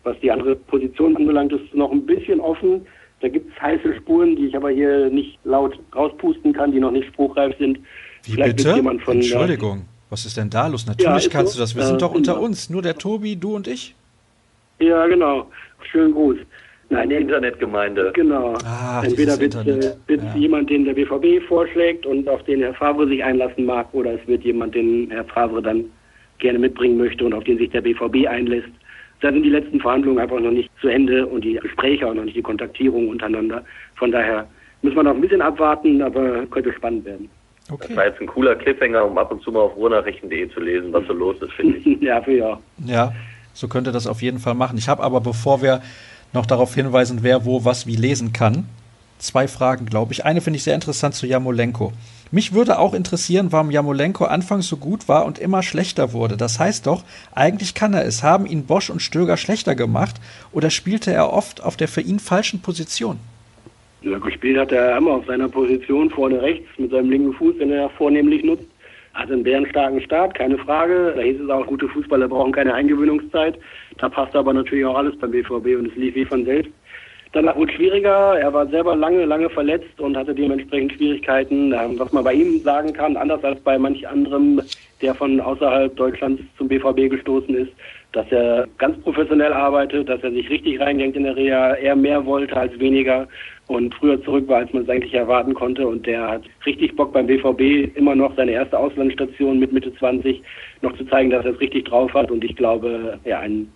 Was 0.04 0.18
die 0.20 0.30
andere 0.30 0.56
Position 0.56 1.16
anbelangt, 1.16 1.52
ist 1.52 1.74
noch 1.74 1.90
ein 1.90 2.06
bisschen 2.06 2.40
offen. 2.40 2.86
Da 3.20 3.28
gibt 3.28 3.52
es 3.52 3.60
heiße 3.60 3.94
Spuren, 3.96 4.36
die 4.36 4.46
ich 4.46 4.56
aber 4.56 4.70
hier 4.70 5.10
nicht 5.10 5.38
laut 5.44 5.78
rauspusten 5.94 6.52
kann, 6.52 6.72
die 6.72 6.80
noch 6.80 6.92
nicht 6.92 7.08
spruchreif 7.08 7.56
sind. 7.58 7.78
Wie 8.24 8.32
Vielleicht 8.32 8.58
bitte? 8.58 8.74
Jemand 8.76 9.02
von, 9.02 9.16
Entschuldigung, 9.16 9.86
was 10.10 10.24
ist 10.24 10.36
denn 10.36 10.50
da 10.50 10.68
los? 10.68 10.86
Natürlich 10.86 11.24
ja, 11.24 11.30
kannst 11.30 11.52
so. 11.52 11.58
du 11.58 11.62
das. 11.62 11.74
Wir 11.74 11.82
äh, 11.82 11.86
sind 11.86 12.02
doch 12.02 12.14
unter 12.14 12.40
uns. 12.40 12.70
Nur 12.70 12.82
der 12.82 12.96
Tobi, 12.96 13.36
du 13.36 13.56
und 13.56 13.66
ich. 13.66 13.94
Ja, 14.78 15.06
genau. 15.06 15.50
Schönen 15.90 16.12
Gruß. 16.12 16.36
Nein, 16.90 17.02
Eine 17.02 17.18
Internetgemeinde. 17.18 18.12
Genau. 18.14 18.54
Ach, 18.64 19.04
Entweder 19.04 19.38
wird 19.38 19.54
es 19.54 19.66
äh, 19.66 20.16
ja. 20.16 20.34
jemand, 20.36 20.70
den 20.70 20.84
der 20.84 20.94
BVB 20.94 21.46
vorschlägt 21.46 22.06
und 22.06 22.28
auf 22.28 22.42
den 22.44 22.60
Herr 22.60 22.72
Favre 22.74 23.06
sich 23.06 23.22
einlassen 23.22 23.66
mag, 23.66 23.92
oder 23.92 24.14
es 24.14 24.26
wird 24.26 24.42
jemand, 24.44 24.74
den 24.74 25.10
Herr 25.10 25.24
Favre 25.24 25.60
dann 25.60 25.84
gerne 26.38 26.58
mitbringen 26.58 26.96
möchte 26.96 27.24
und 27.26 27.34
auf 27.34 27.44
den 27.44 27.58
sich 27.58 27.68
der 27.70 27.82
BVB 27.82 28.26
einlässt 28.26 28.68
da 29.20 29.32
sind 29.32 29.42
die 29.42 29.50
letzten 29.50 29.80
Verhandlungen 29.80 30.18
einfach 30.18 30.38
noch 30.40 30.50
nicht 30.50 30.70
zu 30.80 30.88
Ende 30.88 31.26
und 31.26 31.44
die 31.44 31.54
Gespräche 31.54 32.06
auch 32.06 32.14
noch 32.14 32.24
nicht, 32.24 32.36
die 32.36 32.42
Kontaktierung 32.42 33.08
untereinander. 33.08 33.64
Von 33.96 34.12
daher 34.12 34.46
muss 34.82 34.94
man 34.94 35.06
noch 35.06 35.14
ein 35.14 35.20
bisschen 35.20 35.42
abwarten, 35.42 36.02
aber 36.02 36.46
könnte 36.46 36.72
spannend 36.72 37.04
werden. 37.04 37.28
Okay. 37.70 37.88
Das 37.88 37.96
war 37.96 38.06
jetzt 38.06 38.20
ein 38.20 38.26
cooler 38.26 38.54
Cliffhanger, 38.54 39.04
um 39.04 39.18
ab 39.18 39.30
und 39.30 39.42
zu 39.42 39.52
mal 39.52 39.60
auf 39.60 39.76
ruhrnachrichten.de 39.76 40.50
zu 40.50 40.60
lesen, 40.60 40.92
was 40.92 41.06
so 41.06 41.12
los 41.12 41.36
ist, 41.42 41.52
finde 41.52 41.78
ich. 41.78 42.00
ja, 42.00 42.22
für 42.22 42.32
ja. 42.32 42.58
Ja, 42.86 43.12
so 43.52 43.68
könnte 43.68 43.92
das 43.92 44.06
auf 44.06 44.22
jeden 44.22 44.38
Fall 44.38 44.54
machen. 44.54 44.78
Ich 44.78 44.88
habe 44.88 45.02
aber, 45.02 45.20
bevor 45.20 45.60
wir 45.62 45.82
noch 46.32 46.46
darauf 46.46 46.74
hinweisen, 46.74 47.18
wer 47.22 47.44
wo 47.44 47.64
was 47.64 47.86
wie 47.86 47.96
lesen 47.96 48.32
kann, 48.32 48.66
zwei 49.18 49.48
Fragen, 49.48 49.86
glaube 49.86 50.12
ich. 50.12 50.24
Eine 50.24 50.40
finde 50.40 50.56
ich 50.56 50.64
sehr 50.64 50.74
interessant 50.74 51.14
zu 51.14 51.26
Jamolenko. 51.26 51.92
Mich 52.30 52.52
würde 52.52 52.78
auch 52.78 52.92
interessieren, 52.92 53.48
warum 53.52 53.70
Jamolenko 53.70 54.24
anfangs 54.24 54.68
so 54.68 54.76
gut 54.76 55.08
war 55.08 55.24
und 55.24 55.38
immer 55.38 55.62
schlechter 55.62 56.12
wurde. 56.12 56.36
Das 56.36 56.60
heißt 56.60 56.86
doch, 56.86 57.02
eigentlich 57.34 57.74
kann 57.74 57.94
er 57.94 58.04
es. 58.04 58.22
Haben 58.22 58.44
ihn 58.44 58.66
Bosch 58.66 58.90
und 58.90 59.00
Stöger 59.00 59.38
schlechter 59.38 59.74
gemacht 59.74 60.16
oder 60.52 60.68
spielte 60.68 61.10
er 61.10 61.32
oft 61.32 61.62
auf 61.62 61.76
der 61.76 61.88
für 61.88 62.02
ihn 62.02 62.18
falschen 62.18 62.60
Position? 62.60 63.18
Ja, 64.02 64.18
gespielt 64.18 64.58
hat 64.58 64.72
er 64.72 64.96
immer 64.98 65.12
auf 65.12 65.26
seiner 65.26 65.48
Position 65.48 66.10
vorne 66.10 66.40
rechts 66.40 66.68
mit 66.76 66.90
seinem 66.90 67.10
linken 67.10 67.32
Fuß, 67.32 67.56
den 67.58 67.72
er 67.72 67.88
vornehmlich 67.90 68.44
nutzt. 68.44 68.64
Hat 69.14 69.32
einen 69.32 69.42
bärenstarken 69.42 70.00
Start, 70.02 70.34
keine 70.34 70.58
Frage. 70.58 71.14
Da 71.16 71.22
hieß 71.22 71.40
es 71.40 71.50
auch, 71.50 71.66
gute 71.66 71.88
Fußballer 71.88 72.28
brauchen 72.28 72.52
keine 72.52 72.74
Eingewöhnungszeit. 72.74 73.58
Da 73.96 74.08
passt 74.08 74.36
aber 74.36 74.52
natürlich 74.52 74.84
auch 74.84 74.96
alles 74.96 75.18
beim 75.18 75.30
BVB 75.30 75.78
und 75.78 75.86
es 75.86 75.96
lief 75.96 76.14
wie 76.14 76.24
von 76.26 76.44
selbst. 76.44 76.70
Danach 77.32 77.56
wurde 77.56 77.70
es 77.72 77.76
schwieriger. 77.76 78.38
Er 78.38 78.52
war 78.52 78.66
selber 78.68 78.96
lange, 78.96 79.24
lange 79.24 79.50
verletzt 79.50 80.00
und 80.00 80.16
hatte 80.16 80.34
dementsprechend 80.34 80.92
Schwierigkeiten. 80.94 81.72
Ähm, 81.72 81.98
was 81.98 82.12
man 82.12 82.24
bei 82.24 82.32
ihm 82.32 82.60
sagen 82.60 82.92
kann, 82.92 83.16
anders 83.16 83.44
als 83.44 83.60
bei 83.60 83.78
manch 83.78 84.06
anderem, 84.08 84.60
der 85.02 85.14
von 85.14 85.40
außerhalb 85.40 85.94
Deutschlands 85.96 86.42
zum 86.56 86.68
BVB 86.68 87.10
gestoßen 87.10 87.54
ist, 87.54 87.72
dass 88.12 88.26
er 88.32 88.66
ganz 88.78 88.98
professionell 89.02 89.52
arbeitet, 89.52 90.08
dass 90.08 90.22
er 90.22 90.30
sich 90.30 90.48
richtig 90.48 90.80
reindenkt 90.80 91.16
in 91.16 91.24
der 91.24 91.36
Reha, 91.36 91.74
er 91.74 91.94
mehr 91.94 92.24
wollte 92.24 92.56
als 92.56 92.78
weniger 92.78 93.28
und 93.66 93.94
früher 93.94 94.22
zurück 94.24 94.48
war, 94.48 94.58
als 94.58 94.72
man 94.72 94.84
es 94.84 94.88
eigentlich 94.88 95.12
erwarten 95.12 95.52
konnte. 95.52 95.86
Und 95.86 96.06
der 96.06 96.26
hat 96.26 96.42
richtig 96.64 96.96
Bock 96.96 97.12
beim 97.12 97.26
BVB, 97.26 97.94
immer 97.96 98.14
noch 98.14 98.34
seine 98.36 98.52
erste 98.52 98.78
Auslandsstation 98.78 99.58
mit 99.58 99.72
Mitte 99.72 99.94
20 99.94 100.42
noch 100.80 100.96
zu 100.96 101.04
zeigen, 101.04 101.28
dass 101.30 101.44
er 101.44 101.52
es 101.52 101.60
richtig 101.60 101.84
drauf 101.84 102.12
hat. 102.14 102.30
Und 102.30 102.42
ich 102.44 102.56
glaube, 102.56 103.18
ja, 103.24 103.40
ein 103.40 103.70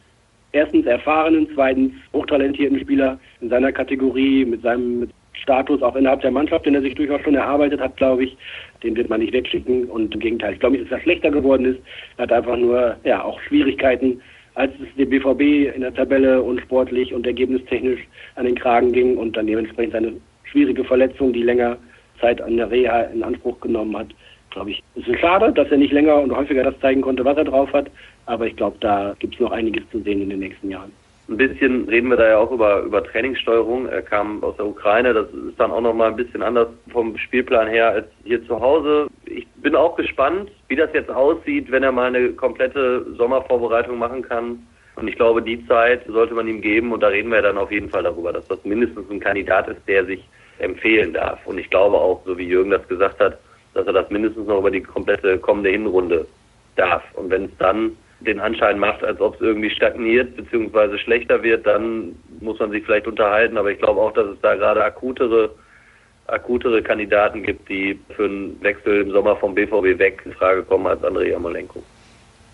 erstens 0.52 0.86
erfahrenen, 0.86 1.48
zweitens 1.54 1.92
hochtalentierten 2.12 2.80
Spieler 2.80 3.18
in 3.40 3.48
seiner 3.48 3.72
Kategorie 3.72 4.44
mit 4.44 4.62
seinem 4.62 5.08
Status 5.34 5.82
auch 5.82 5.96
innerhalb 5.96 6.20
der 6.20 6.30
Mannschaft, 6.30 6.66
den 6.66 6.74
er 6.74 6.82
sich 6.82 6.94
durchaus 6.94 7.20
schon 7.22 7.34
erarbeitet 7.34 7.80
hat, 7.80 7.96
glaube 7.96 8.24
ich. 8.24 8.36
Den 8.82 8.96
wird 8.96 9.08
man 9.08 9.20
nicht 9.20 9.32
wegschicken 9.32 9.84
und 9.86 10.14
im 10.14 10.20
Gegenteil. 10.20 10.52
Ich 10.54 10.60
glaube 10.60 10.76
nicht, 10.76 10.90
dass 10.90 10.98
er 10.98 11.02
schlechter 11.02 11.30
geworden 11.30 11.64
ist. 11.64 11.80
Er 12.16 12.24
hat 12.24 12.32
einfach 12.32 12.56
nur 12.56 12.96
ja 13.04 13.22
auch 13.24 13.40
Schwierigkeiten, 13.40 14.20
als 14.54 14.72
es 14.80 14.94
dem 14.96 15.08
BVB 15.08 15.74
in 15.74 15.80
der 15.80 15.94
Tabelle 15.94 16.42
und 16.42 16.60
sportlich 16.60 17.14
und 17.14 17.26
ergebnistechnisch 17.26 18.00
an 18.36 18.44
den 18.44 18.54
Kragen 18.54 18.92
ging 18.92 19.16
und 19.16 19.36
dann 19.36 19.46
dementsprechend 19.46 19.92
seine 19.92 20.12
schwierige 20.44 20.84
Verletzung, 20.84 21.32
die 21.32 21.42
länger 21.42 21.78
Zeit 22.20 22.40
an 22.42 22.56
der 22.56 22.70
Reha 22.70 23.02
in 23.04 23.22
Anspruch 23.22 23.58
genommen 23.60 23.96
hat, 23.96 24.08
glaube 24.50 24.70
ich. 24.70 24.82
Es 24.94 25.08
ist 25.08 25.20
schade, 25.20 25.52
dass 25.52 25.70
er 25.70 25.78
nicht 25.78 25.92
länger 25.92 26.20
und 26.20 26.36
häufiger 26.36 26.62
das 26.62 26.78
zeigen 26.80 27.00
konnte, 27.00 27.24
was 27.24 27.38
er 27.38 27.44
drauf 27.44 27.72
hat. 27.72 27.90
Aber 28.26 28.46
ich 28.46 28.56
glaube, 28.56 28.76
da 28.80 29.14
gibt 29.18 29.35
es 29.35 29.40
noch 29.40 29.52
einiges 29.52 29.82
zu 29.90 30.00
sehen 30.00 30.22
in 30.22 30.30
den 30.30 30.40
nächsten 30.40 30.70
Jahren. 30.70 30.92
Ein 31.28 31.37
bisschen 31.37 31.88
reden 31.88 32.08
wir 32.11 32.16
da 32.16 32.28
ja 32.28 32.38
auch 32.38 32.50
über, 32.50 32.82
über 32.82 33.02
Trainingssteuerung. 33.02 33.87
Er 33.87 34.02
kam 34.02 34.42
aus 34.42 34.56
der 34.56 34.66
Ukraine. 34.66 35.14
Das 35.14 35.28
ist 35.30 35.58
dann 35.58 35.70
auch 35.70 35.80
nochmal 35.80 36.11
ein 36.11 36.16
bisschen 36.16 36.42
anders 36.42 36.68
vom 36.90 37.16
Spielplan 37.16 37.68
her 37.68 37.90
als 37.90 38.06
hier 38.24 38.44
zu 38.46 38.61
Hause. 38.61 39.06
Ich 39.26 39.46
bin 39.56 39.76
auch 39.76 39.96
gespannt, 39.96 40.50
wie 40.68 40.76
das 40.76 40.90
jetzt 40.92 41.11
aussieht, 41.11 41.70
wenn 41.70 41.85
er 41.85 41.92
mal 41.92 42.08
eine 42.08 42.30
komplette 42.30 43.06
Sommervorbereitung 43.16 43.98
machen 43.98 44.22
kann. 44.22 44.66
Und 44.96 45.08
ich 45.08 45.16
glaube, 45.16 45.42
die 45.42 45.66
Zeit 45.66 46.04
sollte 46.06 46.35
man 46.35 46.48
ihm 46.48 46.61
geben. 46.61 46.92
Und 46.92 47.02
da 47.02 47.08
reden 47.08 47.30
wir 47.30 47.40
dann 47.40 47.56
auf 47.56 47.70
jeden 47.70 47.88
Fall 47.88 48.02
darüber, 48.02 48.32
dass 48.32 48.46
das 48.48 48.62
mindestens 48.64 49.08
ein 49.08 49.20
Kandidat 49.20 49.68
ist, 49.68 49.80
der 49.87 50.04
sich 50.04 50.28
empfehlen 50.58 51.12
darf. 51.12 51.38
Und 51.46 51.58
ich 51.58 51.70
glaube 51.70 51.96
auch, 51.96 52.22
so 52.26 52.37
wie 52.37 52.48
Jürgen 52.48 52.72
das 52.72 52.87
gesagt 52.88 53.20
hat, 53.20 53.38
dass 53.74 53.87
er 53.87 53.92
das 53.92 54.11
mindestens 54.11 54.46
noch 54.46 54.58
über 54.58 54.70
die 54.70 54.82
komplette 54.82 55.38
kommende 55.38 55.70
Hinrunde 55.70 56.26
darf. 56.76 57.02
Und 57.14 57.30
wenn 57.30 57.44
es 57.44 57.56
dann 57.58 57.96
den 58.26 58.40
Anschein 58.40 58.78
macht, 58.78 59.04
als 59.04 59.20
ob 59.20 59.35
es 59.37 59.40
irgendwie 59.40 59.70
stagniert 59.70 60.37
bzw. 60.37 60.98
schlechter 60.98 61.42
wird, 61.42 61.66
dann 61.66 62.14
muss 62.40 62.58
man 62.58 62.70
sich 62.70 62.85
vielleicht 62.85 63.06
unterhalten. 63.06 63.56
Aber 63.56 63.70
ich 63.70 63.78
glaube 63.78 64.00
auch, 64.00 64.12
dass 64.12 64.26
es 64.26 64.40
da 64.40 64.54
gerade 64.54 64.85
akutere, 64.85 65.50
akutere 66.26 66.82
Kandidaten 66.82 67.42
gibt, 67.42 67.68
die 67.68 67.98
für 68.16 68.24
einen 68.24 68.62
Wechsel 68.62 69.02
im 69.02 69.11
Sommer 69.11 69.37
vom 69.37 69.54
BVB 69.54 69.98
weg 69.98 70.22
in 70.24 70.32
Frage 70.32 70.62
kommen 70.62 70.87
als 70.87 71.02
André 71.02 71.30
Jamolenko. 71.30 71.82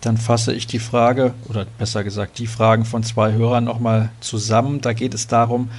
Dann 0.01 0.17
fasse 0.17 0.53
ich 0.53 0.65
die 0.65 0.79
Frage, 0.79 1.33
oder 1.49 1.65
besser 1.77 2.03
gesagt 2.03 2.39
die 2.39 2.47
Fragen 2.47 2.85
von 2.85 3.03
zwei 3.03 3.33
Hörern 3.33 3.65
nochmal 3.65 4.09
zusammen. 4.21 4.79
Da 4.81 4.93
geht 4.93 5.13
es 5.13 5.27
darum, 5.27 5.71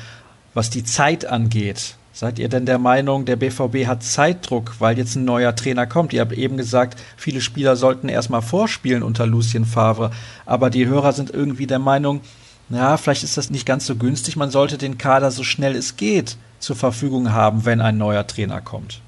was 0.53 0.69
die 0.69 0.85
Zeit 0.85 1.25
angeht. 1.25 1.97
Seid 2.13 2.39
ihr 2.39 2.49
denn 2.49 2.67
der 2.67 2.79
Meinung, 2.79 3.25
der 3.25 3.37
BVB 3.37 3.87
hat 3.87 4.03
Zeitdruck, 4.03 4.75
weil 4.81 4.99
jetzt 4.99 5.15
ein 5.15 5.25
neuer 5.25 5.55
Trainer 5.55 5.87
kommt? 5.87 6.13
Ihr 6.13 6.21
habt 6.21 6.33
eben 6.33 6.57
gesagt, 6.57 7.01
viele 7.17 7.41
Spieler 7.41 7.77
sollten 7.77 8.09
erstmal 8.09 8.43
vorspielen 8.43 9.03
unter 9.03 9.27
Lucien 9.27 9.65
Favre, 9.65 10.11
aber 10.45 10.71
die 10.71 10.87
Hörer 10.87 11.13
sind 11.13 11.31
irgendwie 11.31 11.67
der 11.67 11.79
Meinung, 11.79 12.21
ja, 12.69 12.97
vielleicht 12.97 13.23
ist 13.23 13.37
das 13.37 13.51
nicht 13.51 13.67
ganz 13.67 13.87
so 13.87 13.97
günstig, 13.97 14.37
man 14.37 14.51
sollte 14.51 14.77
den 14.77 14.99
Kader 14.99 15.31
so 15.31 15.45
schnell 15.45 15.75
es 15.77 15.97
geht 15.97 16.37
zur 16.59 16.77
Verfügung 16.77 17.33
haben, 17.33 17.65
wenn 17.65 17.81
ein 17.81 17.97
neuer 17.97 18.27
Trainer 18.27 18.61
kommt. 18.61 19.01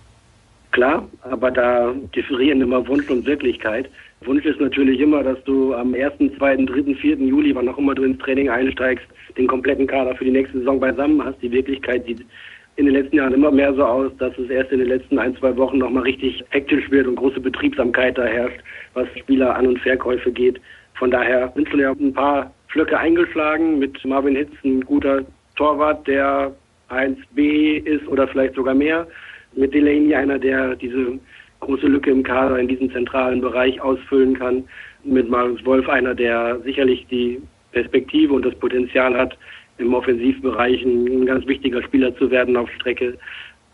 Klar, 0.71 1.07
aber 1.23 1.51
da 1.51 1.93
differieren 2.15 2.63
immer 2.63 2.87
Wunsch 2.89 3.09
und 3.11 3.27
Wirklichkeit. 3.27 3.91
Wunsch 4.25 4.45
ist 4.47 4.61
natürlich 4.61 5.01
immer, 5.01 5.23
dass 5.23 5.43
du 5.45 5.75
am 5.75 5.95
1., 5.95 6.15
2., 6.39 6.57
3., 6.57 6.95
4. 6.95 7.17
Juli, 7.19 7.55
wann 7.55 7.69
auch 7.69 7.79
immer 7.79 7.95
du 7.95 8.05
ins 8.05 8.19
Training 8.19 8.49
einsteigst, 8.49 9.05
den 9.37 9.47
kompletten 9.47 9.87
Kader 9.87 10.15
für 10.15 10.25
die 10.25 10.31
nächste 10.31 10.59
Saison 10.59 10.81
beisammen 10.81 11.23
hast. 11.23 11.43
Die 11.43 11.51
Wirklichkeit 11.51 12.07
sieht 12.07 12.25
in 12.77 12.87
den 12.87 12.95
letzten 12.95 13.17
Jahren 13.17 13.35
immer 13.35 13.51
mehr 13.51 13.75
so 13.75 13.85
aus, 13.85 14.13
dass 14.19 14.37
es 14.39 14.49
erst 14.49 14.73
in 14.73 14.79
den 14.79 14.89
letzten 14.89 15.19
ein, 15.19 15.37
zwei 15.37 15.57
Wochen 15.57 15.79
nochmal 15.79 16.05
richtig 16.05 16.43
hektisch 16.51 16.91
wird 16.91 17.07
und 17.07 17.17
große 17.17 17.41
Betriebsamkeit 17.41 18.17
da 18.17 18.25
herrscht, 18.25 18.61
was 18.95 19.07
Spieler 19.19 19.55
An- 19.55 19.67
und 19.67 19.79
Verkäufe 19.81 20.33
geht. 20.33 20.61
Von 20.95 21.11
daher 21.11 21.53
sind 21.55 21.69
schon 21.69 21.81
ja 21.81 21.93
ein 21.93 22.13
paar 22.13 22.53
Flöcke 22.69 22.99
eingeschlagen 22.99 23.79
mit 23.79 24.03
Marvin 24.05 24.37
Hitz, 24.37 24.53
ein 24.65 24.81
guter 24.81 25.23
Torwart, 25.57 26.07
der 26.07 26.55
1B 26.89 27.85
ist 27.85 28.07
oder 28.09 28.27
vielleicht 28.29 28.55
sogar 28.55 28.75
mehr. 28.75 29.07
Mit 29.55 29.75
Delaney 29.75 30.15
einer, 30.15 30.39
der 30.39 30.77
diese 30.77 31.19
große 31.61 31.87
Lücke 31.87 32.11
im 32.11 32.23
Kader 32.23 32.59
in 32.59 32.69
diesem 32.69 32.91
zentralen 32.91 33.41
Bereich 33.41 33.81
ausfüllen 33.81 34.39
kann. 34.39 34.65
Mit 35.05 35.29
Marius 35.29 35.65
Wolf 35.65 35.89
einer, 35.89 36.15
der 36.15 36.61
sicherlich 36.61 37.07
die 37.11 37.41
Perspektive 37.73 38.33
und 38.33 38.45
das 38.45 38.55
Potenzial 38.55 39.17
hat, 39.17 39.37
im 39.79 39.95
Offensivbereich 39.95 40.83
ein 40.83 41.27
ganz 41.27 41.47
wichtiger 41.47 41.83
Spieler 41.83 42.15
zu 42.17 42.31
werden 42.31 42.57
auf 42.57 42.71
Strecke. 42.73 43.19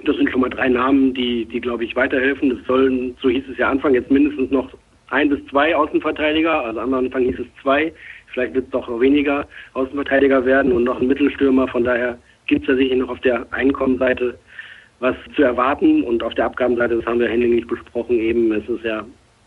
Das 0.05 0.17
sind 0.17 0.31
schon 0.31 0.41
mal 0.41 0.51
drei 0.51 0.69
Namen, 0.69 1.13
die, 1.15 1.45
die 1.45 1.61
glaube 1.61 1.85
ich, 1.85 1.97
weiterhelfen. 1.97 2.53
Es 2.53 2.67
sollen, 2.67 3.17
so 3.21 3.29
hieß 3.29 3.45
es 3.51 3.59
ja 3.59 3.69
Anfang, 3.69 3.95
jetzt 3.95 4.11
mindestens 4.11 4.51
noch 4.51 4.71
ein 5.11 5.29
bis 5.29 5.45
zwei 5.47 5.75
Außenverteidiger, 5.75 6.65
also 6.65 6.81
am 6.81 6.95
Anfang 6.95 7.25
hieß 7.25 7.39
es 7.39 7.47
zwei, 7.63 7.93
vielleicht 8.33 8.55
wird 8.55 8.67
es 8.67 8.71
doch 8.71 9.01
weniger 9.01 9.49
Außenverteidiger 9.73 10.45
werden 10.45 10.73
und 10.73 10.85
noch 10.85 11.01
ein 11.01 11.09
Mittelstürmer. 11.09 11.67
Von 11.69 11.85
daher 11.85 12.19
gibt 12.47 12.63
es 12.63 12.69
ja 12.69 12.77
sicher 12.77 12.97
noch 12.97 13.09
auf 13.09 13.21
der 13.21 13.47
Einkommenseite 13.53 14.39
was 15.01 15.15
zu 15.37 15.43
erwarten 15.43 16.03
und 16.03 16.23
auf 16.23 16.35
der 16.35 16.47
Abgabenseite, 16.47 16.97
das 16.97 17.07
haben 17.07 17.21
wir 17.21 17.29
hinlänglich 17.29 17.67
besprochen, 17.67 18.19
eben, 18.19 18.53
es 18.53 18.69
ist 18.69 18.85
ja 18.85 19.05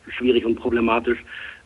schwierig 0.07 0.45
und 0.45 0.55
problematisch. 0.55 1.19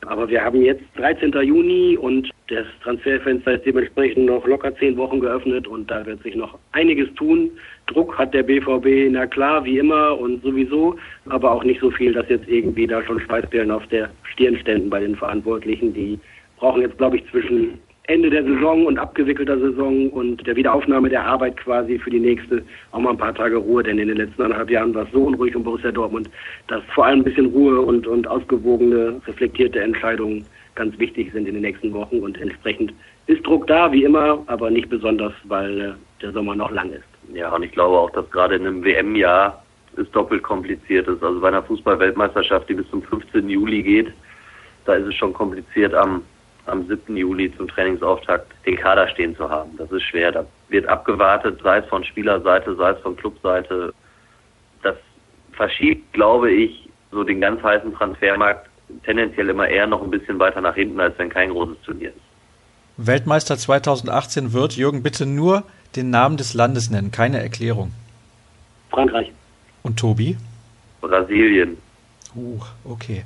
Aber 0.08 0.30
wir 0.30 0.44
haben 0.44 0.62
jetzt 0.62 0.84
13. 0.98 1.32
Juni 1.44 1.98
und 1.98 2.30
das 2.48 2.66
Transferfenster 2.84 3.54
ist 3.54 3.66
dementsprechend 3.66 4.26
noch 4.26 4.46
locker 4.46 4.76
zehn 4.76 4.96
Wochen 4.98 5.20
geöffnet 5.20 5.68
und 5.68 5.90
da 5.90 6.06
wird 6.06 6.22
sich 6.24 6.36
noch 6.36 6.58
einiges 6.74 7.14
tun. 7.16 7.52
Druck 7.88 8.18
hat 8.18 8.34
der 8.34 8.44
BVB, 8.44 9.12
na 9.12 9.26
klar, 9.26 9.66
wie 9.66 9.80
immer 9.80 10.18
und 10.20 10.44
sowieso, 10.44 10.96
aber 11.28 11.52
auch 11.52 11.64
nicht 11.64 11.82
so 11.82 11.90
viel, 11.90 12.14
dass 12.14 12.30
jetzt 12.30 12.48
irgendwie 12.48 12.88
da 12.88 13.04
schon 13.04 13.20
Schweißperlen 13.20 13.72
auf 13.72 13.86
der 13.88 14.10
Stirn 14.32 14.58
ständen 14.58 14.90
bei 14.90 15.00
den 15.00 15.16
Verantwortlichen. 15.16 15.94
Die 15.94 16.20
brauchen 16.58 16.82
jetzt, 16.82 16.98
glaube 16.98 17.18
ich, 17.18 17.32
zwischen 17.32 17.80
Ende 18.08 18.30
der 18.30 18.44
Saison 18.44 18.86
und 18.86 19.00
abgewickelter 19.00 19.58
Saison 19.58 20.10
und 20.12 20.46
der 20.46 20.56
Wiederaufnahme 20.56 21.10
der 21.10 21.26
Arbeit 21.26 21.58
quasi 21.58 21.98
für 21.98 22.12
die 22.12 22.20
nächste 22.20 22.64
auch 22.92 23.00
mal 23.00 23.12
ein 23.12 23.18
paar 23.18 23.34
Tage 23.34 23.58
Ruhe, 23.58 23.82
denn 23.82 23.98
in 23.98 24.10
den 24.10 24.18
letzten 24.18 24.44
anderthalb 24.44 24.70
Jahren 24.70 24.94
war 24.94 25.04
es 25.04 25.12
so 25.12 25.24
unruhig 25.24 25.56
um 25.56 25.64
Borussia 25.64 25.92
Dortmund, 25.92 26.30
dass 26.68 26.84
vor 26.94 27.06
allem 27.06 27.22
ein 27.22 27.24
bisschen 27.24 27.48
Ruhe 27.48 27.82
und, 27.82 28.06
und 28.06 28.28
ausgewogene, 28.28 29.20
reflektierte 29.26 29.82
Entscheidungen 29.82 30.46
ganz 30.76 30.98
wichtig 31.00 31.32
sind 31.34 31.48
in 31.48 31.56
den 31.56 31.64
nächsten 31.64 31.94
Wochen 31.94 32.20
und 32.20 32.40
entsprechend 32.40 32.94
ist 33.28 33.46
Druck 33.46 33.66
da, 33.66 33.92
wie 33.92 34.04
immer, 34.04 34.44
aber 34.48 34.70
nicht 34.70 34.90
besonders, 34.90 35.34
weil 35.46 35.82
äh, 35.82 35.94
der 36.22 36.32
Sommer 36.32 36.56
noch 36.56 36.70
lang 36.70 36.92
ist. 36.92 37.06
Ja, 37.34 37.54
und 37.56 37.64
ich 37.64 37.72
glaube 37.72 37.98
auch, 37.98 38.12
dass 38.12 38.30
gerade 38.30 38.56
in 38.56 38.68
einem 38.68 38.84
WM-Jahr 38.84 39.64
es 39.98 40.10
doppelt 40.12 40.44
kompliziert 40.44 41.08
ist. 41.08 41.24
Also 41.24 41.40
bei 41.40 41.48
einer 41.48 41.64
Fußball-Weltmeisterschaft, 41.64 42.70
die 42.70 42.76
bis 42.76 42.90
zum 42.90 43.02
15. 43.02 43.50
Juli 43.50 43.82
geht, 43.82 44.14
da 44.86 44.94
ist 44.94 45.08
es 45.08 45.16
schon 45.16 45.34
kompliziert 45.34 45.94
am 45.96 46.22
am 46.66 46.88
7. 46.88 47.16
Juli 47.16 47.56
zum 47.56 47.68
Trainingsauftakt 47.68 48.52
den 48.66 48.76
Kader 48.76 49.08
stehen 49.10 49.36
zu 49.36 49.50
haben. 49.50 49.72
Das 49.78 49.92
ist 49.92 50.04
schwer. 50.04 50.32
Da 50.32 50.46
wird 50.70 50.88
abgewartet, 50.88 51.60
sei 51.64 51.78
es 51.80 51.86
von 51.86 52.04
Spielerseite, 52.04 52.76
sei 52.76 52.92
es 52.92 53.00
von 53.00 53.16
Clubseite. 53.16 53.94
Das 54.82 54.96
verschiebt, 55.54 56.14
glaube 56.14 56.52
ich, 56.52 56.90
so 57.12 57.24
den 57.24 57.42
ganz 57.42 57.62
heißen 57.64 57.94
Transfermarkt 57.94 58.70
tendenziell 59.04 59.50
immer 59.50 59.68
eher 59.68 59.88
noch 59.88 60.04
ein 60.04 60.12
bisschen 60.12 60.40
weiter 60.40 60.62
nach 60.62 60.76
hinten, 60.76 61.00
als 61.00 61.18
wenn 61.18 61.30
kein 61.30 61.50
großes 61.50 61.78
Turnier 61.84 62.10
ist. 62.10 62.20
Weltmeister 62.98 63.58
2018 63.58 64.54
wird, 64.54 64.74
Jürgen, 64.74 65.04
bitte 65.04 65.26
nur 65.26 65.64
den 65.96 66.10
Namen 66.10 66.38
des 66.38 66.54
Landes 66.54 66.90
nennen, 66.90 67.12
keine 67.12 67.42
Erklärung. 67.42 67.92
Frankreich. 68.90 69.32
Und 69.84 70.00
Tobi? 70.00 70.38
Brasilien. 71.02 71.78
Uh, 72.36 72.60
okay. 72.84 73.24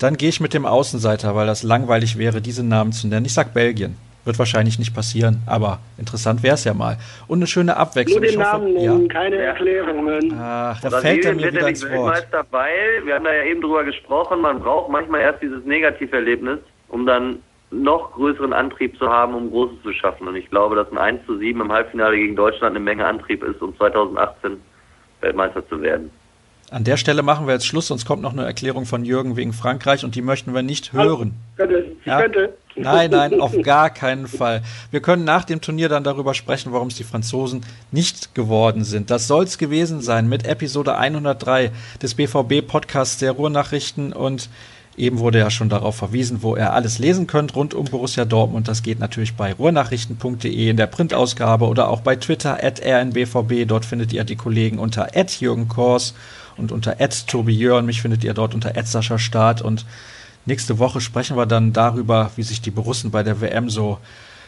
Dann 0.00 0.16
gehe 0.16 0.30
ich 0.30 0.40
mit 0.40 0.54
dem 0.54 0.64
Außenseiter, 0.64 1.36
weil 1.36 1.46
das 1.46 1.62
langweilig 1.62 2.16
wäre, 2.16 2.40
diesen 2.40 2.68
Namen 2.68 2.92
zu 2.92 3.06
nennen. 3.06 3.26
Ich 3.26 3.34
sag 3.34 3.52
Belgien. 3.52 3.96
Wird 4.24 4.38
wahrscheinlich 4.38 4.78
nicht 4.78 4.94
passieren, 4.94 5.42
aber 5.46 5.78
interessant 5.96 6.42
wäre 6.42 6.54
es 6.54 6.64
ja 6.64 6.74
mal. 6.74 6.98
Und 7.26 7.38
eine 7.38 7.46
schöne 7.46 7.76
Abwechslung. 7.76 8.20
Nur 8.20 8.30
den 8.30 8.38
hoffe, 8.38 8.50
Namen 8.50 8.72
nennen, 8.74 9.06
ja? 9.06 9.12
keine 9.12 9.36
Erklärungen. 9.36 10.34
Ach, 10.38 10.78
da 10.80 10.88
Brasilien 10.90 11.22
fällt 11.22 11.24
er 11.24 11.34
mir 11.34 11.52
wieder 11.52 11.68
ins 11.68 11.82
Wort. 11.82 11.92
Weltmeister, 11.92 12.46
weil, 12.50 13.04
wir 13.04 13.14
haben 13.14 13.24
da 13.24 13.32
ja 13.32 13.44
eben 13.44 13.62
drüber 13.62 13.84
gesprochen, 13.84 14.42
man 14.42 14.60
braucht 14.60 14.90
manchmal 14.90 15.20
erst 15.20 15.42
dieses 15.42 15.64
Negativerlebnis, 15.64 16.58
um 16.88 17.06
dann 17.06 17.38
noch 17.70 18.12
größeren 18.12 18.52
Antrieb 18.52 18.98
zu 18.98 19.08
haben, 19.08 19.34
um 19.34 19.50
Großes 19.50 19.82
zu 19.82 19.92
schaffen. 19.92 20.28
Und 20.28 20.36
ich 20.36 20.50
glaube, 20.50 20.76
dass 20.76 20.90
ein 20.92 20.98
1 20.98 21.24
zu 21.24 21.38
7 21.38 21.60
im 21.60 21.72
Halbfinale 21.72 22.16
gegen 22.16 22.36
Deutschland 22.36 22.76
eine 22.76 22.84
Menge 22.84 23.06
Antrieb 23.06 23.42
ist, 23.42 23.62
um 23.62 23.76
2018 23.76 24.60
Weltmeister 25.20 25.66
zu 25.68 25.80
werden. 25.80 26.10
An 26.70 26.84
der 26.84 26.96
Stelle 26.96 27.22
machen 27.22 27.46
wir 27.46 27.54
jetzt 27.54 27.66
Schluss, 27.66 27.88
sonst 27.88 28.04
kommt 28.04 28.22
noch 28.22 28.32
eine 28.32 28.44
Erklärung 28.44 28.86
von 28.86 29.04
Jürgen 29.04 29.36
wegen 29.36 29.52
Frankreich 29.52 30.04
und 30.04 30.14
die 30.14 30.22
möchten 30.22 30.54
wir 30.54 30.62
nicht 30.62 30.92
hören. 30.92 31.34
Ja? 32.04 32.22
Nein, 32.76 33.10
nein, 33.10 33.40
auf 33.40 33.52
gar 33.62 33.90
keinen 33.90 34.28
Fall. 34.28 34.62
Wir 34.92 35.00
können 35.00 35.24
nach 35.24 35.44
dem 35.44 35.60
Turnier 35.60 35.88
dann 35.88 36.04
darüber 36.04 36.32
sprechen, 36.32 36.72
warum 36.72 36.86
es 36.86 36.94
die 36.94 37.04
Franzosen 37.04 37.62
nicht 37.90 38.36
geworden 38.36 38.84
sind. 38.84 39.10
Das 39.10 39.26
soll 39.26 39.44
es 39.44 39.58
gewesen 39.58 40.00
sein 40.00 40.28
mit 40.28 40.46
Episode 40.46 40.96
103 40.96 41.72
des 42.00 42.14
BVB 42.14 42.64
Podcasts 42.66 43.18
der 43.18 43.32
Ruhrnachrichten 43.32 44.12
und 44.12 44.48
Eben 44.96 45.20
wurde 45.20 45.38
ja 45.38 45.50
schon 45.50 45.70
darauf 45.70 45.96
verwiesen, 45.96 46.42
wo 46.42 46.56
ihr 46.56 46.74
alles 46.74 46.98
lesen 46.98 47.26
könnt 47.26 47.54
rund 47.54 47.72
um 47.72 47.86
Borussia 47.86 48.26
Dortmund. 48.26 48.68
Das 48.68 48.82
geht 48.82 48.98
natürlich 48.98 49.34
bei 49.34 49.54
ruhrnachrichten.de 49.54 50.68
in 50.68 50.76
der 50.76 50.88
Printausgabe 50.88 51.66
oder 51.66 51.88
auch 51.88 52.00
bei 52.00 52.16
Twitter 52.16 52.62
at 52.62 52.82
rnbvb. 52.84 53.66
Dort 53.66 53.86
findet 53.86 54.12
ihr 54.12 54.24
die 54.24 54.36
Kollegen 54.36 54.78
unter 54.78 55.16
at 55.16 55.40
Jürgen 55.40 55.68
Kors 55.68 56.12
und 56.60 56.70
unter 56.70 57.00
Tobi 57.26 57.52
Jörn. 57.52 57.86
Mich 57.86 58.02
findet 58.02 58.22
ihr 58.22 58.34
dort 58.34 58.54
unter 58.54 58.72
Staat. 59.18 59.62
Und 59.62 59.86
nächste 60.46 60.78
Woche 60.78 61.00
sprechen 61.00 61.36
wir 61.36 61.46
dann 61.46 61.72
darüber, 61.72 62.30
wie 62.36 62.42
sich 62.42 62.60
die 62.60 62.70
Borussen 62.70 63.10
bei 63.10 63.22
der 63.22 63.40
WM 63.40 63.68
so 63.68 63.98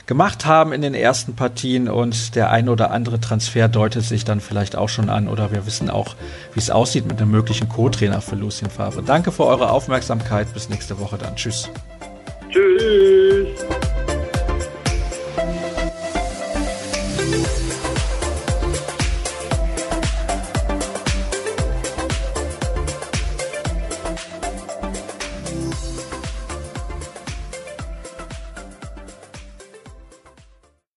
gemacht 0.07 0.47
haben 0.47 0.73
in 0.73 0.83
den 0.83 0.95
ersten 0.95 1.35
Partien 1.35 1.89
und 1.89 2.35
der 2.35 2.51
ein 2.51 2.69
oder 2.69 2.91
andere 2.91 3.21
Transfer 3.21 3.69
deutet 3.69 4.05
sich 4.05 4.25
dann 4.25 4.41
vielleicht 4.41 4.77
auch 4.77 4.89
schon 4.89 5.09
an 5.09 5.29
oder 5.29 5.53
wir 5.53 5.65
wissen 5.65 5.91
auch, 5.91 6.17
wie 6.55 6.61
es 6.61 6.71
aussieht 6.71 7.07
mit 7.07 7.21
einem 7.21 7.31
möglichen 7.31 7.69
Co-Trainer 7.69 8.21
für 8.21 8.35
Lucien 8.35 8.71
Favre. 8.71 9.03
Danke 9.03 9.31
für 9.31 9.47
eure 9.47 9.71
Aufmerksamkeit. 9.71 10.53
Bis 10.53 10.69
nächste 10.69 10.99
Woche 10.99 11.19
dann. 11.19 11.37
Tschüss. 11.37 11.71
Tschüss. 12.51 13.49